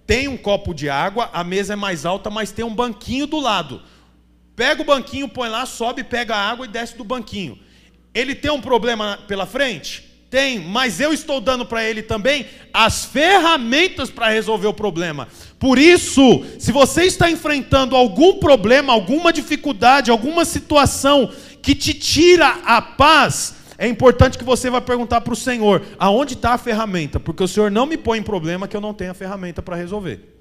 tem 0.08 0.28
um 0.28 0.38
copo 0.38 0.74
de 0.74 0.90
água, 0.90 1.30
a 1.32 1.44
mesa 1.44 1.74
é 1.74 1.76
mais 1.76 2.06
alta, 2.06 2.30
mas 2.30 2.52
tem 2.52 2.66
um 2.66 2.74
banquinho 2.74 3.28
do 3.28 3.40
lado. 3.40 3.82
Pega 4.56 4.82
o 4.82 4.86
banquinho, 4.86 5.28
põe 5.28 5.50
lá, 5.50 5.66
sobe, 5.66 6.04
pega 6.04 6.36
a 6.36 6.50
água 6.50 6.66
e 6.66 6.70
desce 6.70 6.98
do 6.98 7.04
banquinho. 7.04 7.60
Ele 8.14 8.34
tem 8.34 8.50
um 8.50 8.62
problema 8.62 9.20
pela 9.28 9.46
frente? 9.46 10.05
Tem, 10.30 10.60
mas 10.60 11.00
eu 11.00 11.14
estou 11.14 11.40
dando 11.40 11.66
para 11.66 11.84
ele 11.84 12.02
também 12.02 12.46
as 12.74 13.06
ferramentas 13.06 14.10
para 14.10 14.30
resolver 14.30 14.68
o 14.68 14.74
problema. 14.74 15.28
Por 15.60 15.78
isso, 15.78 16.44
se 16.60 16.72
você 16.72 17.04
está 17.04 17.30
enfrentando 17.30 17.96
algum 17.96 18.40
problema, 18.40 18.92
alguma 18.92 19.32
dificuldade, 19.32 20.12
alguma 20.12 20.44
situação 20.44 21.32
que 21.62 21.74
te 21.74 21.94
tira 21.94 22.60
a 22.66 22.82
paz, 22.82 23.56
é 23.78 23.88
importante 23.88 24.38
que 24.38 24.44
você 24.44 24.70
vá 24.70 24.82
perguntar 24.82 25.22
para 25.22 25.34
o 25.34 25.38
Senhor: 25.38 25.84
aonde 25.98 26.34
está 26.34 26.52
a 26.52 26.58
ferramenta? 26.58 27.20
Porque 27.20 27.44
o 27.44 27.48
Senhor 27.48 27.70
não 27.70 27.86
me 27.86 27.98
põe 27.98 28.20
em 28.20 28.24
problema 28.24 28.68
que 28.68 28.76
eu 28.76 28.82
não 28.82 28.94
tenho 28.94 29.12
a 29.12 29.16
ferramenta 29.16 29.62
para 29.62 29.76
resolver. 29.76 30.34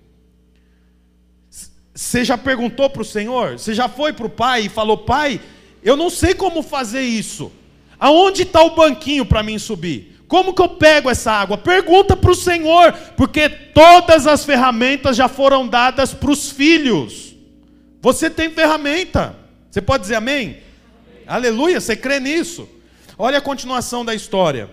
Você 1.95 2.25
já 2.25 2.37
perguntou 2.37 2.91
para 2.91 3.03
o 3.03 3.05
Senhor? 3.05 3.59
Você 3.59 3.73
já 3.73 3.89
foi 3.89 4.13
para 4.13 4.27
o 4.27 4.31
Pai 4.31 4.63
e 4.63 4.69
falou: 4.69 4.99
Pai, 4.99 5.41
eu 5.83 5.97
não 5.97 6.11
sei 6.11 6.35
como 6.35 6.63
fazer 6.63 7.03
isso. 7.03 7.53
Aonde 7.99 8.43
está 8.43 8.63
o 8.63 8.75
banquinho 8.75 9.25
para 9.25 9.43
mim 9.43 9.59
subir? 9.59 10.15
Como 10.27 10.55
que 10.55 10.63
eu 10.63 10.69
pego 10.69 11.11
essa 11.11 11.31
água? 11.31 11.57
Pergunta 11.57 12.17
para 12.17 12.31
o 12.31 12.35
Senhor, 12.35 12.93
porque 13.17 13.49
todas 13.49 14.27
as 14.27 14.45
ferramentas 14.45 15.17
já 15.17 15.29
foram 15.29 15.69
dadas 15.69 16.13
para 16.13 16.31
os 16.31 16.51
filhos. 16.51 17.35
Você 18.01 18.29
tem 18.29 18.51
ferramenta. 18.51 19.37
Você 19.71 19.81
pode 19.81 20.03
dizer 20.03 20.17
amém? 20.17 20.45
amém? 20.47 20.63
Aleluia, 21.27 21.81
você 21.81 21.97
crê 21.97 22.21
nisso? 22.21 22.69
Olha 23.19 23.39
a 23.39 23.43
continuação 23.43 24.05
da 24.05 24.15
história. 24.15 24.71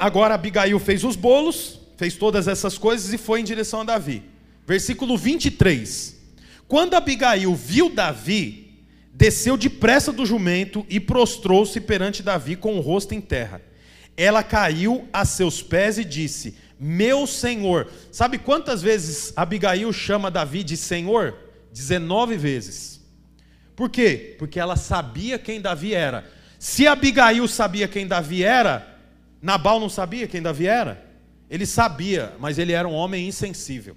Agora 0.00 0.34
Abigail 0.34 0.78
fez 0.78 1.04
os 1.04 1.16
bolos, 1.16 1.78
fez 1.96 2.16
todas 2.16 2.48
essas 2.48 2.78
coisas 2.78 3.12
e 3.12 3.18
foi 3.18 3.40
em 3.40 3.44
direção 3.44 3.82
a 3.82 3.84
Davi. 3.84 4.22
Versículo 4.66 5.16
23. 5.16 6.16
Quando 6.66 6.94
Abigail 6.94 7.54
viu 7.54 7.90
Davi, 7.90 8.65
desceu 9.16 9.56
depressa 9.56 10.12
do 10.12 10.26
jumento 10.26 10.84
e 10.90 11.00
prostrou-se 11.00 11.80
perante 11.80 12.22
Davi 12.22 12.54
com 12.54 12.76
o 12.76 12.80
rosto 12.80 13.14
em 13.14 13.20
terra. 13.20 13.62
Ela 14.14 14.42
caiu 14.42 15.08
a 15.10 15.24
seus 15.24 15.62
pés 15.62 15.96
e 15.98 16.04
disse: 16.04 16.54
Meu 16.78 17.26
senhor. 17.26 17.90
Sabe 18.12 18.38
quantas 18.38 18.82
vezes 18.82 19.32
Abigail 19.34 19.90
chama 19.92 20.30
Davi 20.30 20.62
de 20.62 20.76
senhor? 20.76 21.34
19 21.72 22.36
vezes. 22.36 23.00
Por 23.74 23.88
quê? 23.88 24.36
Porque 24.38 24.60
ela 24.60 24.76
sabia 24.76 25.38
quem 25.38 25.60
Davi 25.60 25.94
era. 25.94 26.30
Se 26.58 26.86
Abigail 26.86 27.46
sabia 27.48 27.88
quem 27.88 28.06
Davi 28.06 28.42
era, 28.42 28.98
Nabal 29.40 29.80
não 29.80 29.88
sabia 29.88 30.26
quem 30.26 30.42
Davi 30.42 30.66
era? 30.66 31.04
Ele 31.48 31.64
sabia, 31.64 32.34
mas 32.38 32.58
ele 32.58 32.72
era 32.72 32.88
um 32.88 32.94
homem 32.94 33.28
insensível. 33.28 33.96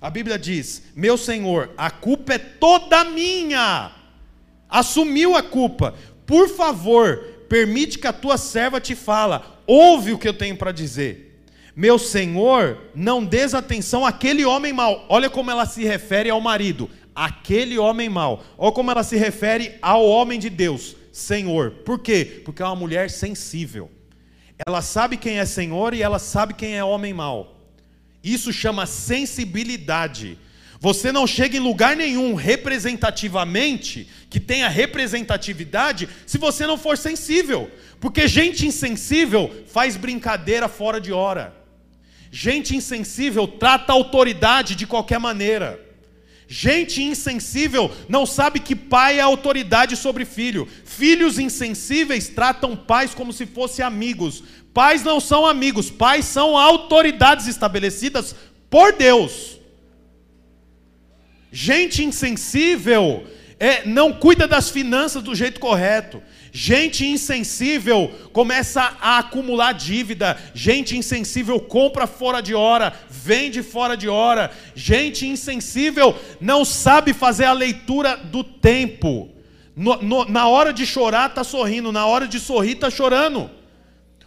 A 0.00 0.08
Bíblia 0.08 0.38
diz: 0.38 0.82
Meu 0.94 1.18
senhor, 1.18 1.72
a 1.76 1.90
culpa 1.90 2.34
é 2.34 2.38
toda 2.38 3.04
minha 3.04 4.05
assumiu 4.68 5.36
a 5.36 5.42
culpa. 5.42 5.94
Por 6.24 6.48
favor, 6.48 7.18
permite 7.48 7.98
que 7.98 8.06
a 8.06 8.12
tua 8.12 8.36
serva 8.36 8.80
te 8.80 8.94
fala. 8.94 9.60
Ouve 9.66 10.12
o 10.12 10.18
que 10.18 10.28
eu 10.28 10.34
tenho 10.34 10.56
para 10.56 10.72
dizer. 10.72 11.26
Meu 11.74 11.98
senhor, 11.98 12.78
não 12.94 13.24
des 13.24 13.52
atenção 13.52 14.06
àquele 14.06 14.44
homem 14.44 14.72
mau. 14.72 15.04
Olha 15.08 15.28
como 15.28 15.50
ela 15.50 15.66
se 15.66 15.84
refere 15.84 16.30
ao 16.30 16.40
marido. 16.40 16.88
Aquele 17.14 17.78
homem 17.78 18.08
mau. 18.08 18.42
Olha 18.56 18.72
como 18.72 18.90
ela 18.90 19.02
se 19.02 19.16
refere 19.16 19.74
ao 19.82 20.06
homem 20.06 20.38
de 20.38 20.48
Deus. 20.48 20.96
Senhor. 21.12 21.70
Por 21.84 21.98
quê? 21.98 22.42
Porque 22.44 22.62
é 22.62 22.64
uma 22.64 22.74
mulher 22.74 23.10
sensível. 23.10 23.90
Ela 24.66 24.80
sabe 24.80 25.16
quem 25.16 25.38
é 25.38 25.44
Senhor 25.44 25.92
e 25.92 26.02
ela 26.02 26.18
sabe 26.18 26.54
quem 26.54 26.76
é 26.76 26.84
homem 26.84 27.12
mau. 27.12 27.56
Isso 28.24 28.52
chama 28.52 28.86
sensibilidade. 28.86 30.38
Você 30.78 31.10
não 31.10 31.26
chega 31.26 31.56
em 31.56 31.60
lugar 31.60 31.96
nenhum 31.96 32.34
representativamente, 32.34 34.08
que 34.28 34.38
tenha 34.38 34.68
representatividade, 34.68 36.08
se 36.26 36.38
você 36.38 36.66
não 36.66 36.76
for 36.76 36.98
sensível. 36.98 37.70
Porque 38.00 38.28
gente 38.28 38.66
insensível 38.66 39.64
faz 39.68 39.96
brincadeira 39.96 40.68
fora 40.68 41.00
de 41.00 41.12
hora. 41.12 41.54
Gente 42.30 42.76
insensível 42.76 43.48
trata 43.48 43.92
a 43.92 43.94
autoridade 43.94 44.74
de 44.74 44.86
qualquer 44.86 45.18
maneira. 45.18 45.80
Gente 46.48 47.02
insensível 47.02 47.90
não 48.08 48.24
sabe 48.24 48.60
que 48.60 48.76
pai 48.76 49.18
é 49.18 49.22
autoridade 49.22 49.96
sobre 49.96 50.24
filho. 50.24 50.68
Filhos 50.84 51.38
insensíveis 51.38 52.28
tratam 52.28 52.76
pais 52.76 53.14
como 53.14 53.32
se 53.32 53.46
fossem 53.46 53.84
amigos. 53.84 54.44
Pais 54.72 55.02
não 55.02 55.18
são 55.18 55.46
amigos, 55.46 55.90
pais 55.90 56.26
são 56.26 56.56
autoridades 56.56 57.46
estabelecidas 57.46 58.36
por 58.68 58.92
Deus. 58.92 59.55
Gente 61.50 62.04
insensível 62.04 63.24
é, 63.58 63.86
não 63.86 64.12
cuida 64.12 64.46
das 64.46 64.68
finanças 64.68 65.22
do 65.22 65.34
jeito 65.34 65.58
correto. 65.58 66.22
Gente 66.52 67.06
insensível 67.06 68.10
começa 68.32 68.96
a 69.00 69.18
acumular 69.18 69.72
dívida. 69.72 70.38
Gente 70.54 70.96
insensível 70.96 71.58
compra 71.60 72.06
fora 72.06 72.42
de 72.42 72.54
hora, 72.54 72.92
vende 73.08 73.62
fora 73.62 73.96
de 73.96 74.08
hora. 74.08 74.50
Gente 74.74 75.26
insensível 75.26 76.14
não 76.40 76.64
sabe 76.64 77.12
fazer 77.12 77.44
a 77.44 77.52
leitura 77.52 78.16
do 78.16 78.44
tempo. 78.44 79.30
No, 79.74 79.96
no, 80.02 80.24
na 80.26 80.48
hora 80.48 80.72
de 80.72 80.86
chorar 80.86 81.30
está 81.30 81.44
sorrindo, 81.44 81.92
na 81.92 82.06
hora 82.06 82.26
de 82.26 82.38
sorrir 82.38 82.72
está 82.72 82.90
chorando. 82.90 83.50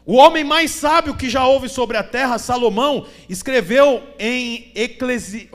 O 0.06 0.16
homem 0.16 0.44
mais 0.44 0.72
sábio 0.72 1.16
que 1.16 1.30
já 1.30 1.46
houve 1.46 1.70
sobre 1.70 1.96
a 1.98 2.04
terra, 2.04 2.40
Salomão, 2.40 3.06
escreveu 3.28 4.02
em 4.18 4.72
Eclesi... 4.74 5.50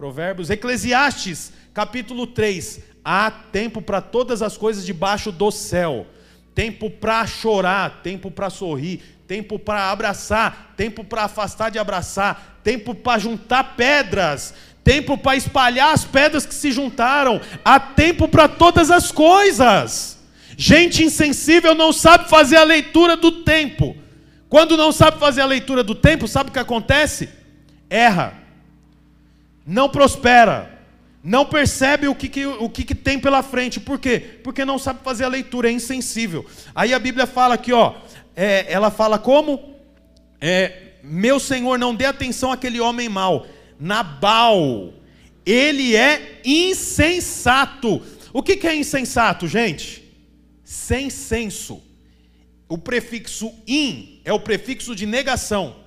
Provérbios, 0.00 0.48
Eclesiastes, 0.48 1.52
capítulo 1.74 2.26
3 2.26 2.80
há 3.04 3.30
tempo 3.30 3.82
para 3.82 4.00
todas 4.00 4.40
as 4.40 4.56
coisas 4.56 4.86
debaixo 4.86 5.30
do 5.30 5.50
céu. 5.50 6.06
Tempo 6.54 6.88
para 6.88 7.26
chorar, 7.26 8.00
tempo 8.02 8.30
para 8.30 8.48
sorrir, 8.48 9.02
tempo 9.28 9.58
para 9.58 9.90
abraçar, 9.90 10.72
tempo 10.74 11.04
para 11.04 11.24
afastar 11.24 11.70
de 11.70 11.78
abraçar, 11.78 12.62
tempo 12.64 12.94
para 12.94 13.18
juntar 13.18 13.76
pedras, 13.76 14.54
tempo 14.82 15.18
para 15.18 15.36
espalhar 15.36 15.92
as 15.92 16.02
pedras 16.02 16.46
que 16.46 16.54
se 16.54 16.72
juntaram. 16.72 17.38
Há 17.62 17.78
tempo 17.78 18.26
para 18.26 18.48
todas 18.48 18.90
as 18.90 19.12
coisas. 19.12 20.18
Gente 20.56 21.04
insensível 21.04 21.74
não 21.74 21.92
sabe 21.92 22.26
fazer 22.26 22.56
a 22.56 22.64
leitura 22.64 23.18
do 23.18 23.42
tempo. 23.42 23.94
Quando 24.48 24.78
não 24.78 24.92
sabe 24.92 25.18
fazer 25.18 25.42
a 25.42 25.46
leitura 25.46 25.84
do 25.84 25.94
tempo, 25.94 26.26
sabe 26.26 26.48
o 26.48 26.52
que 26.54 26.58
acontece? 26.58 27.28
Erra. 27.90 28.39
Não 29.66 29.88
prospera 29.88 30.80
não 31.22 31.44
percebe 31.44 32.08
o 32.08 32.14
que, 32.14 32.28
que 32.28 32.46
o 32.46 32.68
que, 32.68 32.82
que, 32.82 32.94
tem 32.94 33.18
pela 33.18 33.42
frente. 33.42 33.78
Por 33.78 33.98
quê? 33.98 34.18
Porque 34.42 34.64
não 34.64 34.78
sabe 34.78 35.00
fazer 35.04 35.24
a 35.24 35.28
leitura, 35.28 35.68
é 35.68 35.72
insensível. 35.72 36.46
Aí 36.74 36.94
a 36.94 36.98
Bíblia 36.98 37.26
fala 37.26 37.54
aqui, 37.54 37.72
ó, 37.72 37.94
é, 38.34 38.66
ela 38.72 38.90
fala 38.90 39.18
como? 39.18 39.76
É, 40.40 40.94
meu 41.02 41.38
Senhor, 41.38 41.78
não 41.78 41.94
dê 41.94 42.06
atenção 42.06 42.50
àquele 42.50 42.80
homem 42.80 43.08
mau. 43.08 43.46
Nabal, 43.78 44.94
ele 45.44 45.94
é 45.94 46.40
insensato. 46.44 48.02
O 48.32 48.42
que, 48.42 48.56
que 48.56 48.66
é 48.66 48.74
insensato, 48.74 49.46
gente? 49.46 50.02
Sem 50.64 51.10
senso. 51.10 51.82
O 52.66 52.78
prefixo 52.78 53.52
in 53.66 54.22
é 54.24 54.32
o 54.32 54.40
prefixo 54.40 54.94
de 54.94 55.04
negação. 55.04 55.79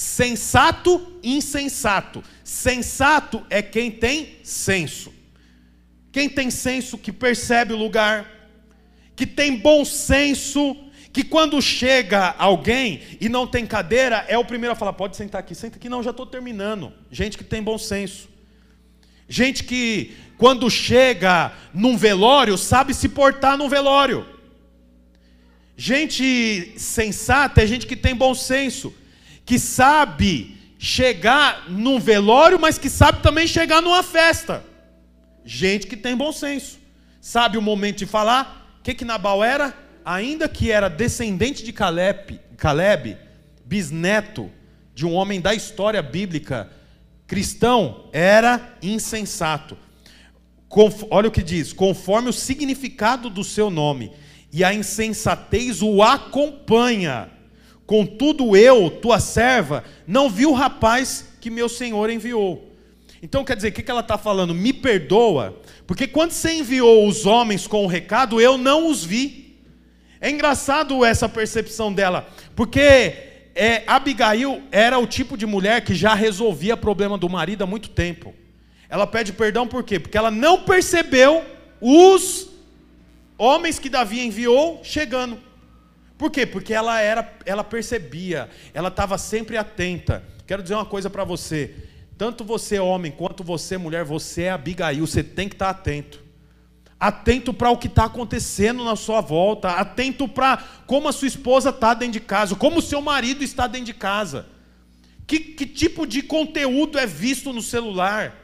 Sensato, 0.00 1.18
insensato. 1.22 2.24
Sensato 2.42 3.44
é 3.50 3.60
quem 3.60 3.90
tem 3.90 4.38
senso. 4.42 5.12
Quem 6.10 6.26
tem 6.26 6.50
senso 6.50 6.96
que 6.96 7.12
percebe 7.12 7.74
o 7.74 7.76
lugar, 7.76 8.26
que 9.14 9.26
tem 9.26 9.54
bom 9.54 9.84
senso, 9.84 10.74
que 11.12 11.22
quando 11.22 11.60
chega 11.60 12.34
alguém 12.38 13.02
e 13.20 13.28
não 13.28 13.46
tem 13.46 13.66
cadeira, 13.66 14.24
é 14.26 14.38
o 14.38 14.44
primeiro 14.44 14.72
a 14.72 14.74
falar: 14.74 14.94
pode 14.94 15.18
sentar 15.18 15.38
aqui, 15.38 15.54
senta 15.54 15.76
aqui, 15.76 15.90
não, 15.90 16.02
já 16.02 16.12
estou 16.12 16.24
terminando. 16.24 16.94
Gente 17.10 17.36
que 17.36 17.44
tem 17.44 17.62
bom 17.62 17.76
senso. 17.76 18.26
Gente 19.28 19.62
que, 19.62 20.16
quando 20.38 20.70
chega 20.70 21.52
num 21.74 21.98
velório, 21.98 22.56
sabe 22.56 22.94
se 22.94 23.06
portar 23.06 23.58
num 23.58 23.68
velório. 23.68 24.26
Gente 25.76 26.72
sensata 26.78 27.62
é 27.62 27.66
gente 27.66 27.86
que 27.86 27.96
tem 27.96 28.14
bom 28.14 28.34
senso 28.34 28.94
que 29.50 29.58
sabe 29.58 30.56
chegar 30.78 31.68
num 31.68 31.98
velório, 31.98 32.56
mas 32.56 32.78
que 32.78 32.88
sabe 32.88 33.20
também 33.20 33.48
chegar 33.48 33.82
numa 33.82 34.00
festa. 34.00 34.62
Gente 35.44 35.88
que 35.88 35.96
tem 35.96 36.16
bom 36.16 36.30
senso. 36.30 36.78
Sabe 37.20 37.58
o 37.58 37.62
momento 37.62 37.98
de 37.98 38.06
falar? 38.06 38.76
O 38.78 38.82
que, 38.84 38.94
que 38.94 39.04
Nabal 39.04 39.42
era? 39.42 39.76
Ainda 40.04 40.48
que 40.48 40.70
era 40.70 40.88
descendente 40.88 41.64
de 41.64 41.72
Caleb, 41.72 42.40
Caleb, 42.56 43.18
bisneto 43.66 44.48
de 44.94 45.04
um 45.04 45.14
homem 45.14 45.40
da 45.40 45.52
história 45.52 46.00
bíblica 46.00 46.70
cristão, 47.26 48.08
era 48.12 48.76
insensato. 48.80 49.76
Olha 51.10 51.26
o 51.26 51.32
que 51.32 51.42
diz: 51.42 51.72
conforme 51.72 52.30
o 52.30 52.32
significado 52.32 53.28
do 53.28 53.42
seu 53.42 53.68
nome, 53.68 54.12
e 54.52 54.62
a 54.62 54.72
insensatez 54.72 55.82
o 55.82 56.04
acompanha 56.04 57.39
Contudo, 57.90 58.56
eu, 58.56 58.88
tua 58.88 59.18
serva, 59.18 59.82
não 60.06 60.30
vi 60.30 60.46
o 60.46 60.52
rapaz 60.52 61.26
que 61.40 61.50
meu 61.50 61.68
senhor 61.68 62.08
enviou. 62.08 62.72
Então 63.20 63.44
quer 63.44 63.56
dizer, 63.56 63.70
o 63.70 63.72
que 63.72 63.90
ela 63.90 63.98
está 63.98 64.16
falando? 64.16 64.54
Me 64.54 64.72
perdoa, 64.72 65.60
porque 65.88 66.06
quando 66.06 66.30
você 66.30 66.52
enviou 66.52 67.08
os 67.08 67.26
homens 67.26 67.66
com 67.66 67.84
o 67.84 67.88
recado, 67.88 68.40
eu 68.40 68.56
não 68.56 68.88
os 68.88 69.04
vi. 69.04 69.58
É 70.20 70.30
engraçado 70.30 71.04
essa 71.04 71.28
percepção 71.28 71.92
dela, 71.92 72.28
porque 72.54 72.78
é, 73.56 73.82
Abigail 73.88 74.62
era 74.70 74.96
o 74.96 75.04
tipo 75.04 75.36
de 75.36 75.44
mulher 75.44 75.84
que 75.84 75.92
já 75.92 76.14
resolvia 76.14 76.76
problema 76.76 77.18
do 77.18 77.28
marido 77.28 77.64
há 77.64 77.66
muito 77.66 77.88
tempo. 77.88 78.32
Ela 78.88 79.04
pede 79.04 79.32
perdão 79.32 79.66
por 79.66 79.82
quê? 79.82 79.98
Porque 79.98 80.16
ela 80.16 80.30
não 80.30 80.62
percebeu 80.62 81.44
os 81.80 82.48
homens 83.36 83.80
que 83.80 83.88
Davi 83.88 84.20
enviou 84.20 84.80
chegando. 84.84 85.49
Por 86.20 86.30
quê? 86.30 86.44
Porque 86.44 86.74
ela 86.74 87.00
era, 87.00 87.34
ela 87.46 87.64
percebia, 87.64 88.50
ela 88.74 88.88
estava 88.88 89.16
sempre 89.16 89.56
atenta. 89.56 90.22
Quero 90.46 90.62
dizer 90.62 90.74
uma 90.74 90.84
coisa 90.84 91.08
para 91.08 91.24
você. 91.24 91.74
Tanto 92.18 92.44
você 92.44 92.78
homem 92.78 93.10
quanto 93.10 93.42
você 93.42 93.78
mulher, 93.78 94.04
você 94.04 94.42
é 94.42 94.50
Abigail, 94.50 95.06
você 95.06 95.24
tem 95.24 95.48
que 95.48 95.54
estar 95.54 95.70
atento. 95.70 96.22
Atento 97.00 97.54
para 97.54 97.70
o 97.70 97.78
que 97.78 97.86
está 97.86 98.04
acontecendo 98.04 98.84
na 98.84 98.96
sua 98.96 99.22
volta, 99.22 99.70
atento 99.70 100.28
para 100.28 100.58
como 100.86 101.08
a 101.08 101.12
sua 101.12 101.26
esposa 101.26 101.70
está 101.70 101.94
dentro 101.94 102.12
de 102.12 102.20
casa, 102.20 102.54
como 102.54 102.80
o 102.80 102.82
seu 102.82 103.00
marido 103.00 103.42
está 103.42 103.66
dentro 103.66 103.86
de 103.86 103.94
casa. 103.94 104.46
Que, 105.26 105.38
que 105.38 105.64
tipo 105.64 106.06
de 106.06 106.20
conteúdo 106.20 106.98
é 106.98 107.06
visto 107.06 107.50
no 107.50 107.62
celular? 107.62 108.36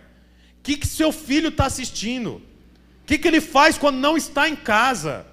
O 0.61 0.63
que, 0.63 0.79
que 0.79 0.87
seu 0.87 1.13
filho 1.13 1.49
está 1.49 1.67
assistindo? 1.67 2.37
O 3.03 3.05
que, 3.05 3.19
que 3.19 3.29
ele 3.29 3.43
faz 3.43 3.77
quando 3.77 3.99
não 3.99 4.17
está 4.17 4.49
em 4.49 4.57
casa? 4.57 5.27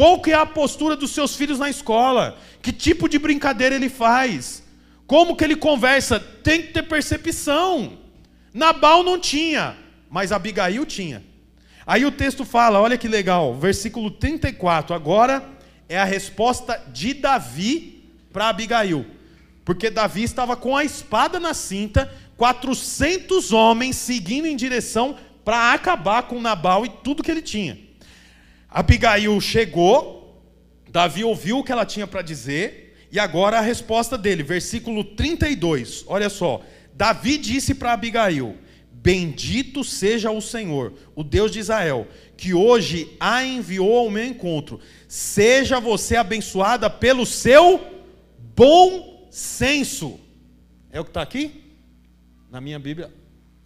Qual 0.00 0.18
que 0.18 0.30
é 0.30 0.34
a 0.34 0.46
postura 0.46 0.96
dos 0.96 1.10
seus 1.10 1.36
filhos 1.36 1.58
na 1.58 1.68
escola? 1.68 2.38
Que 2.62 2.72
tipo 2.72 3.06
de 3.06 3.18
brincadeira 3.18 3.74
ele 3.74 3.90
faz? 3.90 4.62
Como 5.06 5.36
que 5.36 5.44
ele 5.44 5.54
conversa? 5.54 6.18
Tem 6.18 6.62
que 6.62 6.68
ter 6.68 6.84
percepção. 6.84 7.98
Nabal 8.54 9.02
não 9.02 9.18
tinha, 9.18 9.76
mas 10.08 10.32
Abigail 10.32 10.86
tinha. 10.86 11.22
Aí 11.86 12.06
o 12.06 12.10
texto 12.10 12.46
fala, 12.46 12.80
olha 12.80 12.96
que 12.96 13.06
legal, 13.06 13.54
versículo 13.54 14.10
34, 14.10 14.94
agora 14.94 15.46
é 15.86 15.98
a 15.98 16.04
resposta 16.04 16.82
de 16.90 17.12
Davi 17.12 18.02
para 18.32 18.48
Abigail. 18.48 19.04
Porque 19.66 19.90
Davi 19.90 20.22
estava 20.22 20.56
com 20.56 20.74
a 20.74 20.82
espada 20.82 21.38
na 21.38 21.52
cinta, 21.52 22.10
400 22.38 23.52
homens 23.52 23.96
seguindo 23.96 24.46
em 24.46 24.56
direção 24.56 25.14
para 25.44 25.74
acabar 25.74 26.22
com 26.22 26.40
Nabal 26.40 26.86
e 26.86 26.88
tudo 26.88 27.22
que 27.22 27.30
ele 27.30 27.42
tinha. 27.42 27.89
Abigail 28.70 29.40
chegou, 29.40 30.40
Davi 30.88 31.24
ouviu 31.24 31.58
o 31.58 31.64
que 31.64 31.72
ela 31.72 31.84
tinha 31.84 32.06
para 32.06 32.22
dizer, 32.22 33.08
e 33.10 33.18
agora 33.18 33.58
a 33.58 33.62
resposta 33.62 34.16
dele, 34.16 34.42
versículo 34.42 35.02
32. 35.02 36.04
Olha 36.06 36.28
só. 36.28 36.62
Davi 36.94 37.36
disse 37.38 37.74
para 37.74 37.92
Abigail: 37.92 38.56
Bendito 38.92 39.82
seja 39.82 40.30
o 40.30 40.40
Senhor, 40.40 40.92
o 41.16 41.24
Deus 41.24 41.50
de 41.50 41.58
Israel, 41.58 42.06
que 42.36 42.54
hoje 42.54 43.16
a 43.18 43.44
enviou 43.44 43.98
ao 43.98 44.10
meu 44.10 44.24
encontro. 44.24 44.78
Seja 45.08 45.80
você 45.80 46.16
abençoada 46.16 46.88
pelo 46.88 47.26
seu 47.26 47.80
bom 48.54 49.26
senso. 49.30 50.20
É 50.92 51.00
o 51.00 51.04
que 51.04 51.10
está 51.10 51.22
aqui? 51.22 51.64
Na 52.50 52.60
minha 52.60 52.78
Bíblia. 52.78 53.10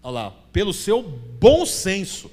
Olha 0.03 0.12
lá. 0.12 0.31
Pelo 0.53 0.73
seu 0.73 1.03
bom 1.03 1.67
senso. 1.67 2.31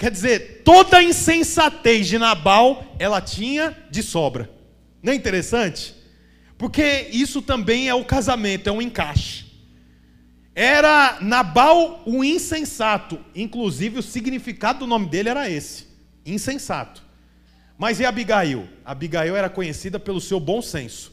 Quer 0.00 0.10
dizer, 0.10 0.62
toda 0.64 0.96
a 0.96 1.02
insensatez 1.02 2.06
de 2.06 2.16
Nabal 2.16 2.96
ela 2.98 3.20
tinha 3.20 3.76
de 3.90 4.02
sobra. 4.02 4.50
Não 5.02 5.12
é 5.12 5.14
interessante? 5.14 5.94
Porque 6.56 7.08
isso 7.12 7.42
também 7.42 7.86
é 7.86 7.94
o 7.94 8.02
casamento, 8.02 8.66
é 8.66 8.72
um 8.72 8.80
encaixe. 8.80 9.44
Era 10.54 11.18
Nabal 11.20 12.02
o 12.06 12.24
insensato, 12.24 13.20
inclusive 13.34 13.98
o 13.98 14.02
significado 14.02 14.78
do 14.78 14.86
nome 14.86 15.04
dele 15.04 15.28
era 15.28 15.50
esse: 15.50 15.86
insensato. 16.24 17.04
Mas 17.76 18.00
e 18.00 18.06
Abigail? 18.06 18.66
Abigail 18.82 19.36
era 19.36 19.50
conhecida 19.50 20.00
pelo 20.00 20.18
seu 20.18 20.40
bom 20.40 20.62
senso. 20.62 21.12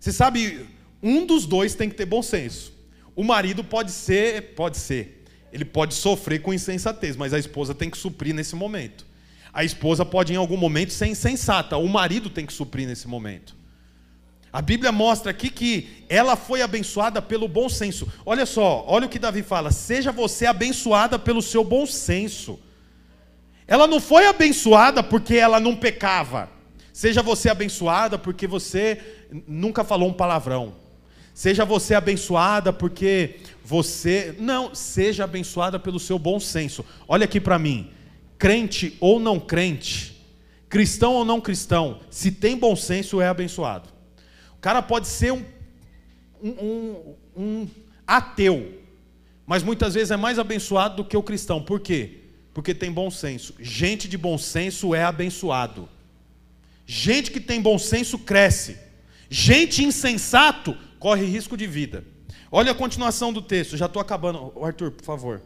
Você 0.00 0.10
sabe, 0.10 0.66
um 1.00 1.24
dos 1.24 1.46
dois 1.46 1.76
tem 1.76 1.88
que 1.88 1.94
ter 1.94 2.06
bom 2.06 2.22
senso. 2.22 2.72
O 3.14 3.22
marido 3.22 3.62
pode 3.62 3.92
ser, 3.92 4.56
pode 4.56 4.78
ser, 4.78 5.23
Ele 5.54 5.64
pode 5.64 5.94
sofrer 5.94 6.42
com 6.42 6.52
insensatez, 6.52 7.16
mas 7.16 7.32
a 7.32 7.38
esposa 7.38 7.72
tem 7.72 7.88
que 7.88 7.96
suprir 7.96 8.34
nesse 8.34 8.56
momento. 8.56 9.06
A 9.52 9.62
esposa 9.62 10.04
pode, 10.04 10.32
em 10.32 10.36
algum 10.36 10.56
momento, 10.56 10.92
ser 10.92 11.06
insensata. 11.06 11.76
O 11.76 11.88
marido 11.88 12.28
tem 12.28 12.44
que 12.44 12.52
suprir 12.52 12.88
nesse 12.88 13.06
momento. 13.06 13.54
A 14.52 14.60
Bíblia 14.60 14.90
mostra 14.90 15.30
aqui 15.30 15.48
que 15.48 16.04
ela 16.08 16.34
foi 16.34 16.60
abençoada 16.60 17.22
pelo 17.22 17.46
bom 17.46 17.68
senso. 17.68 18.12
Olha 18.26 18.44
só, 18.46 18.84
olha 18.88 19.06
o 19.06 19.08
que 19.08 19.16
Davi 19.16 19.44
fala: 19.44 19.70
seja 19.70 20.10
você 20.10 20.44
abençoada 20.44 21.20
pelo 21.20 21.40
seu 21.40 21.62
bom 21.62 21.86
senso. 21.86 22.58
Ela 23.64 23.86
não 23.86 24.00
foi 24.00 24.26
abençoada 24.26 25.04
porque 25.04 25.36
ela 25.36 25.60
não 25.60 25.76
pecava. 25.76 26.50
Seja 26.92 27.22
você 27.22 27.48
abençoada 27.48 28.18
porque 28.18 28.48
você 28.48 29.00
nunca 29.46 29.84
falou 29.84 30.08
um 30.08 30.12
palavrão. 30.12 30.74
Seja 31.34 31.64
você 31.64 31.94
abençoada 31.94 32.72
porque 32.72 33.40
você. 33.62 34.34
Não, 34.38 34.74
seja 34.74 35.24
abençoada 35.24 35.78
pelo 35.78 36.00
seu 36.00 36.18
bom 36.18 36.40
senso. 36.40 36.82
Olha 37.06 37.24
aqui 37.24 37.38
para 37.40 37.58
mim. 37.58 37.90
Crente 38.38 38.96
ou 39.00 39.20
não 39.20 39.38
crente, 39.38 40.24
cristão 40.68 41.12
ou 41.14 41.24
não 41.24 41.40
cristão, 41.40 42.00
se 42.10 42.32
tem 42.32 42.56
bom 42.56 42.74
senso, 42.74 43.20
é 43.20 43.28
abençoado. 43.28 43.88
O 44.56 44.60
cara 44.60 44.82
pode 44.82 45.06
ser 45.06 45.32
um, 45.32 45.44
um, 46.42 46.52
um, 46.60 47.16
um 47.36 47.68
ateu, 48.06 48.82
mas 49.46 49.62
muitas 49.62 49.94
vezes 49.94 50.10
é 50.10 50.16
mais 50.16 50.38
abençoado 50.38 50.96
do 50.96 51.04
que 51.04 51.16
o 51.16 51.22
cristão. 51.22 51.62
Por 51.62 51.80
quê? 51.80 52.24
porque 52.54 52.72
tem 52.72 52.90
bom 52.90 53.10
senso. 53.10 53.52
Gente 53.58 54.08
de 54.08 54.16
bom 54.16 54.38
senso 54.38 54.94
é 54.94 55.02
abençoado. 55.02 55.88
Gente 56.86 57.32
que 57.32 57.40
tem 57.40 57.60
bom 57.60 57.76
senso 57.76 58.16
cresce. 58.16 58.78
Gente 59.28 59.82
insensato 59.82 60.76
corre 61.04 61.26
risco 61.26 61.54
de 61.54 61.66
vida. 61.66 62.02
Olha 62.50 62.72
a 62.72 62.74
continuação 62.74 63.30
do 63.30 63.42
texto, 63.42 63.76
já 63.76 63.84
estou 63.84 64.00
acabando. 64.00 64.50
Arthur, 64.62 64.90
por 64.90 65.04
favor. 65.04 65.42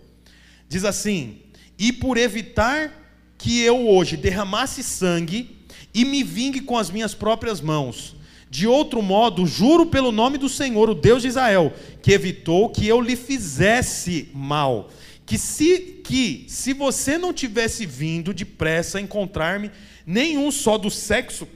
Diz 0.69 0.85
assim: 0.85 1.41
E 1.77 1.93
por 1.93 2.17
evitar 2.17 2.93
que 3.37 3.61
eu 3.63 3.89
hoje 3.89 4.17
derramasse 4.17 4.85
sangue 4.85 5.59
e 5.93 6.05
me 6.05 6.23
vingue 6.23 6.61
com 6.61 6.79
as 6.79 6.93
minhas 6.93 7.13
próprias 7.13 7.61
mãos. 7.61 8.15
De 8.49 8.69
outro 8.69 9.03
modo, 9.03 9.47
juro 9.47 9.87
pelo 9.87 10.13
nome 10.13 10.39
do 10.39 10.49
Senhor, 10.49 10.89
o 10.89 10.95
Deus 10.95 11.23
de 11.23 11.29
Israel, 11.29 11.75
que 12.01 12.13
evitou 12.13 12.69
que 12.69 12.87
eu 12.87 13.01
lhe 13.01 13.17
fizesse 13.17 14.31
mal 14.33 14.89
que 15.27 15.37
se, 15.37 16.01
que 16.05 16.47
se 16.49 16.73
você 16.73 17.19
não 17.19 17.35
tivesse 17.35 17.85
vindo 17.85 18.33
depressa 18.33 18.99
encontrar-me 18.99 19.71
nenhum 20.07 20.51
só 20.51 20.79
do 20.79 20.89
sexo 20.89 21.47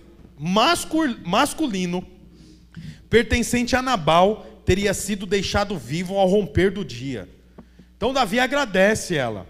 masculino 1.25 2.07
pertencente 3.13 3.77
a 3.77 3.83
Nabal 3.83 4.63
teria 4.65 4.95
sido 4.95 5.27
deixado 5.27 5.77
vivo 5.77 6.17
ao 6.17 6.27
romper 6.27 6.71
do 6.71 6.83
dia. 6.83 7.29
Então 7.95 8.11
Davi 8.11 8.41
agradece 8.41 9.15
ela. 9.15 9.47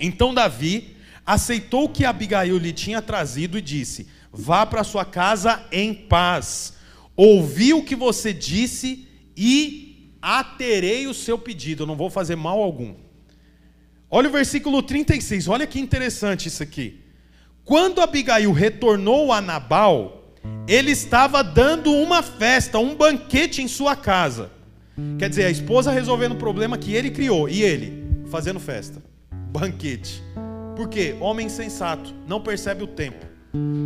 Então 0.00 0.32
Davi 0.32 0.96
aceitou 1.26 1.84
o 1.84 1.88
que 1.90 2.06
Abigail 2.06 2.56
lhe 2.56 2.72
tinha 2.72 3.02
trazido 3.02 3.58
e 3.58 3.60
disse: 3.60 4.08
Vá 4.32 4.64
para 4.64 4.82
sua 4.82 5.04
casa 5.04 5.62
em 5.70 5.92
paz. 5.92 6.72
Ouvi 7.14 7.74
o 7.74 7.84
que 7.84 7.94
você 7.94 8.32
disse 8.32 9.06
e 9.36 10.14
aterei 10.22 11.06
o 11.06 11.12
seu 11.12 11.36
pedido. 11.36 11.84
Não 11.84 11.96
vou 11.96 12.08
fazer 12.08 12.34
mal 12.34 12.62
algum. 12.62 12.94
Olha 14.10 14.30
o 14.30 14.32
versículo 14.32 14.82
36, 14.82 15.48
olha 15.48 15.66
que 15.66 15.78
interessante 15.78 16.48
isso 16.48 16.62
aqui. 16.62 16.98
Quando 17.62 18.00
Abigail 18.00 18.50
retornou 18.52 19.34
a 19.34 19.42
Nabal, 19.42 20.19
ele 20.66 20.90
estava 20.90 21.42
dando 21.42 21.92
uma 21.92 22.22
festa, 22.22 22.78
um 22.78 22.94
banquete 22.94 23.62
em 23.62 23.68
sua 23.68 23.96
casa. 23.96 24.50
Quer 25.18 25.28
dizer, 25.28 25.44
a 25.46 25.50
esposa 25.50 25.90
resolvendo 25.90 26.32
o 26.32 26.36
problema 26.36 26.76
que 26.76 26.94
ele 26.94 27.10
criou 27.10 27.48
e 27.48 27.62
ele 27.62 28.04
fazendo 28.30 28.60
festa, 28.60 29.02
banquete. 29.50 30.22
Por 30.76 30.88
quê? 30.88 31.16
Homem 31.20 31.48
sensato, 31.48 32.14
não 32.26 32.40
percebe 32.40 32.84
o 32.84 32.86
tempo. 32.86 33.26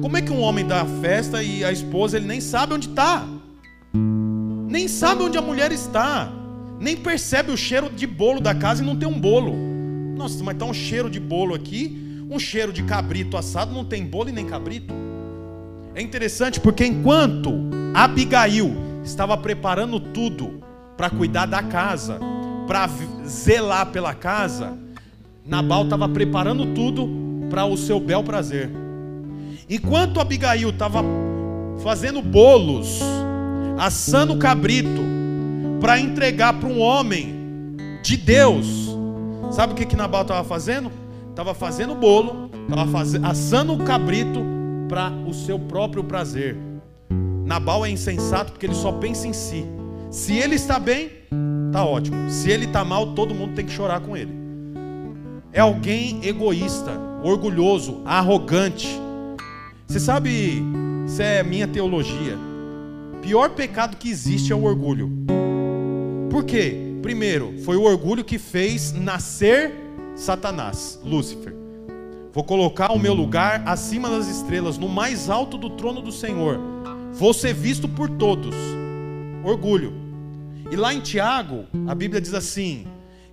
Como 0.03 0.17
é 0.17 0.23
que 0.23 0.31
um 0.31 0.41
homem 0.41 0.67
dá 0.67 0.85
festa 1.01 1.43
e 1.43 1.65
a 1.65 1.73
esposa 1.73 2.19
ele 2.19 2.27
nem 2.27 2.41
sabe 2.41 2.75
onde 2.75 2.89
está? 2.89 3.27
Nem 4.69 4.87
sabe 4.87 5.23
onde 5.23 5.39
a 5.39 5.43
mulher 5.43 5.73
está. 5.73 6.31
Nem 6.79 6.97
percebe 6.97 7.51
o 7.51 7.57
cheiro 7.57 7.89
de 7.89 8.07
bolo 8.07 8.41
da 8.41 8.55
casa 8.55 8.83
e 8.83 8.87
não 8.87 8.97
tem 8.97 9.09
um 9.09 9.19
bolo. 9.19 9.55
Nossa, 10.17 10.43
mas 10.45 10.55
está 10.55 10.67
um 10.67 10.75
cheiro 10.75 11.09
de 11.09 11.19
bolo 11.19 11.55
aqui, 11.55 12.27
um 12.31 12.39
cheiro 12.39 12.73
de 12.73 12.83
cabrito 12.83 13.37
assado, 13.37 13.73
não 13.73 13.85
tem 13.85 14.05
bolo 14.05 14.29
e 14.29 14.33
nem 14.33 14.45
cabrito. 14.45 14.93
É 15.95 16.03
interessante 16.03 16.61
porque 16.61 16.85
enquanto 16.85 17.53
Abigail 17.95 18.75
estava 19.05 19.37
preparando 19.37 20.01
tudo 20.01 20.63
para 20.97 21.11
cuidar 21.11 21.47
da 21.47 21.63
casa, 21.63 22.19
para 22.67 22.89
zelar 23.27 23.87
pela 23.87 24.15
casa, 24.15 24.77
Nabal 25.45 25.85
estava 25.85 26.09
preparando 26.09 26.75
tudo 26.75 27.09
para 27.51 27.65
o 27.65 27.77
seu 27.77 28.01
bel 28.01 28.23
prazer. 28.23 28.71
Enquanto 29.69 30.21
Abigail 30.21 30.71
estava 30.71 31.03
fazendo 31.83 32.23
bolos, 32.23 33.01
assando 33.79 34.37
cabrito, 34.37 35.03
para 35.81 35.99
entregar 35.99 36.55
para 36.55 36.69
um 36.69 36.81
homem 36.81 37.35
de 38.03 38.17
Deus, 38.17 38.85
Sabe 39.55 39.73
o 39.73 39.77
que, 39.77 39.87
que 39.87 39.95
Nabal 39.95 40.23
estava 40.23 40.43
fazendo? 40.43 40.91
Estava 41.31 41.55
fazendo 41.55 41.95
bolo, 41.95 42.51
estava 42.69 43.29
assando 43.29 43.73
o 43.73 43.85
cabrito 43.85 44.41
para 44.89 45.11
o 45.11 45.33
seu 45.33 45.59
próprio 45.59 46.05
prazer. 46.05 46.57
Nabal 47.45 47.85
é 47.85 47.91
insensato 47.91 48.53
porque 48.53 48.67
ele 48.67 48.75
só 48.75 48.93
pensa 48.93 49.27
em 49.27 49.33
si. 49.33 49.65
Se 50.11 50.35
ele 50.35 50.55
está 50.55 50.79
bem, 50.79 51.11
tá 51.73 51.85
ótimo. 51.85 52.31
Se 52.31 52.51
ele 52.51 52.65
está 52.65 52.85
mal, 52.85 53.15
todo 53.15 53.35
mundo 53.35 53.55
tem 53.55 53.67
que 53.67 53.73
chorar 53.73 54.01
com 54.01 54.17
ele. 54.17 54.33
É 55.53 55.61
alguém 55.61 56.25
egoísta, 56.25 56.93
orgulhoso, 57.23 58.01
arrogante. 58.05 58.89
Você 59.87 60.01
sabe, 60.01 60.63
isso 61.07 61.21
é 61.21 61.43
minha 61.43 61.69
teologia. 61.69 62.39
Pior 63.23 63.51
pecado 63.51 63.97
que 63.97 64.09
existe 64.09 64.53
é 64.53 64.57
o 64.57 64.65
orgulho. 64.65 65.11
Por 66.31 66.45
quê? 66.45 66.97
Primeiro, 67.03 67.55
foi 67.65 67.77
o 67.77 67.83
orgulho 67.83 68.25
que 68.25 68.39
fez 68.39 68.93
nascer 68.93 69.73
Satanás, 70.17 70.99
Lúcifer. 71.05 71.64
Vou 72.35 72.43
colocar 72.43 72.91
o 72.91 72.99
meu 72.99 73.15
lugar 73.15 73.63
acima 73.65 74.11
das 74.11 74.27
estrelas, 74.27 74.77
no 74.77 74.89
mais 74.89 75.31
alto 75.31 75.57
do 75.57 75.71
trono 75.71 76.03
do 76.03 76.11
Senhor. 76.11 76.59
Vou 77.13 77.33
ser 77.33 77.55
visto 77.55 77.89
por 77.89 78.11
todos. 78.11 78.57
Orgulho. 79.45 79.93
E 80.69 80.75
lá 80.75 80.93
em 80.93 80.99
Tiago, 80.99 81.65
a 81.87 81.95
Bíblia 81.95 82.21
diz 82.21 82.35
assim: 82.35 82.89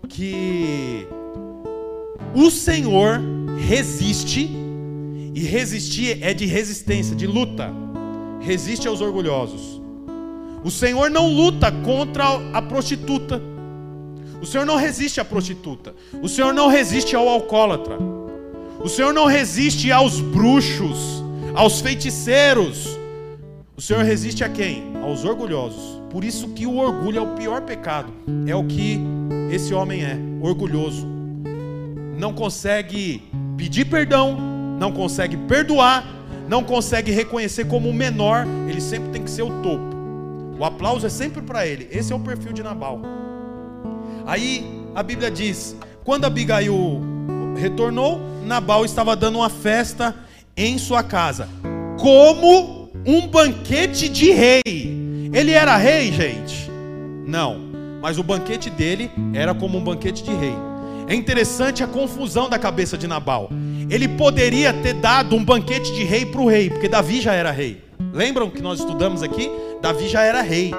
que 0.07 1.07
o 2.35 2.51
Senhor 2.51 3.19
resiste, 3.67 4.47
e 5.33 5.39
resistir 5.45 6.19
é 6.21 6.31
de 6.31 6.45
resistência, 6.45 7.15
de 7.15 7.25
luta. 7.25 7.73
Resiste 8.39 8.87
aos 8.87 9.01
orgulhosos. 9.01 9.81
O 10.63 10.69
Senhor 10.69 11.09
não 11.09 11.27
luta 11.27 11.71
contra 11.71 12.25
a 12.53 12.61
prostituta. 12.61 13.41
O 14.39 14.45
Senhor 14.45 14.65
não 14.65 14.75
resiste 14.75 15.19
à 15.19 15.25
prostituta. 15.25 15.95
O 16.21 16.29
Senhor 16.29 16.53
não 16.53 16.67
resiste 16.67 17.15
ao 17.15 17.27
alcoólatra. 17.27 18.20
O 18.83 18.89
Senhor 18.89 19.13
não 19.13 19.27
resiste 19.27 19.91
aos 19.91 20.19
bruxos, 20.19 21.23
aos 21.53 21.81
feiticeiros. 21.81 22.97
O 23.77 23.81
Senhor 23.81 24.03
resiste 24.03 24.43
a 24.43 24.49
quem? 24.49 24.95
Aos 25.03 25.23
orgulhosos. 25.23 26.01
Por 26.09 26.23
isso 26.23 26.49
que 26.49 26.65
o 26.65 26.77
orgulho 26.77 27.19
é 27.19 27.21
o 27.21 27.35
pior 27.35 27.61
pecado. 27.61 28.11
É 28.47 28.55
o 28.55 28.63
que 28.63 28.99
esse 29.51 29.71
homem 29.71 30.03
é, 30.03 30.17
orgulhoso. 30.41 31.07
Não 32.17 32.33
consegue 32.33 33.21
pedir 33.55 33.85
perdão, 33.85 34.35
não 34.79 34.91
consegue 34.91 35.37
perdoar, 35.37 36.03
não 36.49 36.63
consegue 36.63 37.11
reconhecer 37.11 37.65
como 37.65 37.87
o 37.87 37.93
menor, 37.93 38.47
ele 38.67 38.81
sempre 38.81 39.09
tem 39.11 39.23
que 39.23 39.29
ser 39.29 39.43
o 39.43 39.61
topo. 39.61 39.95
O 40.57 40.65
aplauso 40.65 41.05
é 41.05 41.09
sempre 41.09 41.43
para 41.43 41.67
ele. 41.67 41.87
Esse 41.91 42.11
é 42.11 42.15
o 42.15 42.19
perfil 42.19 42.51
de 42.51 42.63
Nabal. 42.63 42.99
Aí 44.25 44.65
a 44.95 45.03
Bíblia 45.03 45.29
diz: 45.29 45.75
quando 46.03 46.25
Abigail 46.25 47.10
retornou, 47.61 48.19
Nabal 48.43 48.83
estava 48.83 49.15
dando 49.15 49.37
uma 49.37 49.49
festa 49.49 50.15
em 50.57 50.77
sua 50.77 51.03
casa, 51.03 51.47
como 51.97 52.89
um 53.05 53.27
banquete 53.27 54.09
de 54.09 54.31
rei. 54.31 55.31
Ele 55.31 55.51
era 55.51 55.77
rei, 55.77 56.11
gente? 56.11 56.69
Não, 57.25 57.57
mas 58.01 58.17
o 58.17 58.23
banquete 58.23 58.69
dele 58.69 59.09
era 59.33 59.53
como 59.53 59.77
um 59.77 59.83
banquete 59.83 60.23
de 60.23 60.33
rei. 60.33 60.55
É 61.07 61.13
interessante 61.13 61.83
a 61.83 61.87
confusão 61.87 62.49
da 62.49 62.57
cabeça 62.57 62.97
de 62.97 63.07
Nabal. 63.07 63.49
Ele 63.89 64.07
poderia 64.07 64.73
ter 64.73 64.93
dado 64.93 65.35
um 65.35 65.43
banquete 65.43 65.93
de 65.93 66.03
rei 66.03 66.25
para 66.25 66.41
o 66.41 66.47
rei, 66.47 66.69
porque 66.69 66.87
Davi 66.87 67.21
já 67.21 67.33
era 67.33 67.51
rei. 67.51 67.83
Lembram 68.13 68.49
que 68.49 68.61
nós 68.61 68.79
estudamos 68.79 69.21
aqui? 69.21 69.49
Davi 69.81 70.07
já 70.07 70.23
era 70.23 70.41
rei. 70.41 70.73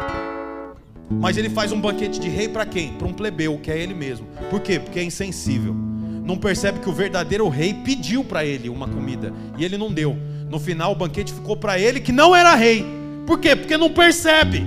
Mas 1.11 1.37
ele 1.37 1.51
faz 1.51 1.73
um 1.73 1.81
banquete 1.81 2.19
de 2.19 2.29
rei 2.29 2.49
para 2.49 2.65
quem? 2.65 2.95
Para 2.95 3.07
um 3.07 3.13
plebeu, 3.13 3.59
que 3.59 3.71
é 3.71 3.79
ele 3.79 3.95
mesmo. 3.95 4.27
Por 4.51 4.61
quê? 4.61 4.79
Porque 4.79 4.99
é 4.99 5.05
insensível. 5.05 5.92
Não 6.25 6.37
percebe 6.37 6.79
que 6.79 6.89
o 6.89 6.93
verdadeiro 6.93 7.49
rei 7.49 7.75
pediu 7.75 8.23
para 8.23 8.45
ele 8.45 8.69
uma 8.69 8.87
comida 8.87 9.33
e 9.59 9.65
ele 9.65 9.77
não 9.77 9.93
deu. 9.93 10.17
No 10.49 10.61
final, 10.61 10.93
o 10.93 10.95
banquete 10.95 11.33
ficou 11.33 11.57
para 11.57 11.79
ele 11.79 12.01
que 12.01 12.13
não 12.13 12.35
era 12.35 12.55
rei. 12.55 12.85
Por 13.27 13.41
quê? 13.41 13.57
Porque 13.57 13.77
não 13.77 13.91
percebe. 13.91 14.61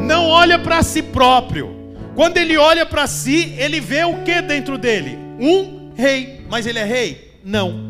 Não 0.00 0.26
olha 0.26 0.58
para 0.58 0.82
si 0.82 1.02
próprio. 1.02 1.76
Quando 2.14 2.38
ele 2.38 2.56
olha 2.56 2.84
para 2.84 3.06
si, 3.06 3.54
ele 3.58 3.80
vê 3.80 4.02
o 4.04 4.22
que 4.24 4.42
dentro 4.42 4.76
dele? 4.76 5.16
Um 5.38 5.92
rei. 5.94 6.40
Mas 6.50 6.66
ele 6.66 6.78
é 6.78 6.84
rei? 6.84 7.38
Não. 7.44 7.88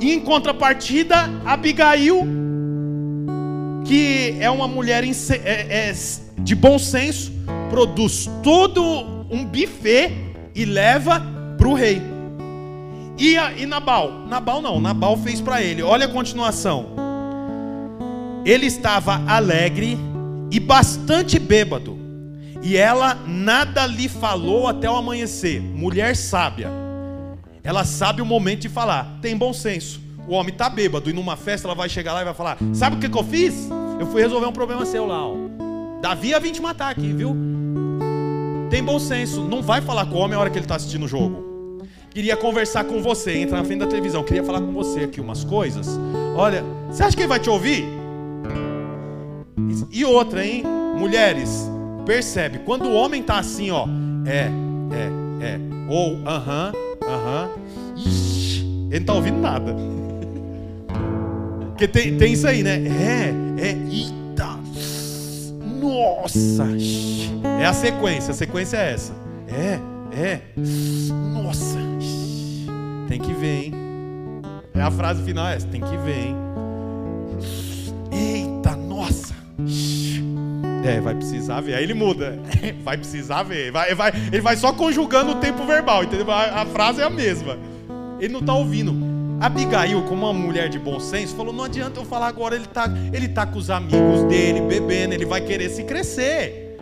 E 0.00 0.12
em 0.12 0.20
contrapartida, 0.20 1.30
Abigail, 1.44 2.26
que 3.84 4.36
é 4.40 4.50
uma 4.50 4.66
mulher 4.66 5.04
é, 5.04 5.90
é, 5.90 5.92
de 6.38 6.54
bom 6.54 6.78
senso, 6.78 7.32
produz 7.70 8.28
todo 8.42 8.82
um 9.30 9.44
buffet 9.44 10.27
e 10.58 10.64
leva 10.64 11.22
para 11.56 11.68
o 11.68 11.74
rei. 11.74 12.02
E, 13.16 13.36
e 13.36 13.64
Nabal? 13.64 14.26
Nabal 14.26 14.60
não, 14.60 14.80
Nabal 14.80 15.16
fez 15.16 15.40
para 15.40 15.62
ele. 15.62 15.82
Olha 15.82 16.06
a 16.06 16.08
continuação. 16.08 16.90
Ele 18.44 18.66
estava 18.66 19.22
alegre 19.26 19.96
e 20.50 20.58
bastante 20.58 21.38
bêbado 21.38 21.96
e 22.60 22.76
ela 22.76 23.16
nada 23.26 23.86
lhe 23.86 24.08
falou 24.08 24.66
até 24.66 24.90
o 24.90 24.96
amanhecer. 24.96 25.60
Mulher 25.60 26.16
sábia. 26.16 26.68
Ela 27.62 27.84
sabe 27.84 28.20
o 28.20 28.26
momento 28.26 28.62
de 28.62 28.68
falar. 28.68 29.18
Tem 29.22 29.36
bom 29.36 29.52
senso. 29.52 30.00
O 30.26 30.32
homem 30.32 30.52
está 30.52 30.68
bêbado 30.68 31.08
e 31.08 31.12
numa 31.12 31.36
festa 31.36 31.68
ela 31.68 31.74
vai 31.74 31.88
chegar 31.88 32.14
lá 32.14 32.22
e 32.22 32.24
vai 32.24 32.34
falar: 32.34 32.58
Sabe 32.74 32.96
o 32.96 32.98
que, 32.98 33.08
que 33.08 33.16
eu 33.16 33.24
fiz? 33.24 33.68
Eu 34.00 34.06
fui 34.06 34.20
resolver 34.20 34.46
um 34.46 34.52
problema 34.52 34.84
seu 34.84 35.06
lá. 35.06 35.24
Ó. 35.24 35.34
Davi 36.00 36.28
ia 36.28 36.40
vir 36.40 36.50
te 36.50 36.60
matar 36.60 36.90
aqui, 36.90 37.12
viu? 37.12 37.57
Tem 38.70 38.82
bom 38.82 38.98
senso. 38.98 39.42
Não 39.42 39.62
vai 39.62 39.80
falar 39.80 40.06
com 40.06 40.16
o 40.16 40.18
homem 40.18 40.36
a 40.36 40.40
hora 40.40 40.50
que 40.50 40.58
ele 40.58 40.64
está 40.64 40.76
assistindo 40.76 41.04
o 41.04 41.08
jogo. 41.08 41.82
Queria 42.10 42.36
conversar 42.36 42.84
com 42.84 43.02
você. 43.02 43.38
Entra 43.38 43.56
na 43.56 43.64
frente 43.64 43.80
da 43.80 43.86
televisão. 43.86 44.22
Queria 44.22 44.44
falar 44.44 44.60
com 44.60 44.72
você 44.72 45.00
aqui 45.00 45.20
umas 45.20 45.44
coisas. 45.44 45.98
Olha, 46.36 46.64
você 46.90 47.02
acha 47.02 47.16
que 47.16 47.22
ele 47.22 47.28
vai 47.28 47.40
te 47.40 47.50
ouvir? 47.50 47.84
E 49.90 50.04
outra, 50.04 50.44
hein? 50.44 50.64
Mulheres, 50.98 51.70
percebe, 52.04 52.58
quando 52.60 52.86
o 52.86 52.94
homem 52.94 53.22
tá 53.22 53.38
assim, 53.38 53.70
ó, 53.70 53.86
é, 54.26 54.50
é, 54.92 55.46
é, 55.46 55.60
ou 55.88 56.16
aham, 56.26 56.72
aham, 57.02 57.50
ele 58.90 58.98
não 58.98 59.06
tá 59.06 59.14
ouvindo 59.14 59.38
nada. 59.38 59.76
Porque 61.70 61.86
tem, 61.86 62.16
tem 62.16 62.32
isso 62.32 62.46
aí, 62.46 62.62
né? 62.62 62.76
É, 62.76 63.32
é, 63.62 63.76
eita, 63.90 64.17
nossa, 65.78 66.64
é 67.60 67.66
a 67.66 67.72
sequência, 67.72 68.30
a 68.30 68.34
sequência 68.34 68.76
é 68.76 68.92
essa. 68.92 69.12
É, 69.48 69.78
é, 70.16 70.40
nossa, 71.32 71.78
tem 73.08 73.20
que 73.20 73.32
ver, 73.32 73.64
hein? 73.64 73.74
É 74.74 74.82
a 74.82 74.90
frase 74.90 75.22
final, 75.22 75.46
é 75.46 75.56
essa, 75.56 75.66
tem 75.66 75.80
que 75.80 75.96
ver, 75.98 76.26
hein? 76.26 76.36
Eita, 78.12 78.76
nossa. 78.76 79.34
É, 80.84 81.00
vai 81.00 81.14
precisar 81.14 81.60
ver. 81.60 81.74
Aí 81.74 81.82
ele 81.82 81.94
muda. 81.94 82.38
Vai 82.82 82.96
precisar 82.96 83.42
ver. 83.42 83.70
Vai, 83.70 83.94
vai, 83.94 84.12
ele 84.32 84.40
vai 84.40 84.56
só 84.56 84.72
conjugando 84.72 85.32
o 85.32 85.34
tempo 85.34 85.66
verbal, 85.66 86.04
entendeu? 86.04 86.30
A, 86.30 86.62
a 86.62 86.66
frase 86.66 87.02
é 87.02 87.04
a 87.04 87.10
mesma. 87.10 87.58
Ele 88.18 88.32
não 88.32 88.40
está 88.40 88.54
ouvindo. 88.54 89.17
Abigail, 89.40 90.02
como 90.02 90.26
uma 90.26 90.32
mulher 90.32 90.68
de 90.68 90.78
bom 90.78 90.98
senso, 90.98 91.36
falou: 91.36 91.52
não 91.52 91.64
adianta 91.64 92.00
eu 92.00 92.04
falar 92.04 92.26
agora, 92.26 92.56
ele 92.56 92.64
está 92.64 92.90
ele 93.12 93.28
tá 93.28 93.46
com 93.46 93.58
os 93.58 93.70
amigos 93.70 94.24
dele, 94.24 94.60
bebendo, 94.62 95.14
ele 95.14 95.24
vai 95.24 95.40
querer 95.40 95.70
se 95.70 95.84
crescer. 95.84 96.76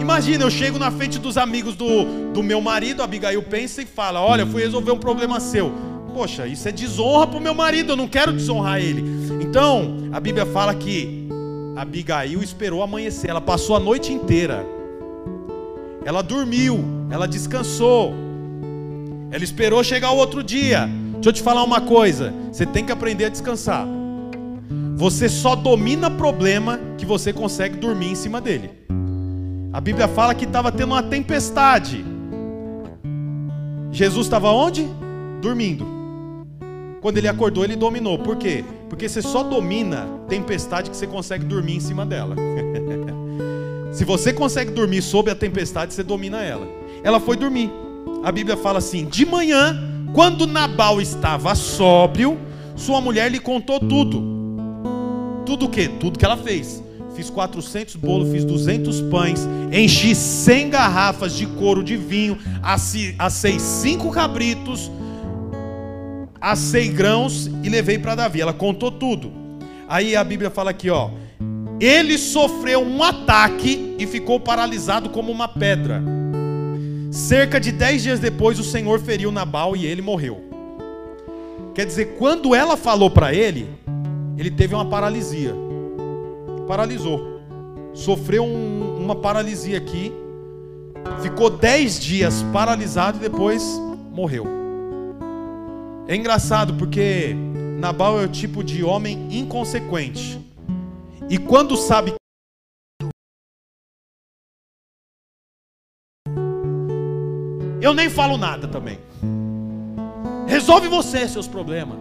Imagina, 0.00 0.44
eu 0.44 0.50
chego 0.50 0.78
na 0.78 0.90
frente 0.90 1.18
dos 1.18 1.38
amigos 1.38 1.76
do, 1.76 2.32
do 2.32 2.42
meu 2.42 2.60
marido, 2.60 3.02
Abigail 3.02 3.42
pensa 3.44 3.80
e 3.82 3.86
fala: 3.86 4.20
Olha, 4.20 4.42
eu 4.42 4.46
fui 4.46 4.62
resolver 4.62 4.90
um 4.90 4.98
problema 4.98 5.38
seu. 5.38 5.72
Poxa, 6.12 6.46
isso 6.46 6.68
é 6.68 6.72
desonra 6.72 7.26
para 7.26 7.38
o 7.38 7.40
meu 7.40 7.54
marido, 7.54 7.92
eu 7.92 7.96
não 7.96 8.08
quero 8.08 8.32
desonrar 8.32 8.80
ele. 8.80 9.04
Então, 9.40 10.08
a 10.12 10.20
Bíblia 10.20 10.46
fala 10.46 10.74
que 10.74 11.28
Abigail 11.76 12.42
esperou 12.42 12.82
amanhecer, 12.82 13.30
ela 13.30 13.40
passou 13.40 13.76
a 13.76 13.80
noite 13.80 14.12
inteira. 14.12 14.64
Ela 16.04 16.22
dormiu, 16.22 16.84
ela 17.10 17.26
descansou. 17.26 18.14
Ela 19.30 19.42
esperou 19.42 19.82
chegar 19.82 20.12
o 20.12 20.16
outro 20.16 20.42
dia. 20.42 20.88
Deixa 21.24 21.38
eu 21.38 21.40
te 21.40 21.42
falar 21.42 21.64
uma 21.64 21.80
coisa: 21.80 22.34
você 22.52 22.66
tem 22.66 22.84
que 22.84 22.92
aprender 22.92 23.24
a 23.24 23.28
descansar. 23.30 23.88
Você 24.94 25.26
só 25.26 25.56
domina 25.56 26.10
problema 26.10 26.78
que 26.98 27.06
você 27.06 27.32
consegue 27.32 27.78
dormir 27.78 28.10
em 28.10 28.14
cima 28.14 28.42
dele. 28.42 28.70
A 29.72 29.80
Bíblia 29.80 30.06
fala 30.06 30.34
que 30.34 30.44
estava 30.44 30.70
tendo 30.70 30.92
uma 30.92 31.02
tempestade. 31.02 32.04
Jesus 33.90 34.26
estava 34.26 34.50
onde? 34.50 34.86
Dormindo. 35.40 35.86
Quando 37.00 37.16
ele 37.16 37.28
acordou, 37.28 37.64
ele 37.64 37.74
dominou. 37.74 38.18
Por 38.18 38.36
quê? 38.36 38.62
Porque 38.90 39.08
você 39.08 39.22
só 39.22 39.42
domina 39.42 40.06
tempestade 40.28 40.90
que 40.90 40.96
você 40.96 41.06
consegue 41.06 41.46
dormir 41.46 41.76
em 41.76 41.80
cima 41.80 42.04
dela. 42.04 42.36
Se 43.92 44.04
você 44.04 44.30
consegue 44.30 44.72
dormir 44.72 45.00
sob 45.00 45.30
a 45.30 45.34
tempestade, 45.34 45.94
você 45.94 46.02
domina 46.02 46.42
ela. 46.42 46.68
Ela 47.02 47.18
foi 47.18 47.34
dormir. 47.34 47.72
A 48.22 48.30
Bíblia 48.30 48.58
fala 48.58 48.78
assim: 48.78 49.06
de 49.06 49.24
manhã, 49.24 49.93
quando 50.14 50.46
Nabal 50.46 51.02
estava 51.02 51.56
sóbrio, 51.56 52.38
sua 52.76 53.00
mulher 53.00 53.30
lhe 53.30 53.40
contou 53.40 53.80
tudo. 53.80 54.22
Tudo 55.44 55.66
o 55.66 55.68
quê? 55.68 55.88
Tudo 55.88 56.16
que 56.16 56.24
ela 56.24 56.36
fez. 56.36 56.82
Fiz 57.16 57.28
400 57.28 57.96
bolos, 57.96 58.30
fiz 58.30 58.44
200 58.44 59.00
pães, 59.02 59.40
enchi 59.72 60.14
100 60.14 60.70
garrafas 60.70 61.34
de 61.34 61.46
couro 61.46 61.82
de 61.82 61.96
vinho, 61.96 62.38
assei 63.18 63.58
cinco 63.58 64.10
cabritos, 64.10 64.90
assei 66.40 66.88
grãos 66.88 67.48
e 67.62 67.68
levei 67.68 67.98
para 67.98 68.14
Davi. 68.14 68.40
Ela 68.40 68.52
contou 68.52 68.92
tudo. 68.92 69.32
Aí 69.88 70.14
a 70.14 70.22
Bíblia 70.22 70.50
fala 70.50 70.70
aqui, 70.70 70.90
ó. 70.90 71.10
Ele 71.80 72.18
sofreu 72.18 72.80
um 72.80 73.02
ataque 73.02 73.96
e 73.98 74.06
ficou 74.06 74.38
paralisado 74.38 75.10
como 75.10 75.30
uma 75.30 75.48
pedra. 75.48 76.23
Cerca 77.14 77.60
de 77.60 77.70
dez 77.70 78.02
dias 78.02 78.18
depois, 78.18 78.58
o 78.58 78.64
Senhor 78.64 78.98
feriu 78.98 79.30
Nabal 79.30 79.76
e 79.76 79.86
ele 79.86 80.02
morreu. 80.02 80.42
Quer 81.72 81.86
dizer, 81.86 82.16
quando 82.18 82.56
ela 82.56 82.76
falou 82.76 83.08
para 83.08 83.32
ele, 83.32 83.68
ele 84.36 84.50
teve 84.50 84.74
uma 84.74 84.84
paralisia. 84.84 85.54
Paralisou. 86.66 87.40
Sofreu 87.92 88.42
um, 88.42 88.96
uma 88.98 89.14
paralisia 89.14 89.78
aqui. 89.78 90.12
Ficou 91.22 91.50
dez 91.50 92.00
dias 92.00 92.44
paralisado 92.52 93.18
e 93.18 93.20
depois 93.20 93.62
morreu. 94.10 94.48
É 96.08 96.16
engraçado 96.16 96.74
porque 96.74 97.32
Nabal 97.78 98.20
é 98.20 98.24
o 98.24 98.28
tipo 98.28 98.64
de 98.64 98.82
homem 98.82 99.28
inconsequente. 99.30 100.40
E 101.30 101.38
quando 101.38 101.76
sabe 101.76 102.12
Eu 107.84 107.92
nem 107.92 108.08
falo 108.08 108.38
nada 108.38 108.66
também. 108.66 108.98
Resolve 110.46 110.88
você 110.88 111.28
seus 111.28 111.46
problemas. 111.46 111.98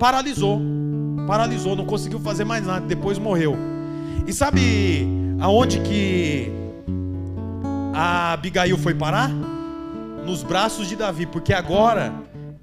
Paralisou. 0.00 0.60
Paralisou, 1.28 1.76
não 1.76 1.86
conseguiu 1.86 2.18
fazer 2.18 2.44
mais 2.44 2.66
nada, 2.66 2.84
depois 2.84 3.16
morreu. 3.16 3.56
E 4.26 4.32
sabe 4.32 5.06
aonde 5.38 5.78
que 5.78 6.50
a 7.94 8.32
Abigail 8.32 8.76
foi 8.76 8.94
parar? 8.94 9.30
Nos 10.26 10.42
braços 10.42 10.88
de 10.88 10.96
Davi, 10.96 11.24
porque 11.24 11.52
agora 11.52 12.12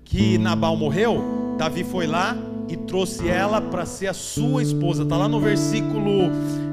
que 0.04 0.38
Nabal 0.38 0.76
morreu, 0.76 1.56
Davi 1.58 1.86
foi 1.86 2.08
lá 2.08 2.36
e 2.68 2.76
trouxe 2.76 3.30
ela 3.30 3.62
para 3.62 3.86
ser 3.86 4.08
a 4.08 4.14
sua 4.14 4.62
esposa. 4.62 5.04
Está 5.04 5.16
lá 5.16 5.30
no 5.30 5.40
versículo 5.40 6.30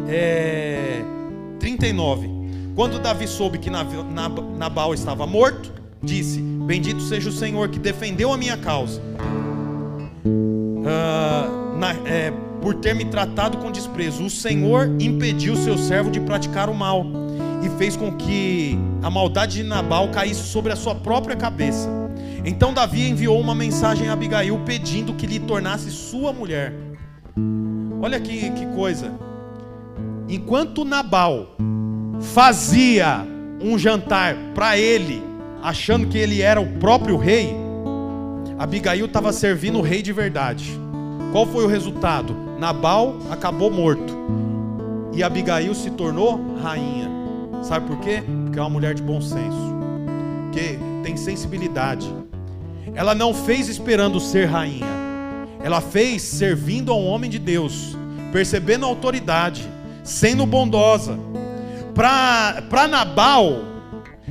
é, 0.09 1.05
39. 1.61 2.38
Quando 2.78 3.00
Davi 3.00 3.26
soube 3.26 3.58
que 3.58 3.68
Nabal 3.68 4.94
estava 4.94 5.26
morto, 5.26 5.72
disse: 6.00 6.40
Bendito 6.40 7.00
seja 7.00 7.28
o 7.28 7.32
Senhor 7.32 7.68
que 7.70 7.78
defendeu 7.80 8.32
a 8.32 8.36
minha 8.36 8.56
causa, 8.56 9.02
uh, 10.24 11.76
na, 11.76 11.90
é, 12.08 12.32
por 12.62 12.76
ter 12.76 12.94
me 12.94 13.04
tratado 13.04 13.58
com 13.58 13.72
desprezo. 13.72 14.24
O 14.24 14.30
Senhor 14.30 14.94
impediu 15.00 15.56
seu 15.56 15.76
servo 15.76 16.08
de 16.08 16.20
praticar 16.20 16.70
o 16.70 16.74
mal 16.74 17.04
e 17.64 17.78
fez 17.78 17.96
com 17.96 18.16
que 18.16 18.78
a 19.02 19.10
maldade 19.10 19.56
de 19.56 19.64
Nabal 19.64 20.12
caísse 20.12 20.44
sobre 20.44 20.72
a 20.72 20.76
sua 20.76 20.94
própria 20.94 21.34
cabeça. 21.34 21.90
Então 22.44 22.72
Davi 22.72 23.08
enviou 23.10 23.40
uma 23.40 23.56
mensagem 23.56 24.08
a 24.08 24.12
Abigail 24.12 24.56
pedindo 24.64 25.14
que 25.14 25.26
lhe 25.26 25.40
tornasse 25.40 25.90
sua 25.90 26.32
mulher. 26.32 26.72
Olha 28.00 28.20
que, 28.20 28.52
que 28.52 28.66
coisa. 28.66 29.12
Enquanto 30.28 30.84
Nabal 30.84 31.56
fazia 32.20 33.26
um 33.60 33.78
jantar 33.78 34.36
para 34.54 34.78
ele, 34.78 35.22
achando 35.62 36.06
que 36.06 36.18
ele 36.18 36.40
era 36.40 36.60
o 36.60 36.78
próprio 36.78 37.16
rei, 37.16 37.54
Abigail 38.58 39.06
estava 39.06 39.32
servindo 39.32 39.78
o 39.78 39.82
rei 39.82 40.02
de 40.02 40.12
verdade. 40.12 40.78
Qual 41.30 41.46
foi 41.46 41.64
o 41.64 41.68
resultado? 41.68 42.34
Nabal 42.58 43.16
acabou 43.30 43.70
morto 43.70 44.18
e 45.12 45.22
Abigail 45.22 45.74
se 45.74 45.90
tornou 45.90 46.58
rainha. 46.60 47.08
Sabe 47.62 47.86
por 47.86 47.98
quê? 48.00 48.22
Porque 48.44 48.58
é 48.58 48.62
uma 48.62 48.70
mulher 48.70 48.94
de 48.94 49.02
bom 49.02 49.20
senso, 49.20 49.74
que 50.52 50.78
tem 51.02 51.16
sensibilidade. 51.16 52.12
Ela 52.94 53.14
não 53.14 53.32
fez 53.32 53.68
esperando 53.68 54.18
ser 54.18 54.46
rainha. 54.46 54.86
Ela 55.62 55.80
fez 55.80 56.22
servindo 56.22 56.92
a 56.92 56.96
um 56.96 57.06
homem 57.06 57.30
de 57.30 57.38
Deus, 57.38 57.96
percebendo 58.32 58.84
a 58.84 58.88
autoridade, 58.88 59.68
sendo 60.02 60.46
bondosa. 60.46 61.18
Para 61.99 62.86
Nabal, 62.86 63.64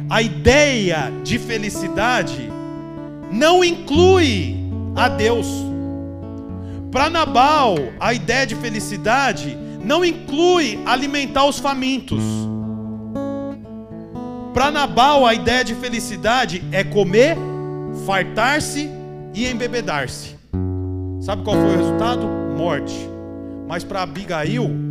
a 0.10 0.22
ideia 0.22 1.12
de 1.22 1.38
felicidade 1.38 2.50
não 3.30 3.62
inclui 3.62 4.56
a 4.96 5.10
Deus. 5.10 5.48
Para 6.90 7.10
Nabal, 7.10 7.76
a 8.00 8.14
ideia 8.14 8.48
de 8.48 8.56
felicidade 8.56 9.58
não 9.84 10.06
inclui 10.06 10.80
alimentar 10.86 11.44
os 11.44 11.60
famintos. 11.60 12.24
Para 14.54 14.72
Nabal, 14.72 15.26
a 15.26 15.34
ideia 15.34 15.66
de 15.66 15.76
felicidade 15.76 16.64
é 16.72 16.86
comer, 16.86 17.36
fartar-se 18.06 18.90
e 19.34 19.46
embebedar-se. 19.46 20.38
Sabe 21.20 21.44
qual 21.44 21.58
foi 21.58 21.76
o 21.76 21.78
resultado? 21.78 22.26
Morte. 22.58 22.96
Mas 23.68 23.84
para 23.84 24.04
Abigail, 24.04 24.87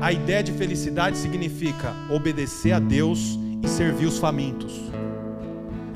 a 0.00 0.12
ideia 0.12 0.42
de 0.42 0.52
felicidade 0.52 1.16
significa 1.16 1.94
obedecer 2.10 2.72
a 2.72 2.78
Deus 2.78 3.38
e 3.62 3.68
servir 3.68 4.06
os 4.06 4.18
famintos. 4.18 4.80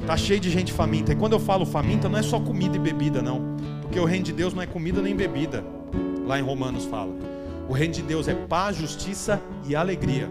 Tá 0.07 0.17
cheio 0.17 0.41
de 0.41 0.51
gente 0.51 0.73
faminta. 0.73 1.13
E 1.13 1.17
quando 1.17 1.35
eu 1.35 1.41
falo 1.41 1.65
faminta, 1.67 2.09
não 2.09 2.19
é 2.19 2.23
só 2.23 2.41
comida 2.41 2.77
e 2.77 2.81
bebida, 2.81 3.23
não. 3.23 3.57
Porque 3.83 4.01
o 4.01 4.05
reino 4.05 4.25
de 4.25 4.33
Deus 4.33 4.55
não 4.55 4.63
é 4.63 4.67
comida 4.67 5.01
nem 5.01 5.15
bebida. 5.15 5.65
Lá 6.27 6.39
em 6.39 6.43
Romanos 6.43 6.85
fala. 6.85 7.15
O 7.69 7.73
reino 7.73 7.95
de 7.95 8.03
Deus 8.03 8.27
é 8.27 8.35
paz, 8.35 8.77
justiça 8.77 9.41
e 9.67 9.77
alegria. 9.77 10.29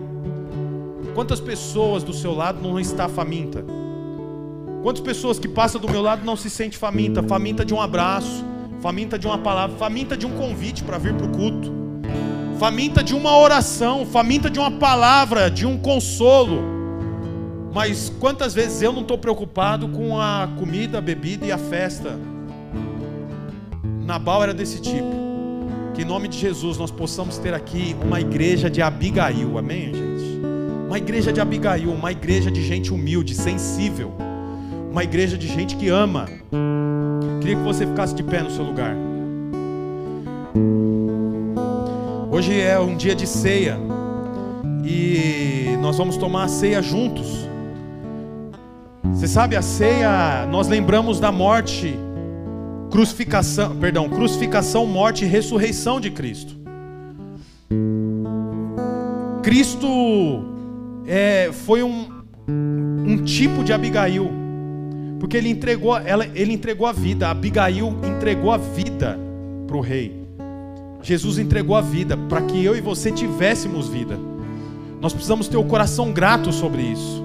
Quantas 1.15 1.39
pessoas 1.39 2.03
do 2.03 2.13
seu 2.13 2.33
lado 2.33 2.61
não 2.61 2.79
está 2.79 3.07
faminta? 3.07 3.63
Quantas 4.83 5.01
pessoas 5.01 5.37
que 5.39 5.47
passam 5.47 5.79
do 5.79 5.89
meu 5.89 6.01
lado 6.01 6.25
não 6.25 6.35
se 6.35 6.49
sente 6.49 6.77
faminta? 6.77 7.21
Faminta 7.23 7.63
de 7.63 7.73
um 7.73 7.81
abraço, 7.81 8.43
faminta 8.81 9.19
de 9.19 9.27
uma 9.27 9.37
palavra, 9.37 9.77
faminta 9.77 10.17
de 10.17 10.25
um 10.25 10.31
convite 10.31 10.83
para 10.83 10.97
vir 10.97 11.13
para 11.13 11.25
o 11.25 11.29
culto, 11.29 11.78
faminta 12.59 13.01
de 13.01 13.15
uma 13.15 13.37
oração, 13.37 14.05
faminta 14.05 14.49
de 14.49 14.59
uma 14.59 14.69
palavra, 14.69 15.49
de 15.49 15.65
um 15.65 15.77
consolo. 15.77 16.61
Mas 17.73 18.11
quantas 18.19 18.53
vezes 18.53 18.81
eu 18.81 18.91
não 18.91 19.01
estou 19.01 19.17
preocupado 19.17 19.87
com 19.87 20.19
a 20.19 20.49
comida, 20.59 20.97
a 20.97 21.01
bebida 21.01 21.45
e 21.45 21.51
a 21.53 21.57
festa? 21.57 22.19
Nabal 24.05 24.43
era 24.43 24.53
desse 24.53 24.81
tipo. 24.81 25.17
Que 25.93 26.01
em 26.01 26.05
nome 26.05 26.27
de 26.27 26.37
Jesus 26.37 26.77
nós 26.77 26.91
possamos 26.91 27.37
ter 27.37 27.53
aqui 27.53 27.95
uma 28.03 28.19
igreja 28.19 28.69
de 28.69 28.81
Abigail, 28.81 29.57
amém, 29.57 29.93
gente? 29.93 30.41
Uma 30.87 30.97
igreja 30.97 31.31
de 31.31 31.39
Abigail, 31.39 31.89
uma 31.91 32.11
igreja 32.11 32.51
de 32.51 32.65
gente 32.65 32.93
humilde, 32.93 33.35
sensível, 33.35 34.11
uma 34.91 35.03
igreja 35.03 35.37
de 35.37 35.47
gente 35.47 35.77
que 35.77 35.87
ama. 35.87 36.25
Queria 37.39 37.55
que 37.55 37.63
você 37.63 37.85
ficasse 37.85 38.13
de 38.13 38.23
pé 38.23 38.41
no 38.41 38.51
seu 38.51 38.65
lugar. 38.65 38.95
Hoje 42.39 42.57
é 42.57 42.79
um 42.79 42.95
dia 42.95 43.13
de 43.13 43.27
ceia 43.27 43.77
e 44.81 45.75
nós 45.81 45.97
vamos 45.97 46.15
tomar 46.15 46.45
a 46.45 46.47
ceia 46.47 46.81
juntos. 46.81 47.27
Você 49.11 49.27
sabe, 49.27 49.57
a 49.57 49.61
ceia, 49.61 50.45
nós 50.45 50.69
lembramos 50.69 51.19
da 51.19 51.33
morte 51.33 51.93
crucificação, 52.89 53.75
perdão, 53.75 54.07
crucificação, 54.07 54.85
morte 54.85 55.25
e 55.25 55.27
ressurreição 55.27 55.99
de 55.99 56.11
Cristo. 56.11 56.55
Cristo 59.43 60.45
é, 61.05 61.49
foi 61.51 61.83
um, 61.83 62.23
um 62.47 63.21
tipo 63.25 63.65
de 63.65 63.73
Abigail, 63.73 64.31
porque 65.19 65.35
ele 65.35 65.49
entregou, 65.49 65.97
ela, 65.97 66.25
ele 66.33 66.53
entregou 66.53 66.87
a 66.87 66.93
vida. 66.93 67.27
Abigail 67.27 67.97
entregou 68.01 68.49
a 68.49 68.57
vida 68.57 69.19
para 69.67 69.75
o 69.75 69.81
rei. 69.81 70.18
Jesus 71.01 71.37
entregou 71.37 71.75
a 71.75 71.81
vida 71.81 72.17
para 72.17 72.41
que 72.41 72.63
eu 72.63 72.75
e 72.75 72.81
você 72.81 73.11
tivéssemos 73.11 73.87
vida. 73.87 74.17
Nós 75.01 75.13
precisamos 75.13 75.47
ter 75.47 75.57
o 75.57 75.63
coração 75.63 76.11
grato 76.11 76.51
sobre 76.51 76.81
isso. 76.81 77.23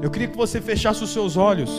Eu 0.00 0.10
queria 0.10 0.28
que 0.28 0.36
você 0.36 0.60
fechasse 0.60 1.02
os 1.02 1.10
seus 1.10 1.36
olhos 1.36 1.70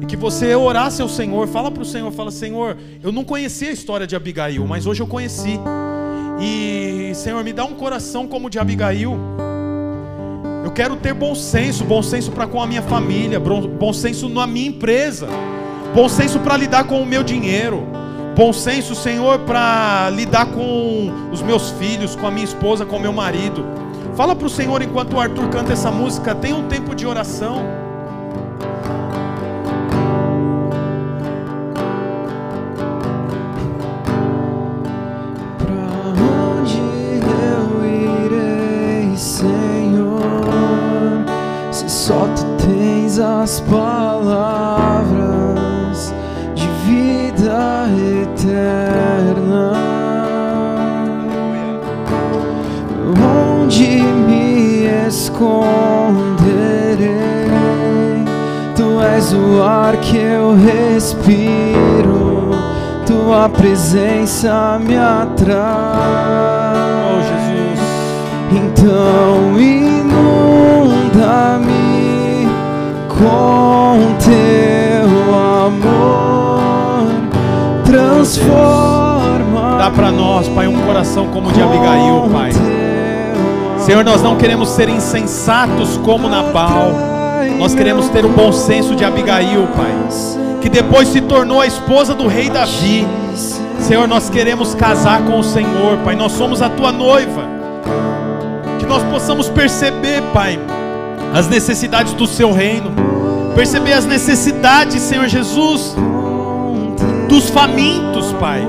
e 0.00 0.06
que 0.06 0.16
você 0.16 0.54
orasse 0.54 1.00
ao 1.00 1.08
Senhor, 1.08 1.48
fala 1.48 1.70
para 1.70 1.82
o 1.82 1.86
Senhor, 1.86 2.12
fala, 2.12 2.30
Senhor, 2.30 2.76
eu 3.02 3.10
não 3.10 3.24
conhecia 3.24 3.70
a 3.70 3.72
história 3.72 4.06
de 4.06 4.14
Abigail, 4.14 4.66
mas 4.66 4.86
hoje 4.86 5.02
eu 5.02 5.06
conheci. 5.06 5.58
E 6.38 7.12
Senhor, 7.14 7.42
me 7.42 7.52
dá 7.52 7.64
um 7.64 7.74
coração 7.74 8.26
como 8.26 8.48
o 8.48 8.50
de 8.50 8.58
Abigail. 8.58 9.16
Eu 10.62 10.70
quero 10.72 10.96
ter 10.96 11.14
bom 11.14 11.34
senso, 11.34 11.84
bom 11.84 12.02
senso 12.02 12.30
para 12.30 12.46
com 12.46 12.60
a 12.60 12.66
minha 12.66 12.82
família, 12.82 13.40
bom 13.40 13.92
senso 13.92 14.28
na 14.28 14.46
minha 14.46 14.68
empresa, 14.68 15.26
bom 15.94 16.08
senso 16.08 16.40
para 16.40 16.56
lidar 16.56 16.84
com 16.84 17.00
o 17.00 17.06
meu 17.06 17.22
dinheiro, 17.22 17.86
bom 18.36 18.52
senso, 18.52 18.94
Senhor, 18.94 19.38
para 19.40 20.10
lidar 20.10 20.46
com 20.46 21.10
os 21.32 21.40
meus 21.40 21.70
filhos, 21.70 22.14
com 22.14 22.26
a 22.26 22.30
minha 22.30 22.44
esposa, 22.44 22.84
com 22.84 22.96
o 22.96 23.00
meu 23.00 23.12
marido. 23.12 23.64
Fala 24.14 24.36
para 24.36 24.46
o 24.46 24.50
Senhor 24.50 24.82
enquanto 24.82 25.14
o 25.14 25.20
Arthur 25.20 25.48
canta 25.48 25.72
essa 25.72 25.90
música, 25.90 26.34
tem 26.34 26.52
um 26.52 26.68
tempo 26.68 26.94
de 26.94 27.06
oração. 27.06 27.86
as 43.46 43.60
tua 63.36 63.48
presença 63.50 64.80
me 64.82 64.96
atrai. 64.96 65.56
Oh, 67.04 67.20
Jesus. 67.20 67.78
Então 68.50 69.60
inunda-me 69.60 70.88
com 73.08 74.14
teu 74.24 75.34
amor 75.66 77.10
transforma. 77.84 79.76
Dá 79.78 79.90
para 79.90 80.10
nós, 80.10 80.48
Pai, 80.48 80.66
um 80.66 80.80
coração 80.86 81.26
como 81.28 81.50
o 81.50 81.52
de 81.52 81.60
Abigail, 81.60 82.30
Pai. 82.32 82.52
Senhor, 83.80 84.02
nós 84.02 84.22
não 84.22 84.36
queremos 84.36 84.70
ser 84.70 84.88
insensatos 84.88 85.98
como 85.98 86.26
Nabal. 86.26 86.90
Nós 87.58 87.74
queremos 87.74 88.08
ter 88.08 88.24
o 88.24 88.30
bom 88.30 88.50
senso 88.50 88.96
de 88.96 89.04
Abigail, 89.04 89.68
Pai, 89.76 89.92
que 90.60 90.68
depois 90.68 91.08
se 91.08 91.20
tornou 91.20 91.60
a 91.60 91.66
esposa 91.66 92.14
do 92.14 92.26
rei 92.26 92.48
Davi. 92.48 93.06
Senhor, 93.80 94.08
nós 94.08 94.30
queremos 94.30 94.74
casar 94.74 95.22
com 95.22 95.38
o 95.38 95.44
Senhor, 95.44 95.98
Pai. 96.04 96.16
Nós 96.16 96.32
somos 96.32 96.62
a 96.62 96.68
tua 96.68 96.90
noiva. 96.90 97.44
Que 98.78 98.86
nós 98.86 99.02
possamos 99.04 99.48
perceber, 99.48 100.22
Pai, 100.32 100.58
as 101.34 101.48
necessidades 101.48 102.14
do 102.14 102.26
seu 102.26 102.52
reino, 102.52 102.92
perceber 103.54 103.92
as 103.92 104.06
necessidades, 104.06 105.02
Senhor 105.02 105.28
Jesus, 105.28 105.94
dos 107.28 107.50
famintos, 107.50 108.32
Pai. 108.40 108.62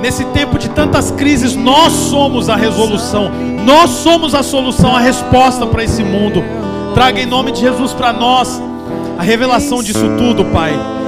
Nesse 0.00 0.24
tempo 0.26 0.58
de 0.58 0.68
tantas 0.70 1.10
crises, 1.10 1.56
nós 1.56 1.92
somos 1.92 2.48
a 2.48 2.54
resolução, 2.54 3.30
nós 3.64 3.90
somos 3.90 4.34
a 4.34 4.42
solução, 4.42 4.94
a 4.94 5.00
resposta 5.00 5.66
para 5.66 5.82
esse 5.82 6.02
mundo. 6.04 6.44
Traga 6.94 7.20
em 7.20 7.26
nome 7.26 7.52
de 7.52 7.60
Jesus 7.60 7.92
para 7.92 8.12
nós 8.12 8.60
a 9.18 9.22
revelação 9.22 9.82
disso 9.82 10.16
tudo, 10.16 10.44
Pai. 10.46 10.95